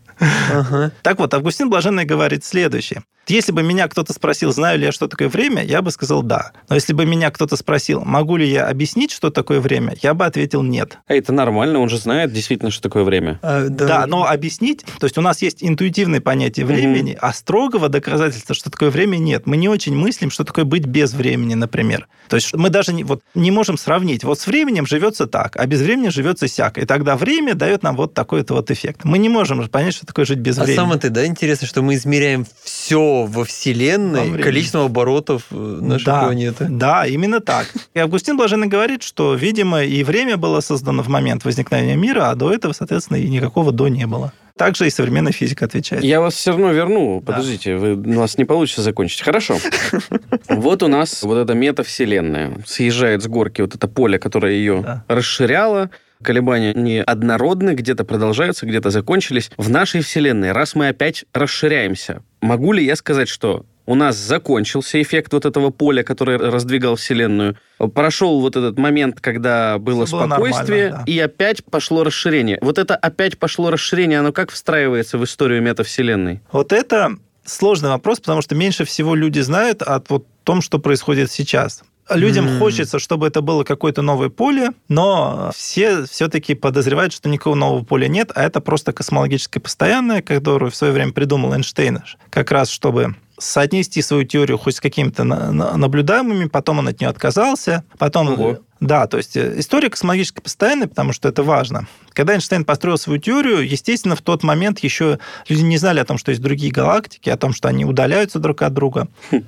Ага. 0.52 0.92
Так 1.02 1.18
вот, 1.18 1.34
Августин 1.34 1.70
Блаженный 1.70 2.04
говорит 2.04 2.44
следующее. 2.44 3.02
Если 3.28 3.52
бы 3.52 3.62
меня 3.62 3.86
кто-то 3.86 4.12
спросил, 4.12 4.52
знаю 4.52 4.78
ли 4.80 4.86
я, 4.86 4.92
что 4.92 5.06
такое 5.06 5.28
время, 5.28 5.62
я 5.62 5.80
бы 5.80 5.92
сказал 5.92 6.22
да. 6.22 6.50
Но 6.68 6.74
если 6.74 6.92
бы 6.92 7.06
меня 7.06 7.30
кто-то 7.30 7.56
спросил, 7.56 8.02
могу 8.04 8.36
ли 8.36 8.48
я 8.48 8.66
объяснить, 8.66 9.12
что 9.12 9.30
такое 9.30 9.60
время, 9.60 9.94
я 10.02 10.12
бы 10.14 10.26
ответил 10.26 10.62
нет. 10.62 10.98
А 11.06 11.14
это 11.14 11.32
нормально, 11.32 11.78
он 11.78 11.88
же 11.88 11.98
знает 11.98 12.32
действительно, 12.32 12.72
что 12.72 12.82
такое 12.82 13.04
время. 13.04 13.38
А, 13.42 13.68
Да, 13.68 14.06
но 14.06 14.26
объяснить, 14.26 14.84
то 14.98 15.06
есть 15.06 15.16
у 15.18 15.20
нас 15.20 15.40
есть 15.40 15.58
интуитивное 15.62 16.20
понятие 16.20 16.66
времени, 16.66 17.16
а 17.20 17.32
строгого 17.32 17.88
доказательства, 17.88 18.54
что 18.56 18.70
такое 18.70 18.90
время, 18.90 19.18
нет. 19.18 19.46
Мы 19.46 19.56
не 19.56 19.68
очень 19.68 19.94
мыслим, 19.94 20.30
что 20.30 20.42
такое 20.44 20.64
быть 20.64 20.86
без 20.86 21.12
времени, 21.12 21.54
например. 21.54 22.08
То 22.28 22.36
есть 22.36 22.52
мы 22.54 22.70
даже 22.70 22.92
не, 22.92 23.04
вот, 23.04 23.22
не 23.34 23.52
можем 23.52 23.78
сравнить. 23.78 24.24
Вот 24.24 24.40
с 24.40 24.46
временем 24.46 24.61
живется 24.86 25.26
так, 25.26 25.56
а 25.56 25.66
без 25.66 25.80
времени 25.80 26.08
живется 26.08 26.48
сяк. 26.48 26.78
И 26.78 26.84
тогда 26.86 27.16
время 27.16 27.54
дает 27.54 27.82
нам 27.82 27.96
вот 27.96 28.14
такой-то 28.14 28.54
вот 28.54 28.70
эффект. 28.70 29.00
Мы 29.04 29.18
не 29.18 29.28
можем 29.28 29.66
понять, 29.68 29.94
что 29.94 30.06
такое 30.06 30.24
жить 30.24 30.38
без 30.38 30.58
А 30.58 30.62
времени. 30.64 30.76
самое-то, 30.76 31.10
да, 31.10 31.26
интересно, 31.26 31.66
что 31.66 31.82
мы 31.82 31.94
измеряем 31.94 32.46
все 32.62 33.24
во 33.24 33.26
Во 33.26 33.44
Вселенной 33.44 34.22
времени. 34.22 34.42
количеством 34.42 34.82
оборотов 34.86 35.42
э, 35.50 35.54
нашей 35.56 36.04
Да. 36.04 36.22
планеты. 36.24 36.66
Да, 36.70 37.06
именно 37.06 37.40
так. 37.40 37.66
И 37.94 37.98
Августин 37.98 38.36
Блаженный 38.36 38.68
говорит, 38.68 39.02
что, 39.02 39.34
видимо, 39.34 39.82
и 39.84 40.04
время 40.04 40.36
было 40.36 40.60
создано 40.60 41.02
в 41.02 41.08
момент 41.08 41.44
возникновения 41.44 41.96
мира, 41.96 42.30
а 42.30 42.34
до 42.34 42.52
этого, 42.52 42.72
соответственно, 42.72 43.16
и 43.18 43.28
никакого 43.28 43.72
до 43.72 43.88
не 43.88 44.06
было. 44.06 44.32
Также 44.56 44.86
и 44.86 44.90
современная 44.90 45.32
физика 45.32 45.64
отвечает. 45.64 46.04
Я 46.04 46.20
вас 46.20 46.34
все 46.34 46.50
равно 46.50 46.72
верну. 46.72 47.20
Подождите, 47.20 47.76
вы, 47.76 47.94
у 47.94 48.20
нас 48.20 48.36
не 48.38 48.44
получится 48.44 48.82
закончить. 48.82 49.22
Хорошо. 49.22 49.58
Вот 50.48 50.82
у 50.82 50.88
нас 50.88 51.22
вот 51.22 51.36
эта 51.36 51.54
метавселенная. 51.54 52.58
Съезжает 52.66 53.22
с 53.22 53.26
горки 53.26 53.60
вот 53.62 53.74
это 53.74 53.88
поле, 53.88 54.18
которое 54.18 54.52
ее 54.54 54.82
Да. 54.84 55.04
расширяло. 55.08 55.90
Колебания 56.22 56.72
не 56.74 57.02
однородны, 57.02 57.70
где-то 57.74 58.04
продолжаются, 58.04 58.64
где-то 58.66 58.90
закончились. 58.90 59.50
В 59.56 59.70
нашей 59.70 60.02
вселенной, 60.02 60.52
раз 60.52 60.74
мы 60.76 60.88
опять 60.88 61.24
расширяемся, 61.34 62.22
могу 62.40 62.72
ли 62.72 62.84
я 62.84 62.94
сказать, 62.94 63.28
что 63.28 63.66
у 63.92 63.94
нас 63.94 64.16
закончился 64.16 65.02
эффект 65.02 65.34
вот 65.34 65.44
этого 65.44 65.68
поля, 65.68 66.02
который 66.02 66.38
раздвигал 66.38 66.96
Вселенную. 66.96 67.58
Прошел 67.94 68.40
вот 68.40 68.56
этот 68.56 68.78
момент, 68.78 69.20
когда 69.20 69.78
было 69.78 70.06
было 70.06 70.06
спокойствие, 70.06 70.90
да. 70.90 71.02
и 71.04 71.18
опять 71.18 71.62
пошло 71.62 72.02
расширение. 72.02 72.58
Вот 72.62 72.78
это 72.78 72.96
опять 72.96 73.38
пошло 73.38 73.70
расширение, 73.70 74.20
оно 74.20 74.32
как 74.32 74.50
встраивается 74.50 75.18
в 75.18 75.24
историю 75.24 75.60
метавселенной? 75.60 76.40
Вот 76.52 76.72
это 76.72 77.18
сложный 77.44 77.90
вопрос, 77.90 78.20
потому 78.20 78.40
что 78.40 78.54
меньше 78.54 78.86
всего 78.86 79.14
люди 79.14 79.40
знают 79.40 79.82
о 79.82 80.02
вот 80.08 80.26
том, 80.44 80.62
что 80.62 80.78
происходит 80.78 81.30
сейчас. 81.30 81.82
Людям 82.08 82.48
М. 82.48 82.58
хочется, 82.58 82.98
чтобы 82.98 83.26
это 83.26 83.42
было 83.42 83.62
какое-то 83.62 84.00
новое 84.00 84.30
поле, 84.30 84.70
но 84.88 85.50
все 85.54 86.04
все-таки 86.06 86.54
подозревают, 86.54 87.12
что 87.12 87.28
никакого 87.28 87.54
нового 87.56 87.84
поля 87.84 88.08
нет, 88.08 88.32
а 88.34 88.42
это 88.42 88.60
просто 88.60 88.94
космологическое 88.94 89.60
постоянное, 89.60 90.22
которое 90.22 90.70
в 90.70 90.76
свое 90.76 90.94
время 90.94 91.12
придумал 91.12 91.54
Эйнштейн, 91.54 92.02
как 92.30 92.50
раз 92.50 92.70
чтобы 92.70 93.16
соотнести 93.42 94.02
свою 94.02 94.24
теорию 94.24 94.58
хоть 94.58 94.76
с 94.76 94.80
какими-то 94.80 95.24
на- 95.24 95.52
на- 95.52 95.76
наблюдаемыми, 95.76 96.46
потом 96.46 96.78
он 96.78 96.88
от 96.88 97.00
нее 97.00 97.08
отказался, 97.10 97.84
потом... 97.98 98.28
Ого. 98.32 98.58
Да, 98.82 99.06
то 99.06 99.16
есть 99.16 99.36
э, 99.36 99.60
история 99.60 99.90
космологически 99.90 100.40
постоянная, 100.40 100.88
потому 100.88 101.12
что 101.12 101.28
это 101.28 101.44
важно. 101.44 101.86
Когда 102.14 102.34
Эйнштейн 102.34 102.64
построил 102.64 102.98
свою 102.98 103.20
теорию, 103.20 103.64
естественно, 103.64 104.16
в 104.16 104.22
тот 104.22 104.42
момент 104.42 104.80
еще 104.80 105.20
люди 105.48 105.62
не 105.62 105.78
знали 105.78 106.00
о 106.00 106.04
том, 106.04 106.18
что 106.18 106.32
есть 106.32 106.42
другие 106.42 106.72
галактики, 106.72 107.30
о 107.30 107.36
том, 107.36 107.52
что 107.52 107.68
они 107.68 107.84
удаляются 107.84 108.40
друг 108.40 108.60
от 108.62 108.74
друга. 108.74 109.06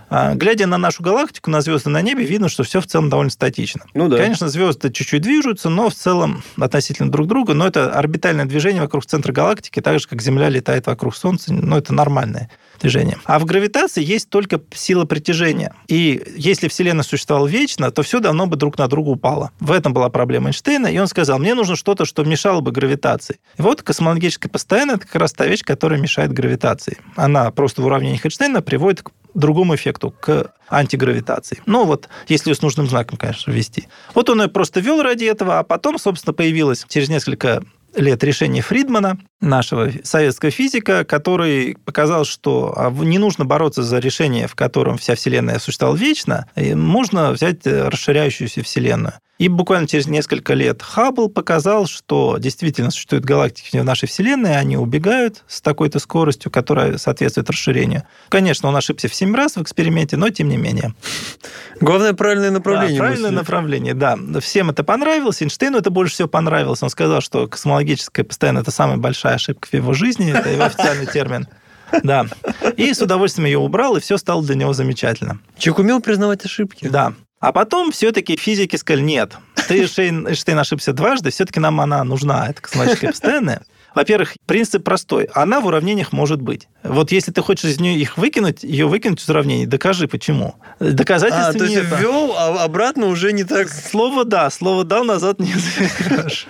А, 0.09 0.35
Глядя 0.37 0.69
на 0.69 0.79
нашу 0.79 1.03
галактику, 1.03 1.51
на 1.51 1.63
звезды 1.63 1.91
на 1.91 2.01
небе, 2.01 2.25
видно, 2.25 2.49
что 2.49 2.63
все 2.63 2.81
в 2.81 2.87
целом 2.87 3.11
довольно 3.11 3.33
статично. 3.33 3.85
Ну 3.93 4.09
да. 4.09 4.19
Конечно, 4.19 4.49
звезды 4.49 4.93
чуть-чуть 4.93 5.23
движутся, 5.23 5.69
но 5.69 5.91
в 5.91 5.95
целом 5.95 6.45
относительно 6.57 7.11
друг 7.11 7.27
друга, 7.27 7.55
но 7.55 7.67
это 7.67 7.93
орбитальное 7.93 8.45
движение 8.45 8.83
вокруг 8.83 9.05
центра 9.05 9.33
галактики, 9.33 9.81
так 9.81 9.99
же, 9.99 10.07
как 10.07 10.23
Земля 10.23 10.49
летает 10.49 10.87
вокруг 10.87 11.17
Солнца, 11.17 11.53
но 11.53 11.77
это 11.79 11.93
нормальное 11.93 12.51
движение. 12.85 13.19
А 13.25 13.39
в 13.39 13.47
гравитации 13.47 14.05
есть 14.05 14.29
только 14.29 14.61
сила 14.75 15.07
притяжения. 15.07 15.75
И 15.89 16.23
если 16.37 16.69
Вселенная 16.69 17.03
существовала 17.03 17.47
вечно, 17.47 17.91
то 17.91 18.03
все 18.03 18.21
давно 18.21 18.47
бы 18.47 18.57
друг 18.57 18.77
на 18.79 18.87
друга 18.89 19.09
упало. 19.09 19.51
В 19.59 19.73
этом 19.73 19.95
была 19.95 20.11
проблема 20.11 20.49
Эйнштейна, 20.49 20.89
и 20.89 20.99
он 20.99 21.07
сказал, 21.07 21.39
мне 21.39 21.55
нужно 21.55 21.77
что-то, 21.77 22.05
что 22.05 22.25
мешало 22.25 22.61
бы 22.61 22.73
гравитации. 22.73 23.39
И 23.59 23.63
вот 23.63 23.83
космологическое 23.83 24.51
постоянное– 24.51 24.95
это 24.97 25.07
как 25.07 25.17
раз 25.17 25.33
та 25.33 25.47
вещь, 25.47 25.63
которая 25.63 25.99
мешает 25.99 26.33
гравитации. 26.33 26.99
Она 27.17 27.51
просто 27.51 27.81
в 27.81 27.87
уравнениях 27.87 28.25
Эйнштейна 28.27 28.61
приводит 28.61 29.03
к 29.03 29.11
другому 29.35 29.75
эффекту, 29.75 30.11
к 30.11 30.53
антигравитации. 30.69 31.61
Ну 31.67 31.85
вот, 31.85 32.09
если 32.29 32.51
ее 32.51 32.55
с 32.55 32.63
нужным 32.63 32.89
знаком, 32.89 33.19
конечно, 33.19 33.51
ввести. 33.51 33.89
Вот 34.15 34.31
он 34.31 34.43
ее 34.43 34.49
просто 34.49 34.81
ввел 34.81 35.03
ради 35.03 35.25
этого, 35.25 35.59
а 35.59 35.63
потом, 35.63 35.99
собственно, 35.99 36.33
появилось 36.33 36.85
через 36.89 37.09
несколько 37.09 37.63
лет 37.97 38.23
решение 38.25 38.63
Фридмана, 38.63 39.19
нашего 39.41 39.91
советского 40.03 40.51
физика, 40.51 41.05
который 41.05 41.77
показал, 41.85 42.25
что 42.25 42.73
а, 42.77 42.91
не 42.91 43.19
нужно 43.19 43.45
бороться 43.45 43.83
за 43.83 43.99
решение, 43.99 44.47
в 44.47 44.55
котором 44.55 44.99
вся 44.99 45.15
Вселенная 45.15 45.59
существовала 45.59 45.97
вечно, 45.97 46.47
и 46.57 46.75
можно 46.75 47.33
взять 47.33 47.67
э, 47.67 47.89
расширяющуюся 47.89 48.63
Вселенную. 48.63 49.15
И 49.39 49.49
буквально 49.49 49.89
через 49.89 50.07
несколько 50.07 50.55
лет 50.55 50.81
Хаббл 50.81 51.29
показал, 51.29 51.87
что 51.87 52.39
действительно 52.39 52.93
существуют 52.93 53.25
галактики 53.25 53.77
в 53.77 53.85
нашей 53.85 54.07
Вселенной, 54.09 54.57
они 54.57 54.77
убегают 54.77 55.43
с 55.49 55.61
такой-то 55.61 55.99
скоростью, 55.99 56.53
которая 56.53 56.99
соответствует 56.99 57.51
расширению. 57.51 58.05
Конечно, 58.29 58.69
он 58.69 58.77
ошибся 58.77 59.09
в 59.09 59.15
7 59.15 59.35
раз 59.35 59.57
в 59.57 59.63
эксперименте, 59.63 60.17
но 60.17 60.31
тем 60.31 60.49
не 60.49 60.57
менее. 60.57 60.95
Главное, 61.81 62.13
правильное 62.13 62.53
направление. 62.53 62.97
Да, 62.97 63.05
правильное 63.05 63.31
мысли. 63.31 63.37
направление, 63.37 63.95
да. 63.95 64.17
Всем 64.41 64.71
это 64.71 64.85
понравилось. 64.85 65.43
Эйнштейну 65.43 65.79
это 65.79 65.91
больше 65.91 66.15
всего 66.15 66.29
понравилось. 66.29 66.83
Он 66.85 66.91
сказал, 66.91 67.21
что 67.21 67.49
космологическое 67.49 68.25
постоянно 68.25 68.61
это 68.61 68.71
самая 68.71 68.99
большая 68.99 69.35
ошибка 69.35 69.67
в 69.67 69.75
его 69.75 69.95
жизни. 69.95 70.33
Это 70.33 70.49
его 70.49 70.63
официальный 70.63 71.07
термин. 71.07 71.49
Да. 72.03 72.27
И 72.77 72.95
с 72.95 73.01
удовольствием 73.01 73.47
ее 73.47 73.59
убрал, 73.59 73.97
и 73.97 74.01
все 74.01 74.17
стало 74.17 74.45
для 74.45 74.55
него 74.55 74.73
замечательно. 74.73 75.41
Человек 75.59 75.81
умел 75.81 76.01
признавать 76.01 76.45
ошибки. 76.45 76.89
Да. 76.89 77.15
А 77.45 77.53
потом 77.53 77.93
все-таки 77.93 78.39
физики 78.39 78.75
сказали, 78.77 79.03
нет, 79.03 79.37
ты, 79.69 79.81
Эйнштейн, 79.81 80.59
ошибся 80.59 80.95
дважды, 80.95 81.29
все-таки 81.31 81.61
нам 81.61 81.79
она 81.79 82.03
нужна, 82.03 82.49
это 82.49 82.63
космологическая 82.63 83.09
постоянная. 83.09 83.61
Во-первых, 83.95 84.35
принцип 84.47 84.83
простой. 84.85 85.29
Она 85.35 85.61
в 85.61 85.67
уравнениях 85.67 86.13
может 86.13 86.41
быть. 86.43 86.69
Вот 86.83 87.13
если 87.13 87.33
ты 87.33 87.41
хочешь 87.43 87.65
из 87.71 87.81
нее 87.81 87.99
их 87.99 88.17
выкинуть, 88.19 88.63
ее 88.63 88.87
выкинуть 88.87 89.23
из 89.23 89.29
уравнений, 89.29 89.67
докажи, 89.67 90.09
почему. 90.09 90.55
Доказательств 90.81 91.49
А, 91.51 91.53
то 91.59 91.65
есть 91.65 91.77
нет. 91.77 91.87
ввел, 91.99 92.35
а 92.37 92.65
обратно 92.65 93.07
уже 93.07 93.33
не 93.33 93.45
так 93.45 93.69
Слово 93.69 94.25
«да», 94.25 94.51
слово 94.51 94.85
«дал» 94.85 95.05
назад 95.05 95.39
не 95.39 95.53
заберешь. 95.55 96.47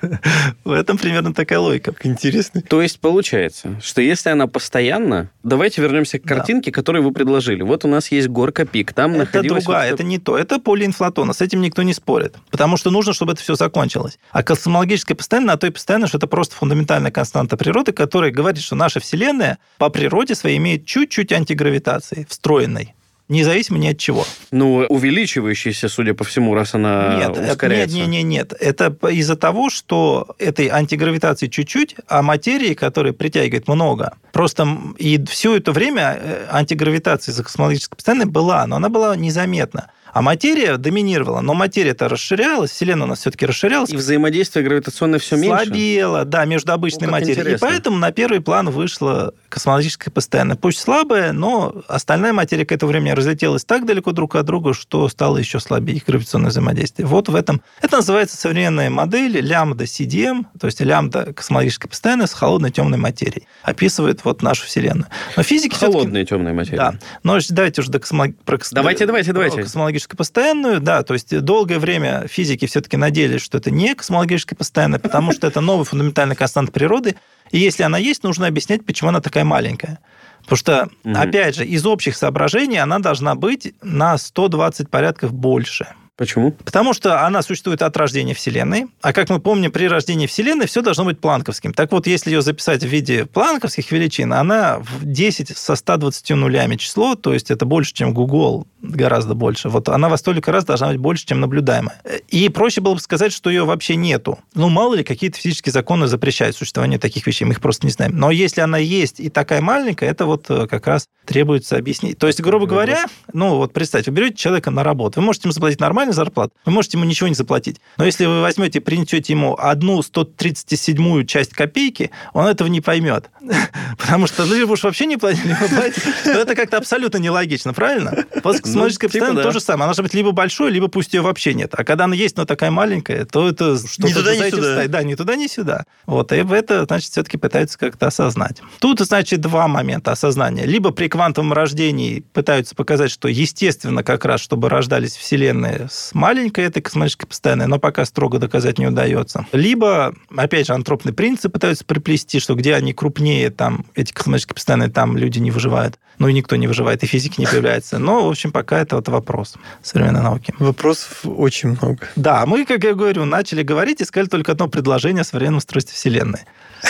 В 0.65 0.73
этом 0.73 0.99
примерно 0.99 1.35
такая 1.35 1.59
логика. 1.59 1.93
как 1.93 2.07
интересно. 2.07 2.63
То 2.63 2.83
есть 2.83 2.99
получается, 3.01 3.81
что 3.83 4.01
если 4.03 4.31
она 4.31 4.47
постоянна, 4.47 5.31
давайте 5.43 5.83
вернемся 5.83 6.19
к 6.19 6.23
Да. 6.25 6.37
картинке, 6.37 6.73
которую 6.73 7.05
вы 7.05 7.13
предложили. 7.13 7.63
Вот 7.63 7.85
у 7.85 7.89
нас 7.89 8.11
есть 8.11 8.29
горка 8.29 8.65
пик, 8.65 8.93
там 8.93 9.11
Это 9.13 9.19
находилась 9.21 9.65
другая, 9.65 9.91
вот 9.91 10.01
это 10.01 10.05
не 10.09 10.19
то. 10.19 10.37
Это 10.39 10.59
поле 10.59 10.87
инфлатона. 10.87 11.33
С 11.33 11.41
этим 11.41 11.61
никто 11.61 11.83
не 11.83 11.93
спорит. 11.95 12.37
Потому 12.51 12.77
что 12.77 12.91
нужно, 12.91 13.13
чтобы 13.13 13.33
это 13.33 13.43
все 13.43 13.55
закончилось. 13.55 14.19
А 14.31 14.43
космологическое 14.43 15.15
постоянное 15.15 15.55
на 15.55 15.59
то 15.59 15.67
и 15.67 15.71
постоянно, 15.71 16.07
что 16.07 16.19
это 16.19 16.27
просто 16.27 16.57
фундаментальная 16.57 17.11
константа 17.35 17.57
природы, 17.57 17.93
которая 17.93 18.31
говорит, 18.31 18.63
что 18.63 18.77
наша 18.77 19.01
Вселенная 19.01 19.59
по 19.79 19.91
природе 19.91 20.37
своей 20.37 20.59
имеет 20.59 20.87
чуть-чуть 20.87 21.33
антигравитации, 21.33 22.27
встроенной. 22.29 22.95
независимо 23.29 23.79
ни 23.79 23.89
от 23.89 23.99
чего. 23.99 24.25
Ну, 24.53 24.87
увеличивающаяся, 24.89 25.89
судя 25.89 26.15
по 26.15 26.23
всему, 26.23 26.55
раз 26.55 26.75
она 26.75 27.17
Нет, 27.19 27.37
это, 27.37 27.53
ускоряется. 27.53 27.97
нет, 27.97 28.07
нет, 28.09 28.25
нет, 28.25 28.51
нет. 28.51 28.53
Это 28.61 29.09
из-за 29.09 29.35
того, 29.35 29.71
что 29.71 30.37
этой 30.39 30.69
антигравитации 30.69 31.49
чуть-чуть, 31.49 31.97
а 32.07 32.23
материи, 32.23 32.75
которая 32.75 33.13
притягивает 33.13 33.67
много. 33.67 34.13
Просто 34.33 34.69
и 34.99 35.25
все 35.25 35.57
это 35.57 35.73
время 35.73 36.19
э, 36.21 36.47
антигравитация 36.53 37.33
из-за 37.33 37.43
космологической 37.43 37.97
постоянной 37.97 38.27
была, 38.27 38.67
но 38.67 38.77
она 38.77 38.89
была 38.89 39.17
незаметна. 39.17 39.91
А 40.15 40.23
материя 40.23 40.77
доминировала, 40.77 41.41
но 41.41 41.55
материя-то 41.55 42.09
расширялась, 42.09 42.71
Вселенная 42.71 43.07
у 43.07 43.09
нас 43.09 43.19
все-таки 43.19 43.47
расширялась, 43.47 43.91
И 43.91 43.97
взаимодействие 43.97 44.65
гравитационное 44.65 45.19
все 45.19 45.35
меньше. 45.37 45.65
слабела, 45.67 46.25
да, 46.25 46.45
между 46.45 46.73
обычной 46.73 47.07
Ну, 47.09 47.13
материей. 47.13 47.41
интересно. 47.41 47.67
И 47.67 47.69
поэтому 47.69 47.99
на 47.99 48.13
первый 48.13 48.41
план 48.41 48.71
вышла 48.71 49.35
космологическая 49.49 50.13
постоянная. 50.13 50.55
Пусть 50.55 50.79
слабая, 50.79 51.33
но 51.33 51.75
остальная 51.89 52.33
материя 52.33 52.65
к 52.65 52.71
этому 52.71 52.93
времени 52.93 53.11
разлетелась 53.11 53.65
так 53.65 53.87
далеко 53.87 54.13
друг 54.13 54.37
от 54.37 54.47
друга, 54.47 54.73
что 54.73 55.09
стало 55.09 55.37
еще 55.39 55.59
слабее 55.59 55.97
их 55.97 56.05
гравитационное 56.07 56.51
взаимодействие. 56.51 57.07
Вот 57.09 57.29
в 57.29 57.35
этом... 57.35 57.61
Это 57.83 57.97
называется 57.97 58.37
современная 58.37 58.91
модель 58.91 59.41
лямбда 59.41 59.83
CDM, 59.83 60.45
то 60.61 60.69
есть 60.69 60.81
лямбда 60.81 61.33
космологическая 61.33 61.89
постоянная 61.89 62.29
с 62.29 62.35
холодной 62.35 62.71
темной 62.71 62.99
материей. 62.99 63.49
Описывает 63.65 64.25
вот 64.25 64.43
нашу 64.43 64.67
Вселенную. 64.67 65.09
Но 65.37 65.43
физики 65.43 65.75
Холодная 65.75 66.25
темная 66.25 66.53
материя. 66.55 66.77
да. 66.79 66.95
Но 67.25 67.37
давайте 67.51 67.81
уже 67.81 67.91
до 67.91 67.99
космо- 67.99 68.33
про 68.45 68.59
Давайте, 68.71 69.07
давайте, 69.07 69.33
давайте. 69.33 69.61
космологическую 69.63 70.04
постоянную, 70.09 70.81
да, 70.81 71.03
то 71.03 71.15
есть 71.15 71.41
долгое 71.41 71.79
время 71.79 72.27
физики 72.29 72.67
все-таки 72.67 72.97
надеялись, 72.97 73.43
что 73.43 73.59
это 73.59 73.71
не 73.71 73.95
космологическая 73.95 74.55
постоянная, 74.57 74.99
потому 74.99 75.33
что 75.33 75.47
это 75.47 75.61
новая 75.61 75.85
фундаментальная 75.85 76.37
константа 76.37 76.73
природы, 76.73 77.17
и 77.51 77.59
если 77.59 77.83
она 77.83 77.99
есть, 77.99 78.23
нужно 78.23 78.47
объяснять, 78.47 78.85
почему 78.85 79.11
она 79.11 79.21
такая 79.21 79.45
маленькая. 79.45 79.99
Потому 80.43 80.57
что, 80.57 80.89
Мгм. 81.05 81.17
опять 81.17 81.57
же, 81.57 81.65
из 81.65 81.87
общих 81.87 82.17
соображений 82.17 82.79
она 82.79 82.99
должна 82.99 83.35
быть 83.35 83.75
на 83.83 84.19
120 84.19 84.91
порядков 84.91 85.33
больше. 85.33 85.89
Почему? 86.17 86.53
Потому 86.53 86.95
что 86.95 87.27
она 87.27 87.43
существует 87.43 87.83
от 87.83 87.97
рождения 87.97 88.35
Вселенной. 88.35 88.87
А 89.03 89.13
как 89.13 89.31
мы 89.31 89.41
помним, 89.41 89.73
при 89.73 89.87
рождении 89.87 90.27
Вселенной 90.29 90.67
все 90.67 90.81
должно 90.81 91.05
быть 91.05 91.19
планковским. 91.19 91.75
Так 91.75 91.91
вот, 91.91 92.07
если 92.07 92.31
ее 92.31 92.41
записать 92.41 92.83
в 92.83 92.87
виде 92.87 93.27
планковских 93.27 93.91
величин, 93.91 94.33
она 94.33 94.79
в 94.79 95.05
10 95.05 95.57
со 95.57 95.75
120 95.75 96.31
нулями 96.31 96.77
число, 96.77 97.17
то 97.17 97.35
есть 97.35 97.51
это 97.51 97.65
больше, 97.65 97.93
чем 97.95 98.15
Google, 98.15 98.67
гораздо 98.81 99.35
больше. 99.35 99.69
Вот 99.69 99.89
она 99.89 100.09
во 100.09 100.17
столько 100.17 100.53
раз 100.53 100.65
должна 100.65 100.89
быть 100.89 100.99
больше, 100.99 101.27
чем 101.27 101.41
наблюдаемая. 101.41 102.01
И 102.29 102.49
проще 102.49 102.81
было 102.81 102.95
бы 102.95 103.01
сказать, 103.01 103.33
что 103.33 103.51
ее 103.51 103.65
вообще 103.65 103.97
нету. 103.97 104.39
Ну, 104.55 104.69
мало 104.69 104.95
ли, 104.95 105.03
какие-то 105.03 105.39
физические 105.39 105.73
законы 105.73 106.07
запрещают 106.07 106.57
существование 106.57 106.99
таких 106.99 107.27
вещей, 107.27 107.45
мы 107.45 107.53
их 107.53 107.61
просто 107.61 107.87
не 107.87 107.93
знаем. 107.93 108.17
Но 108.17 108.31
если 108.31 108.61
она 108.61 108.79
есть 108.79 109.21
и 109.21 109.31
такая 109.31 109.61
маленькая, 109.61 110.11
это 110.11 110.27
вот 110.27 110.49
э, 110.51 110.67
как 110.67 110.87
раз 110.87 111.09
требуется 111.25 111.77
объяснить. 111.77 112.19
То 112.19 112.27
есть, 112.27 112.41
грубо 112.41 112.67
говоря, 112.67 113.07
ну 113.33 113.57
вот 113.57 113.73
представьте, 113.73 114.11
вы 114.11 114.19
берете 114.19 114.37
человека 114.37 114.71
на 114.71 114.85
работу, 114.85 115.21
вы 115.21 115.27
можете 115.27 115.47
ему 115.47 115.53
заплатить 115.53 115.81
нормальную 116.05 116.15
зарплату, 116.15 116.53
вы 116.65 116.73
можете 116.73 116.99
ему 116.99 117.07
ничего 117.07 117.29
не 117.29 117.35
заплатить. 117.35 117.81
Но 117.97 118.05
если 118.05 118.27
вы 118.27 118.41
возьмете 118.41 118.79
и 118.79 118.83
принесете 118.83 119.33
ему 119.33 119.57
одну 119.59 120.01
137-ю 120.01 121.25
часть 121.25 121.53
копейки, 121.53 122.11
он 122.33 122.47
этого 122.47 122.69
не 122.69 122.81
поймет. 122.81 123.31
Потому 123.99 124.27
что 124.27 124.45
ну, 124.45 124.73
уж 124.73 124.83
вообще 124.83 125.07
не 125.07 125.17
платить. 125.17 125.45
Но 125.45 126.33
это 126.33 126.55
как-то 126.55 126.79
абсолютно 126.79 127.19
нелогично, 127.19 127.73
правильно? 127.73 128.25
Вот 128.43 128.61
космологическая 128.61 129.09
типа 129.09 129.19
постоянная 129.19 129.43
да. 129.43 129.49
то 129.49 129.53
же 129.53 129.61
самое. 129.61 129.85
Она 129.85 129.87
должна 129.89 130.03
быть 130.05 130.15
либо 130.15 130.33
большой, 130.33 130.71
либо 130.71 130.89
пусть 130.89 131.15
ее 131.15 131.23
вообще 131.23 131.55
нет. 131.55 131.75
А 131.77 131.85
когда 131.85 132.05
она 132.05 132.15
есть, 132.15 132.37
но 132.37 132.45
такая 132.45 132.71
маленькая, 132.71 133.25
то 133.25 133.49
это 133.49 133.77
что-то 133.79 134.15
туда, 134.15 134.35
ни 134.35 134.39
за 134.39 134.45
этим 134.45 134.59
сюда. 134.59 134.89
Да, 134.89 135.03
ни 135.03 135.15
туда, 135.15 135.37
ни 135.37 135.47
сюда. 135.47 135.85
Вот, 136.07 136.33
и 136.33 136.37
это, 136.37 136.85
значит, 136.85 137.11
все-таки 137.11 137.39
пытаются 137.39 137.79
как-то 137.79 138.07
осознать. 138.07 138.61
Тут, 138.81 139.01
значит, 139.01 139.41
два 139.41 139.69
момента 139.69 140.13
осознания. 140.13 140.65
Либо 140.67 140.91
при 140.91 141.09
квантовом 141.09 141.53
рождении 141.53 142.21
пытаются 142.33 142.75
показать, 142.75 143.11
что 143.11 143.29
естественно 143.29 144.03
как 144.03 144.25
раз, 144.25 144.41
чтобы 144.41 144.69
рождались 144.69 145.17
вселенные 145.17 145.89
с 145.95 146.15
маленькой 146.15 146.65
этой 146.65 146.83
космической 146.83 147.27
постоянной, 147.27 147.67
но 147.67 147.79
пока 147.79 148.05
строго 148.05 148.39
доказать 148.39 148.79
не 148.79 148.87
удается. 148.87 149.47
Либо, 149.53 150.15
опять 150.37 150.67
же, 150.67 150.73
антропный 150.75 151.13
принцип 151.13 151.53
пытаются 151.53 151.85
приплести, 151.85 152.41
что 152.41 152.55
где 152.55 152.75
они 152.75 152.93
крупнее, 152.93 153.51
там 153.51 153.87
эти 153.95 154.13
космические 154.13 154.55
постоянные, 154.55 154.91
там 154.91 155.17
люди 155.17 155.39
не 155.39 155.51
выживают. 155.51 155.99
Ну 156.19 156.29
и 156.29 156.33
никто 156.33 156.57
не 156.57 156.67
выживает, 156.69 157.03
и 157.03 157.07
физики 157.07 157.41
не 157.41 157.47
появляется. 157.47 157.99
Но, 157.99 158.27
в 158.27 158.31
общем, 158.31 158.53
пока 158.53 158.79
это 158.79 158.97
вот 158.97 159.09
вопрос 159.09 159.55
современной 159.83 160.23
науки. 160.23 160.55
Вопросов 160.59 161.21
очень 161.25 161.71
много. 161.71 161.99
Да, 162.15 162.47
мы, 162.47 162.65
как 162.65 162.85
я 162.85 162.95
говорю, 162.95 163.25
начали 163.25 163.63
говорить 163.63 164.01
и 164.01 164.05
сказали 164.05 164.29
только 164.29 164.53
одно 164.53 164.69
предложение 164.69 165.23
о 165.23 165.25
современном 165.25 165.59
устройстве 165.59 165.95
Вселенной. 165.95 166.41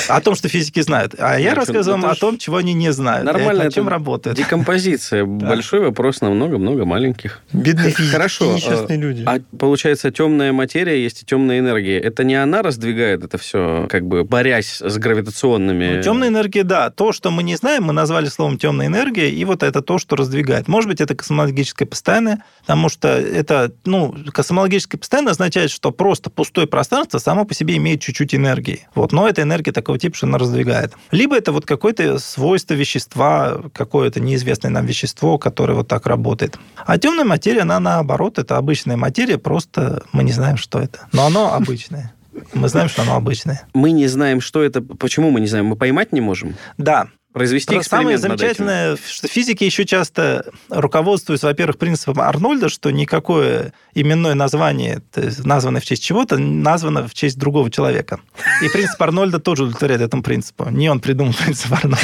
О 0.09 0.21
том, 0.21 0.35
что 0.35 0.49
физики 0.49 0.81
знают. 0.81 1.15
А 1.19 1.39
я 1.39 1.51
Ну, 1.51 1.57
рассказываю 1.57 2.03
вам 2.03 2.11
о 2.11 2.15
том, 2.17 2.37
чего 2.37 2.57
они 2.57 2.75
не 2.75 2.93
знают. 2.93 3.25
Нормально 3.25 3.65
о 3.65 3.71
чем 3.71 3.89
работают. 3.89 4.37
Декомпозиция. 4.37 5.25
Большой 5.25 5.81
вопрос 5.81 6.21
на 6.21 6.31
много-много 6.31 6.85
маленьких. 6.85 7.41
Бедные 7.53 7.93
физики, 7.93 8.13
Хорошо, 8.13 8.57
несчастные 8.95 8.99
люди. 8.99 9.25
А 9.27 9.41
получается, 9.57 10.11
темная 10.11 10.53
материя 10.53 11.03
есть 11.03 11.23
и 11.23 11.27
темная 11.27 11.59
энергия. 11.59 11.99
Это 11.99 12.25
не 12.25 12.35
она 12.35 12.63
раздвигает 12.63 13.25
это 13.25 13.39
все, 13.39 13.87
как 13.91 14.07
бы 14.07 14.25
борясь 14.25 14.81
с 14.81 14.97
гравитационными... 14.99 15.97
Ну, 15.97 16.03
темная 16.03 16.29
энергия, 16.29 16.65
да. 16.65 16.91
То, 16.91 17.13
что 17.13 17.31
мы 17.31 17.43
не 17.43 17.57
знаем, 17.57 17.85
мы 17.85 17.93
назвали 17.93 18.27
словом 18.27 18.59
темная 18.59 18.87
энергия, 18.87 19.31
и 19.31 19.45
вот 19.45 19.63
это 19.63 19.83
то, 19.83 19.99
что 19.99 20.17
раздвигает. 20.17 20.69
Может 20.69 20.89
быть, 20.91 21.01
это 21.01 21.15
космологическая 21.15 21.87
постоянная, 21.87 22.45
потому 22.61 22.89
что 22.89 23.09
это, 23.09 23.73
ну, 23.85 24.15
космологическая 24.33 24.99
постоянная 24.99 25.33
означает, 25.33 25.71
что 25.71 25.91
просто 25.91 26.31
пустое 26.31 26.67
пространство 26.67 27.19
само 27.19 27.45
по 27.45 27.55
себе 27.55 27.77
имеет 27.77 28.01
чуть-чуть 28.01 28.35
энергии. 28.35 28.87
Вот, 28.95 29.13
но 29.13 29.29
это 29.29 29.43
энергия 29.43 29.73
такого 29.73 29.99
типа, 29.99 30.17
что 30.17 30.27
она 30.27 30.39
раздвигает. 30.39 30.93
Либо 31.11 31.37
это 31.37 31.53
вот 31.53 31.67
какое-то 31.67 32.19
свойство 32.19 32.75
вещества, 32.75 33.63
какое-то 33.73 34.21
неизвестное 34.21 34.71
нам 34.71 34.87
вещество, 34.87 35.39
которое 35.39 35.75
вот 35.75 35.89
так 35.89 36.07
работает. 36.07 36.59
А 36.87 36.99
темная 36.99 37.25
материя, 37.25 37.63
она 37.63 37.81
наоборот, 37.81 38.39
это 38.39 38.57
обычная 38.85 38.97
материя, 38.97 39.39
просто 39.39 40.05
мы 40.13 40.25
не 40.25 40.33
знаем, 40.33 40.57
что 40.57 40.79
это. 40.79 41.09
Но 41.13 41.27
оно 41.27 41.55
обычное. 41.55 42.13
Мы 42.53 42.69
знаем, 42.69 42.89
что 42.89 43.03
оно 43.03 43.17
обычное. 43.17 43.63
Мы 43.73 43.93
не 43.93 44.07
знаем, 44.09 44.41
что 44.41 44.63
это... 44.63 44.83
Почему 44.83 45.31
мы 45.31 45.41
не 45.41 45.47
знаем? 45.47 45.67
Мы 45.67 45.77
поймать 45.77 46.13
не 46.13 46.21
можем? 46.21 46.57
Да, 46.77 47.09
Произвести 47.35 47.75
Про 47.75 47.83
самое 47.83 48.15
эксперимент 48.15 48.41
над 48.41 48.49
этим? 48.53 48.65
замечательное, 48.65 48.97
что 49.09 49.27
физики 49.27 49.65
еще 49.65 49.85
часто 49.85 50.45
руководствуются, 50.71 51.49
во-первых, 51.49 51.79
принципом 51.79 52.21
Арнольда, 52.21 52.69
что 52.69 52.93
никакое 52.93 53.73
именное 53.93 54.35
название, 54.35 55.03
то 55.13 55.21
есть 55.21 55.45
названное 55.45 55.81
в 55.81 55.85
честь 55.85 56.05
чего-то, 56.05 56.39
названо 56.39 57.09
в 57.09 57.13
честь 57.13 57.37
другого 57.37 57.73
человека. 57.73 58.21
И 58.63 58.69
принцип 58.69 59.03
Арнольда 59.03 59.41
тоже 59.41 59.65
удовлетворяет 59.65 60.01
этому 60.01 60.23
принципу. 60.23 60.69
Не 60.71 60.89
он 60.89 61.01
придумал 61.01 61.35
принцип 61.45 61.73
Арнольда. 61.73 61.99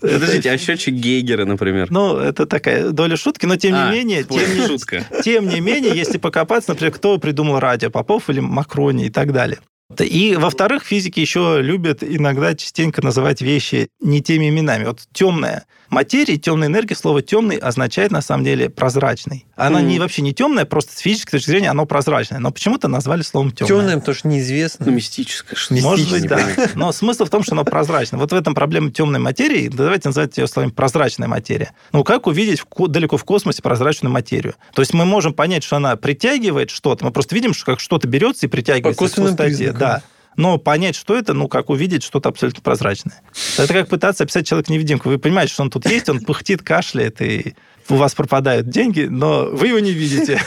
Подождите, 0.00 0.50
а 0.50 0.58
счетчик 0.58 0.94
Гейгера, 0.94 1.44
например? 1.44 1.90
Ну, 1.90 2.16
это 2.16 2.46
такая 2.46 2.90
доля 2.90 3.16
шутки, 3.16 3.46
но 3.46 3.56
тем 3.56 3.74
А, 3.74 3.90
не 3.90 3.96
менее, 3.98 4.24
понял, 4.24 4.46
тем 4.46 4.58
не, 4.58 4.66
шутка. 4.66 5.04
тем 5.24 5.48
не 5.48 5.60
менее, 5.60 5.94
если 5.96 6.18
покопаться, 6.18 6.70
например, 6.70 6.92
кто 6.92 7.18
придумал 7.18 7.58
радио, 7.60 7.90
Попов 7.90 8.28
или 8.30 8.40
Макрони 8.40 9.06
и 9.06 9.10
так 9.10 9.32
далее. 9.32 9.58
И, 9.98 10.36
во-вторых, 10.36 10.84
физики 10.84 11.20
еще 11.20 11.58
любят 11.60 12.02
иногда 12.02 12.54
частенько 12.54 13.02
называть 13.02 13.42
вещи 13.42 13.88
не 14.00 14.22
теми 14.22 14.48
именами. 14.48 14.84
Вот 14.84 15.00
темная 15.12 15.64
материя, 15.92 16.36
темная 16.36 16.68
энергия, 16.68 16.96
слово 16.96 17.22
темный 17.22 17.56
означает 17.56 18.10
на 18.10 18.20
самом 18.22 18.44
деле 18.44 18.68
прозрачный. 18.70 19.46
Она 19.54 19.78
Мгм. 19.78 19.88
не, 19.88 19.98
вообще 20.00 20.22
не 20.22 20.32
темная, 20.34 20.64
просто 20.64 20.92
с 20.96 20.98
физической 20.98 21.32
точки 21.32 21.50
зрения 21.50 21.70
оно 21.70 21.86
прозрачное. 21.86 22.38
Но 22.40 22.50
почему-то 22.50 22.88
назвали 22.88 23.22
словом 23.22 23.52
темное. 23.52 23.68
Темное, 23.68 23.98
потому 23.98 24.14
что 24.16 24.28
неизвестно. 24.28 24.86
Ну, 24.86 24.92
мистическое. 24.92 25.56
что 25.56 25.74
Может 25.74 26.10
быть, 26.10 26.26
да. 26.26 26.40
Но 26.74 26.90
смысл 26.92 27.24
в 27.26 27.30
том, 27.30 27.42
что 27.44 27.52
оно 27.52 27.64
прозрачно. 27.64 28.18
Вот 28.18 28.32
в 28.32 28.34
этом 28.34 28.54
проблема 28.54 28.90
темной 28.90 29.20
материи. 29.20 29.68
Да 29.68 29.84
Давайте 29.84 30.08
называть 30.08 30.36
ее 30.38 30.46
словами 30.48 30.70
прозрачная 30.70 31.28
материя. 31.28 31.72
Ну, 31.92 32.02
как 32.04 32.26
увидеть 32.26 32.60
в 32.60 32.64
ко- 32.64 32.88
далеко 32.88 33.16
в 33.16 33.24
космосе 33.24 33.62
прозрачную 33.62 34.10
материю? 34.12 34.54
То 34.74 34.82
есть 34.82 34.94
мы 34.94 35.04
можем 35.04 35.34
понять, 35.34 35.62
что 35.62 35.76
она 35.76 35.96
притягивает 35.96 36.70
что-то. 36.70 37.04
Мы 37.04 37.10
просто 37.12 37.34
видим, 37.34 37.52
что 37.54 37.66
как 37.66 37.80
что-то 37.80 38.08
берется 38.08 38.46
и 38.46 38.48
притягивается 38.48 38.98
По 38.98 39.08
косвенным 39.08 39.36
признакам. 39.36 39.78
Да. 39.78 40.02
Но 40.36 40.58
понять, 40.58 40.96
что 40.96 41.16
это, 41.16 41.34
ну, 41.34 41.48
как 41.48 41.70
увидеть 41.70 42.02
что-то 42.02 42.28
абсолютно 42.28 42.62
прозрачное. 42.62 43.20
Это 43.58 43.72
как 43.72 43.88
пытаться 43.88 44.24
описать 44.24 44.46
человека-невидимку. 44.46 45.08
Вы 45.08 45.18
понимаете, 45.18 45.52
что 45.52 45.62
он 45.62 45.70
тут 45.70 45.86
есть, 45.86 46.08
он 46.08 46.20
пыхтит, 46.20 46.62
кашляет, 46.62 47.20
и 47.20 47.54
у 47.88 47.96
вас 47.96 48.14
пропадают 48.14 48.68
деньги, 48.68 49.02
но 49.02 49.48
вы 49.52 49.68
его 49.68 49.78
не 49.78 49.92
видите. 49.92 50.40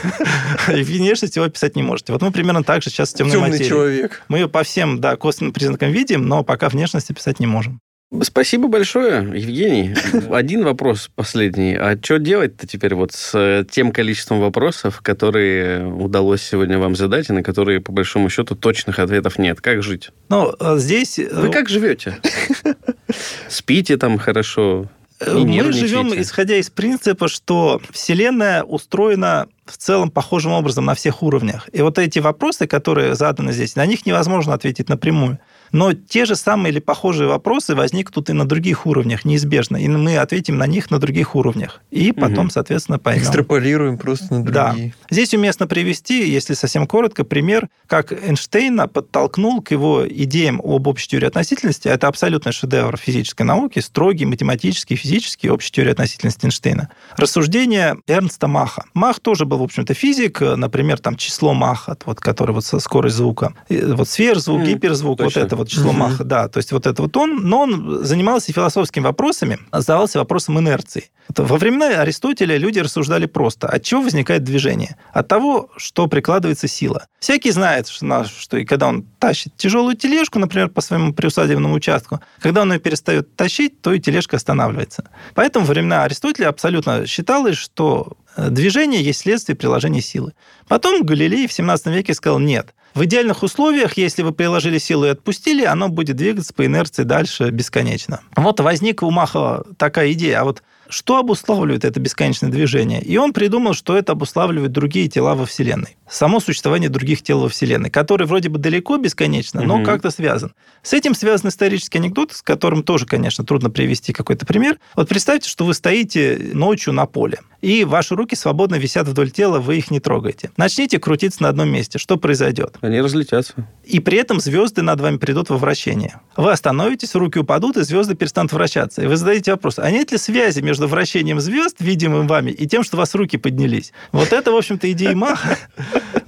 И 0.69 0.81
внешность 0.83 1.35
его 1.35 1.45
описать 1.45 1.75
не 1.75 1.83
можете. 1.83 2.13
Вот 2.13 2.21
мы 2.21 2.31
примерно 2.31 2.63
так 2.63 2.81
же 2.81 2.89
сейчас 2.89 3.11
с 3.11 3.13
темной 3.13 3.37
материей. 3.37 3.69
человек. 3.69 4.23
Мы 4.27 4.39
ее 4.39 4.49
по 4.49 4.63
всем 4.63 4.99
да, 4.99 5.15
косвенным 5.15 5.53
признакам 5.53 5.91
видим, 5.91 6.27
но 6.27 6.43
пока 6.43 6.69
внешность 6.69 7.11
описать 7.11 7.39
не 7.39 7.47
можем. 7.47 7.81
Спасибо 8.21 8.67
большое, 8.67 9.21
Евгений. 9.37 9.95
Один 10.31 10.63
вопрос 10.63 11.09
последний. 11.15 11.75
А 11.75 11.97
что 12.01 12.17
делать-то 12.17 12.67
теперь 12.67 12.95
вот 12.95 13.11
с 13.11 13.31
э, 13.33 13.65
тем 13.69 13.91
количеством 13.91 14.39
вопросов, 14.39 15.01
которые 15.01 15.85
удалось 15.85 16.41
сегодня 16.41 16.77
вам 16.77 16.95
задать, 16.95 17.29
и 17.29 17.33
на 17.33 17.43
которые, 17.43 17.81
по 17.81 17.91
большому 17.91 18.29
счету, 18.29 18.55
точных 18.55 18.99
ответов 18.99 19.39
нет? 19.39 19.59
Как 19.59 19.83
жить? 19.83 20.11
Ну, 20.29 20.53
э, 20.59 20.77
здесь... 20.77 21.19
э, 21.19 21.27
Вы 21.31 21.49
как 21.49 21.67
живете? 21.67 22.17
Спите 23.49 23.97
там 23.97 24.17
хорошо? 24.17 24.87
Мы 25.25 25.71
живем, 25.71 26.13
исходя 26.13 26.57
из 26.57 26.69
принципа, 26.69 27.27
что 27.27 27.81
Вселенная 27.91 28.63
устроена 28.63 29.47
в 29.65 29.77
целом 29.77 30.11
похожим 30.11 30.51
образом 30.51 30.85
на 30.85 30.93
всех 30.93 31.23
уровнях. 31.23 31.69
И 31.71 31.81
вот 31.81 31.97
эти 31.97 32.19
вопросы, 32.19 32.67
которые 32.67 33.15
заданы 33.15 33.53
здесь, 33.53 33.75
на 33.75 33.85
них 33.85 34.05
невозможно 34.05 34.53
ответить 34.53 34.89
напрямую. 34.89 35.39
Но 35.75 35.91
те 35.91 36.23
же 36.23 36.37
самые 36.37 36.71
или 36.71 36.79
похожие 36.79 37.27
вопросы 37.27 37.75
возникнут 37.75 38.29
и 38.29 38.33
на 38.33 38.47
других 38.47 38.85
уровнях 38.85 39.25
неизбежно. 39.25 39.75
И 39.75 39.89
мы 39.89 40.15
ответим 40.15 40.57
на 40.57 40.67
них 40.67 40.89
на 40.89 40.99
других 40.99 41.35
уровнях. 41.35 41.81
И 41.91 42.13
потом, 42.13 42.45
угу. 42.45 42.51
соответственно, 42.51 42.97
поймем. 42.97 43.23
Экстраполируем 43.23 43.97
просто 43.97 44.35
на 44.35 44.43
другие. 44.45 44.53
Да. 44.53 44.75
Здесь 45.09 45.33
уместно 45.33 45.67
привести, 45.67 46.29
если 46.29 46.53
совсем 46.53 46.87
коротко, 46.87 47.25
пример, 47.25 47.67
как 47.87 48.13
Эйнштейна 48.13 48.87
подтолкнул 48.87 49.61
к 49.61 49.71
его 49.71 50.07
идеям 50.07 50.61
об 50.63 50.87
общей 50.87 51.09
теории 51.09 51.27
относительности. 51.27 51.89
Это 51.89 52.07
абсолютно 52.07 52.53
шедевр 52.53 52.95
физической 52.95 53.41
науки, 53.41 53.79
строгий 53.79 54.23
математический, 54.23 54.95
физический 54.95 55.49
общей 55.49 55.73
теории 55.73 55.91
относительности 55.91 56.45
Эйнштейна. 56.45 56.89
Рассуждение 57.17 57.97
Эрнста 58.07 58.47
Маха. 58.47 58.85
Мах 58.93 59.19
тоже 59.19 59.45
был, 59.45 59.57
в 59.57 59.63
общем-то, 59.63 59.93
физик. 59.93 60.39
Например, 60.39 60.99
там 60.99 61.17
число 61.17 61.53
Маха, 61.53 61.97
вот, 62.05 62.21
который 62.21 62.53
вот 62.53 62.63
со 62.63 62.79
скорость 62.79 63.17
звука. 63.17 63.53
Вот 63.69 64.07
сверхзвук, 64.07 64.61
mm, 64.61 64.65
гиперзвук, 64.67 65.17
точно. 65.17 65.41
вот 65.41 65.45
это 65.45 65.55
вот 65.57 65.64
число 65.65 65.91
mm-hmm. 65.91 65.97
Маха, 65.97 66.23
да. 66.23 66.47
То 66.47 66.57
есть 66.57 66.71
вот 66.71 66.87
это 66.87 67.01
вот 67.01 67.15
он, 67.17 67.47
но 67.47 67.61
он 67.61 68.03
занимался 68.03 68.53
философскими 68.53 69.03
вопросами, 69.03 69.59
задавался 69.71 70.19
вопросом 70.19 70.59
инерции. 70.59 71.09
Во 71.35 71.57
времена 71.57 72.01
Аристотеля 72.01 72.57
люди 72.57 72.79
рассуждали 72.79 73.25
просто. 73.25 73.67
От 73.67 73.83
чего 73.83 74.01
возникает 74.01 74.43
движение? 74.43 74.95
От 75.11 75.27
того, 75.27 75.69
что 75.77 76.07
прикладывается 76.07 76.67
сила. 76.67 77.07
Всякий 77.19 77.51
знает, 77.51 77.87
что, 77.87 78.25
что 78.25 78.57
и 78.57 78.65
когда 78.65 78.87
он 78.87 79.03
тащит 79.19 79.55
тяжелую 79.57 79.95
тележку, 79.95 80.39
например, 80.39 80.69
по 80.69 80.81
своему 80.81 81.13
приусадебному 81.13 81.73
участку, 81.73 82.19
когда 82.39 82.61
он 82.61 82.73
ее 82.73 82.79
перестает 82.79 83.35
тащить, 83.35 83.81
то 83.81 83.93
и 83.93 83.99
тележка 83.99 84.37
останавливается. 84.37 85.09
Поэтому 85.33 85.65
во 85.65 85.73
времена 85.73 86.03
Аристотеля 86.03 86.49
абсолютно 86.49 87.07
считалось, 87.07 87.57
что 87.57 88.13
э, 88.35 88.49
движение 88.49 89.01
есть 89.03 89.21
следствие 89.21 89.55
приложения 89.55 90.01
силы. 90.01 90.33
Потом 90.67 91.03
Галилей 91.03 91.47
в 91.47 91.53
17 91.53 91.87
веке 91.87 92.13
сказал, 92.13 92.39
нет, 92.39 92.73
в 92.95 93.03
идеальных 93.03 93.43
условиях, 93.43 93.97
если 93.97 94.23
вы 94.23 94.31
приложили 94.31 94.77
силу 94.77 95.05
и 95.05 95.09
отпустили, 95.09 95.65
оно 95.65 95.89
будет 95.89 96.15
двигаться 96.15 96.53
по 96.53 96.65
инерции 96.65 97.03
дальше 97.03 97.49
бесконечно. 97.49 98.21
Вот 98.35 98.61
возникла 98.61 99.07
у 99.07 99.11
Маха 99.11 99.63
такая 99.77 100.13
идея, 100.13 100.41
а 100.41 100.43
вот 100.45 100.63
что 100.89 101.17
обуславливает 101.17 101.85
это 101.85 101.99
бесконечное 101.99 102.49
движение? 102.49 103.01
И 103.01 103.17
он 103.17 103.33
придумал, 103.33 103.73
что 103.73 103.97
это 103.97 104.13
обуславливает 104.13 104.71
другие 104.71 105.07
тела 105.07 105.35
во 105.35 105.45
Вселенной. 105.45 105.97
Само 106.09 106.39
существование 106.39 106.89
других 106.89 107.23
тел 107.23 107.39
во 107.39 107.49
Вселенной, 107.49 107.89
которые 107.89 108.27
вроде 108.27 108.49
бы 108.49 108.59
далеко 108.59 108.97
бесконечно, 108.97 109.61
но 109.61 109.77
угу. 109.77 109.85
как-то 109.85 110.11
связан. 110.11 110.53
С 110.83 110.93
этим 110.93 111.15
связан 111.15 111.49
исторический 111.49 111.97
анекдот, 111.97 112.31
с 112.31 112.41
которым 112.41 112.83
тоже, 112.83 113.05
конечно, 113.05 113.43
трудно 113.43 113.69
привести 113.69 114.13
какой-то 114.13 114.45
пример. 114.45 114.77
Вот 114.95 115.09
представьте, 115.09 115.49
что 115.49 115.65
вы 115.65 115.73
стоите 115.73 116.51
ночью 116.53 116.93
на 116.93 117.07
поле, 117.07 117.39
и 117.61 117.83
ваши 117.83 118.15
руки 118.15 118.35
свободно 118.35 118.75
висят 118.75 119.07
вдоль 119.07 119.31
тела, 119.31 119.59
вы 119.59 119.77
их 119.77 119.89
не 119.89 119.99
трогаете. 119.99 120.51
Начните 120.57 120.99
крутиться 120.99 121.41
на 121.41 121.49
одном 121.49 121.69
месте. 121.69 121.97
Что 121.97 122.17
произойдет? 122.17 122.77
Они 122.81 123.01
разлетятся. 123.01 123.53
И 123.83 123.99
при 123.99 124.19
этом 124.19 124.39
звезды 124.39 124.83
над 124.83 125.01
вами 125.01 125.17
придут 125.17 125.49
во 125.49 125.57
вращение. 125.57 126.21
Вы 126.37 126.51
остановитесь, 126.51 127.15
руки 127.15 127.39
упадут, 127.39 127.77
и 127.77 127.83
звезды 127.83 128.13
перестанут 128.13 128.53
вращаться. 128.53 129.01
И 129.01 129.07
вы 129.07 129.17
задаете 129.17 129.51
вопрос, 129.51 129.79
а 129.79 129.89
нет 129.89 130.11
ли 130.11 130.19
связи 130.19 130.59
между 130.59 130.74
вращением 130.87 131.39
звезд, 131.39 131.77
видимым 131.79 132.27
вами, 132.27 132.51
и 132.51 132.67
тем, 132.67 132.83
что 132.83 132.97
у 132.97 132.99
вас 132.99 133.15
руки 133.15 133.37
поднялись? 133.37 133.93
Вот 134.11 134.33
это, 134.33 134.51
в 134.51 134.55
общем-то, 134.55 134.91
идея 134.91 135.15
Маха. 135.15 135.57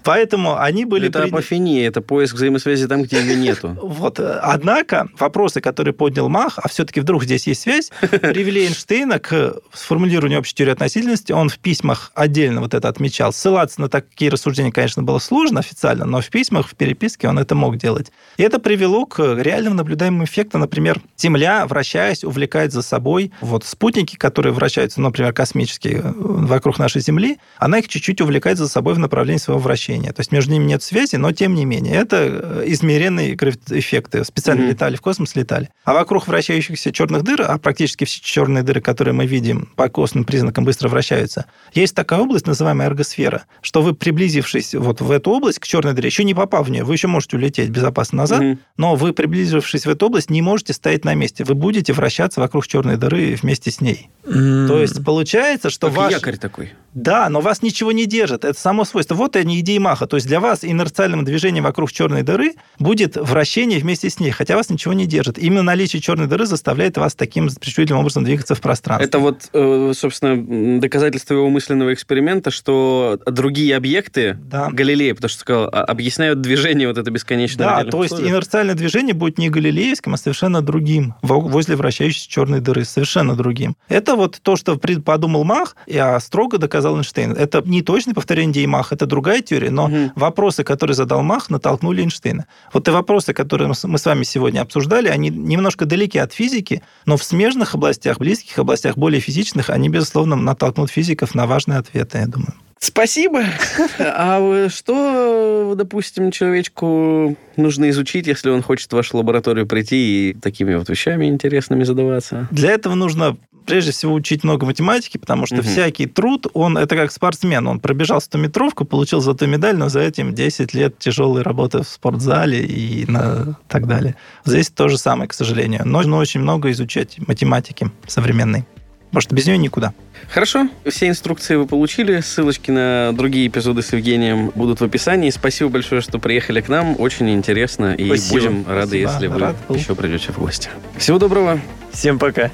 Поэтому 0.04 0.58
они 0.58 0.86
были... 0.86 1.10
Это 1.10 1.24
при... 1.24 1.28
апофения, 1.28 1.86
это 1.86 2.02
поиск 2.02 2.36
взаимосвязи 2.36 2.88
там, 2.88 3.04
где 3.04 3.20
ее 3.20 3.36
нету. 3.36 3.78
Вот. 3.82 4.20
Однако 4.20 5.10
вопросы, 5.20 5.60
которые 5.60 5.93
поднял 5.93 6.30
Мах, 6.30 6.60
а 6.64 6.70
все-таки 6.70 7.02
вдруг 7.02 7.26
здесь 7.26 7.45
есть 7.45 7.64
связь, 7.64 7.91
привели 8.00 8.66
Эйнштейна 8.66 9.20
к 9.20 9.58
сформулированию 9.74 10.39
общей 10.39 10.56
теории 10.56 10.72
относительности. 10.72 11.34
Он 11.34 11.50
в 11.50 11.60
письмах 11.60 12.14
отдельно 12.16 12.62
вот 12.62 12.74
это 12.74 12.88
отмечал. 12.88 13.34
Ссылаться 13.34 13.82
на 13.82 13.89
такие 13.89 14.32
рассуждения, 14.32 14.72
конечно, 14.72 15.04
было 15.04 15.20
сложно 15.20 15.60
официально, 15.60 16.06
но 16.06 16.22
в 16.22 16.30
письмах, 16.30 16.70
в 16.70 16.76
переписке 16.76 17.28
он 17.28 17.38
это 17.38 17.54
мог 17.56 17.78
делать. 17.78 18.14
И 18.38 18.43
это 18.43 18.60
привело 18.60 19.06
к 19.06 19.20
реальным 19.20 19.76
наблюдаемым 19.76 20.24
эффектам. 20.24 20.62
Например, 20.62 21.02
Земля, 21.18 21.66
вращаясь, 21.68 22.24
увлекает 22.24 22.72
за 22.72 22.82
собой 22.82 23.34
вот 23.41 23.66
спутники, 23.66 24.16
которые 24.16 24.36
вращаются, 24.41 25.01
например, 25.01 25.33
космические, 25.33 25.97
э, 25.97 26.13
вокруг 26.15 26.79
нашей 26.79 27.01
Земли, 27.01 27.38
она 27.57 27.79
их 27.79 27.88
чуть-чуть 27.88 28.21
увлекает 28.21 28.57
за 28.57 28.67
собой 28.67 28.93
в 28.93 28.99
направлении 28.99 29.39
своего 29.39 29.59
вращения 29.59 29.77
вращения. 29.77 30.11
То 30.13 30.21
есть 30.21 30.31
между 30.31 30.51
ними 30.51 30.65
нет 30.65 30.83
связи, 30.83 31.15
но 31.15 31.31
тем 31.31 31.53
не 31.53 31.65
менее. 31.65 31.95
Это 31.95 32.17
э, 32.17 32.63
измеренные 32.67 33.35
эффекты. 33.35 34.23
Специально 34.23 34.63
mm-hmm. 34.63 34.69
летали 34.69 34.95
в 34.95 35.01
космос, 35.01 35.35
летали. 35.35 35.69
А 35.85 35.93
вокруг 35.93 36.27
вращающихся 36.27 36.91
черных 36.91 37.23
дыр, 37.23 37.41
а 37.41 37.57
практически 37.57 38.05
все 38.05 38.21
черные 38.21 38.63
дыры, 38.63 38.81
которые 38.81 39.13
мы 39.13 39.25
видим 39.25 39.69
по 39.75 39.89
косвенным 39.89 40.25
признакам, 40.25 40.65
быстро 40.65 40.89
вращаются, 40.89 41.45
есть 41.73 41.95
такая 41.95 42.19
область, 42.19 42.47
называемая 42.47 42.88
эргосфера, 42.88 43.45
что 43.61 43.81
вы, 43.81 43.93
приблизившись 43.93 44.73
вот 44.73 45.01
в 45.01 45.11
эту 45.11 45.31
область, 45.31 45.59
к 45.59 45.65
черной 45.65 45.93
дыре, 45.93 46.07
еще 46.07 46.23
не 46.23 46.33
попав 46.33 46.67
в 46.67 46.71
нее, 46.71 46.83
вы 46.83 46.93
еще 46.93 47.07
можете 47.07 47.38
улететь 47.38 47.69
безопасно 47.69 48.17
назад, 48.17 48.41
mm-hmm. 48.41 48.57
но 48.77 48.95
вы, 48.95 49.13
приблизившись 49.13 49.85
в 49.85 49.89
эту 49.89 50.07
область, 50.07 50.29
не 50.29 50.41
можете 50.41 50.73
стоять 50.73 51.05
на 51.05 51.13
месте. 51.13 51.43
Вы 51.43 51.55
будете 51.55 51.93
вращаться 51.93 52.39
вокруг 52.39 52.67
черной 52.67 52.97
дыры 52.97 53.38
вместе 53.41 53.71
с 53.71 53.81
ней. 53.81 54.09
То 54.28 54.80
есть 54.80 55.03
получается, 55.03 55.69
что 55.69 55.88
как 55.88 55.97
ваш... 55.97 56.13
якорь 56.13 56.38
такой. 56.38 56.73
Да, 56.93 57.30
но 57.30 57.41
вас 57.41 57.61
ничего 57.61 57.91
не 57.91 58.07
держит. 58.07 58.43
Это 58.43 58.59
само 58.59 58.84
свойство. 58.84 59.13
Вот 59.13 59.36
они 59.36 59.59
идеи 59.59 59.78
Маха. 59.78 60.07
То 60.07 60.17
есть 60.17 60.25
для 60.25 60.39
вас 60.39 60.63
инерциальным 60.63 61.23
движением 61.23 61.63
вокруг 61.65 61.91
черной 61.91 62.23
дыры 62.23 62.53
будет 62.80 63.17
вращение 63.17 63.80
вместе 63.80 64.09
с 64.09 64.19
ней, 64.19 64.32
хотя 64.32 64.55
вас 64.55 64.69
ничего 64.69 64.93
не 64.93 65.05
держит. 65.05 65.38
Именно 65.38 65.61
наличие 65.61 66.01
черной 66.01 66.25
дыры 66.25 66.47
заставляет 66.47 66.97
вас 66.97 67.13
таким 67.13 67.49
причудливым 67.49 68.01
образом 68.01 68.23
двигаться 68.23 68.55
в 68.55 68.61
пространстве. 68.61 69.07
Это 69.07 69.19
вот, 69.19 69.49
э, 69.53 69.93
собственно, 69.95 70.80
доказательство 70.80 71.36
его 71.36 71.49
мысленного 71.49 71.93
эксперимента, 71.93 72.49
что 72.49 73.19
другие 73.28 73.75
объекты 73.75 74.39
да. 74.43 74.69
Галилея, 74.71 75.13
потому 75.13 75.30
что 75.30 75.39
сказал, 75.39 75.69
а, 75.71 75.84
объясняют 75.84 76.41
движение 76.41 76.88
вот 76.88 76.97
это 76.97 77.11
бесконечное. 77.11 77.67
Да, 77.67 77.84
то 77.84 78.01
есть 78.01 78.19
инерциальное 78.19 78.73
движение 78.75 79.13
будет 79.13 79.38
не 79.38 79.49
галилеевским, 79.51 80.15
а 80.15 80.17
совершенно 80.17 80.63
другим, 80.63 81.13
возле 81.21 81.75
вращающейся 81.75 82.28
черной 82.28 82.59
дыры, 82.59 82.86
совершенно 82.86 83.36
другим. 83.36 83.75
Это 83.88 84.15
вот 84.18 84.39
то, 84.41 84.55
что 84.55 84.78
подумал 84.78 85.43
Мах, 85.43 85.76
я 85.88 86.20
строго 86.20 86.57
доказал 86.57 86.97
Эйнштейн. 86.97 87.32
Это 87.32 87.61
не 87.65 87.82
точное 87.82 88.13
повторение 88.13 88.51
идеи 88.51 88.65
Маха, 88.65 88.95
это 88.95 89.05
другая 89.05 89.41
теория, 89.41 89.72
но 89.72 89.86
угу. 89.86 90.11
вопросы, 90.15 90.63
которые 90.63 90.95
задал 90.95 91.22
Мах, 91.24 91.49
натолкнули 91.49 92.01
Эйнштейна. 92.01 92.47
Вот 92.74 92.86
те 92.86 92.91
вопросы, 92.91 93.34
которые 93.34 93.68
мы 93.68 93.97
с 93.97 94.05
вами 94.05 94.24
сегодня 94.24 94.61
обсуждали, 94.61 95.07
они 95.07 95.30
немножко 95.30 95.86
далеки 95.86 96.20
от 96.20 96.34
физики, 96.34 96.82
но 97.05 97.18
в 97.18 97.24
смежных 97.24 97.76
областях, 97.76 98.18
близких 98.20 98.57
областях, 98.59 98.97
более 98.97 99.22
физичных, 99.22 99.70
они, 99.70 99.89
безусловно, 99.89 100.36
натолкнут 100.36 100.91
физиков 100.91 101.36
на 101.36 101.47
важные 101.47 101.80
ответы, 101.80 102.20
я 102.20 102.28
думаю. 102.28 102.53
Спасибо. 102.80 103.43
А 103.99 104.70
что, 104.70 105.74
допустим, 105.76 106.32
человечку 106.32 107.36
нужно 107.55 107.89
изучить, 107.89 108.28
если 108.28 108.49
он 108.49 108.61
хочет 108.61 108.91
в 108.91 108.95
вашу 108.95 109.18
лабораторию 109.18 109.68
прийти 109.68 110.30
и 110.30 110.34
такими 110.34 110.76
вот 110.76 110.89
вещами 110.89 111.26
интересными 111.26 111.84
задаваться? 111.84 112.47
Для 112.51 112.72
этого 112.72 112.95
нужно 112.95 113.38
прежде 113.68 113.91
всего 113.91 114.13
учить 114.13 114.43
много 114.43 114.65
математики, 114.65 115.18
потому 115.18 115.45
что 115.45 115.57
угу. 115.57 115.63
всякий 115.63 116.07
труд, 116.07 116.47
он 116.53 116.78
это 116.78 116.95
как 116.95 117.11
спортсмен. 117.11 117.68
Он 117.68 117.80
пробежал 117.80 118.20
100-метровку, 118.20 118.86
получил 118.86 119.22
золотую 119.22 119.49
медаль, 119.49 119.78
но 119.78 119.89
за 119.89 119.99
этим 119.99 120.34
10 120.34 120.74
лет 120.74 120.97
тяжелой 120.97 121.43
работы 121.43 121.84
в 121.84 121.88
спортзале 121.88 122.65
и 122.65 123.05
на... 123.05 123.59
так 123.68 123.88
далее. 123.88 124.15
Здесь 124.45 124.70
то 124.70 124.88
же 124.88 124.97
самое, 124.97 125.28
к 125.28 125.34
сожалению. 125.34 125.86
Нужно 125.86 126.18
очень 126.18 126.39
много 126.39 126.72
изучать 126.72 127.20
математики 127.28 127.91
современной. 128.07 128.65
Потому 129.09 129.22
что 129.22 129.36
без 129.36 129.45
нее 129.45 129.57
никуда. 129.57 129.93
Хорошо, 130.30 130.68
все 130.86 131.07
инструкции 131.07 131.55
вы 131.55 131.65
получили, 131.65 132.20
ссылочки 132.20 132.72
на 132.72 133.11
другие 133.13 133.47
эпизоды 133.47 133.82
с 133.82 133.93
Евгением 133.93 134.51
будут 134.53 134.82
в 134.82 134.84
описании. 134.84 135.30
Спасибо 135.30 135.70
большое, 135.70 136.01
что 136.01 136.20
приехали 136.20 136.59
к 136.59 136.68
нам, 136.68 136.99
очень 136.99 137.30
интересно, 137.30 137.93
и 137.93 138.05
Спасибо. 138.05 138.34
будем 138.34 138.68
рады, 138.68 139.01
Спасибо. 139.01 139.11
если 139.11 139.28
вы 139.28 139.39
Рад 139.39 139.55
еще 139.70 139.95
придете 139.95 140.34
в 140.34 140.39
гости. 140.39 140.70
Всего 140.97 141.20
доброго. 141.20 141.61
Всем 141.93 142.20
пока. 142.20 142.51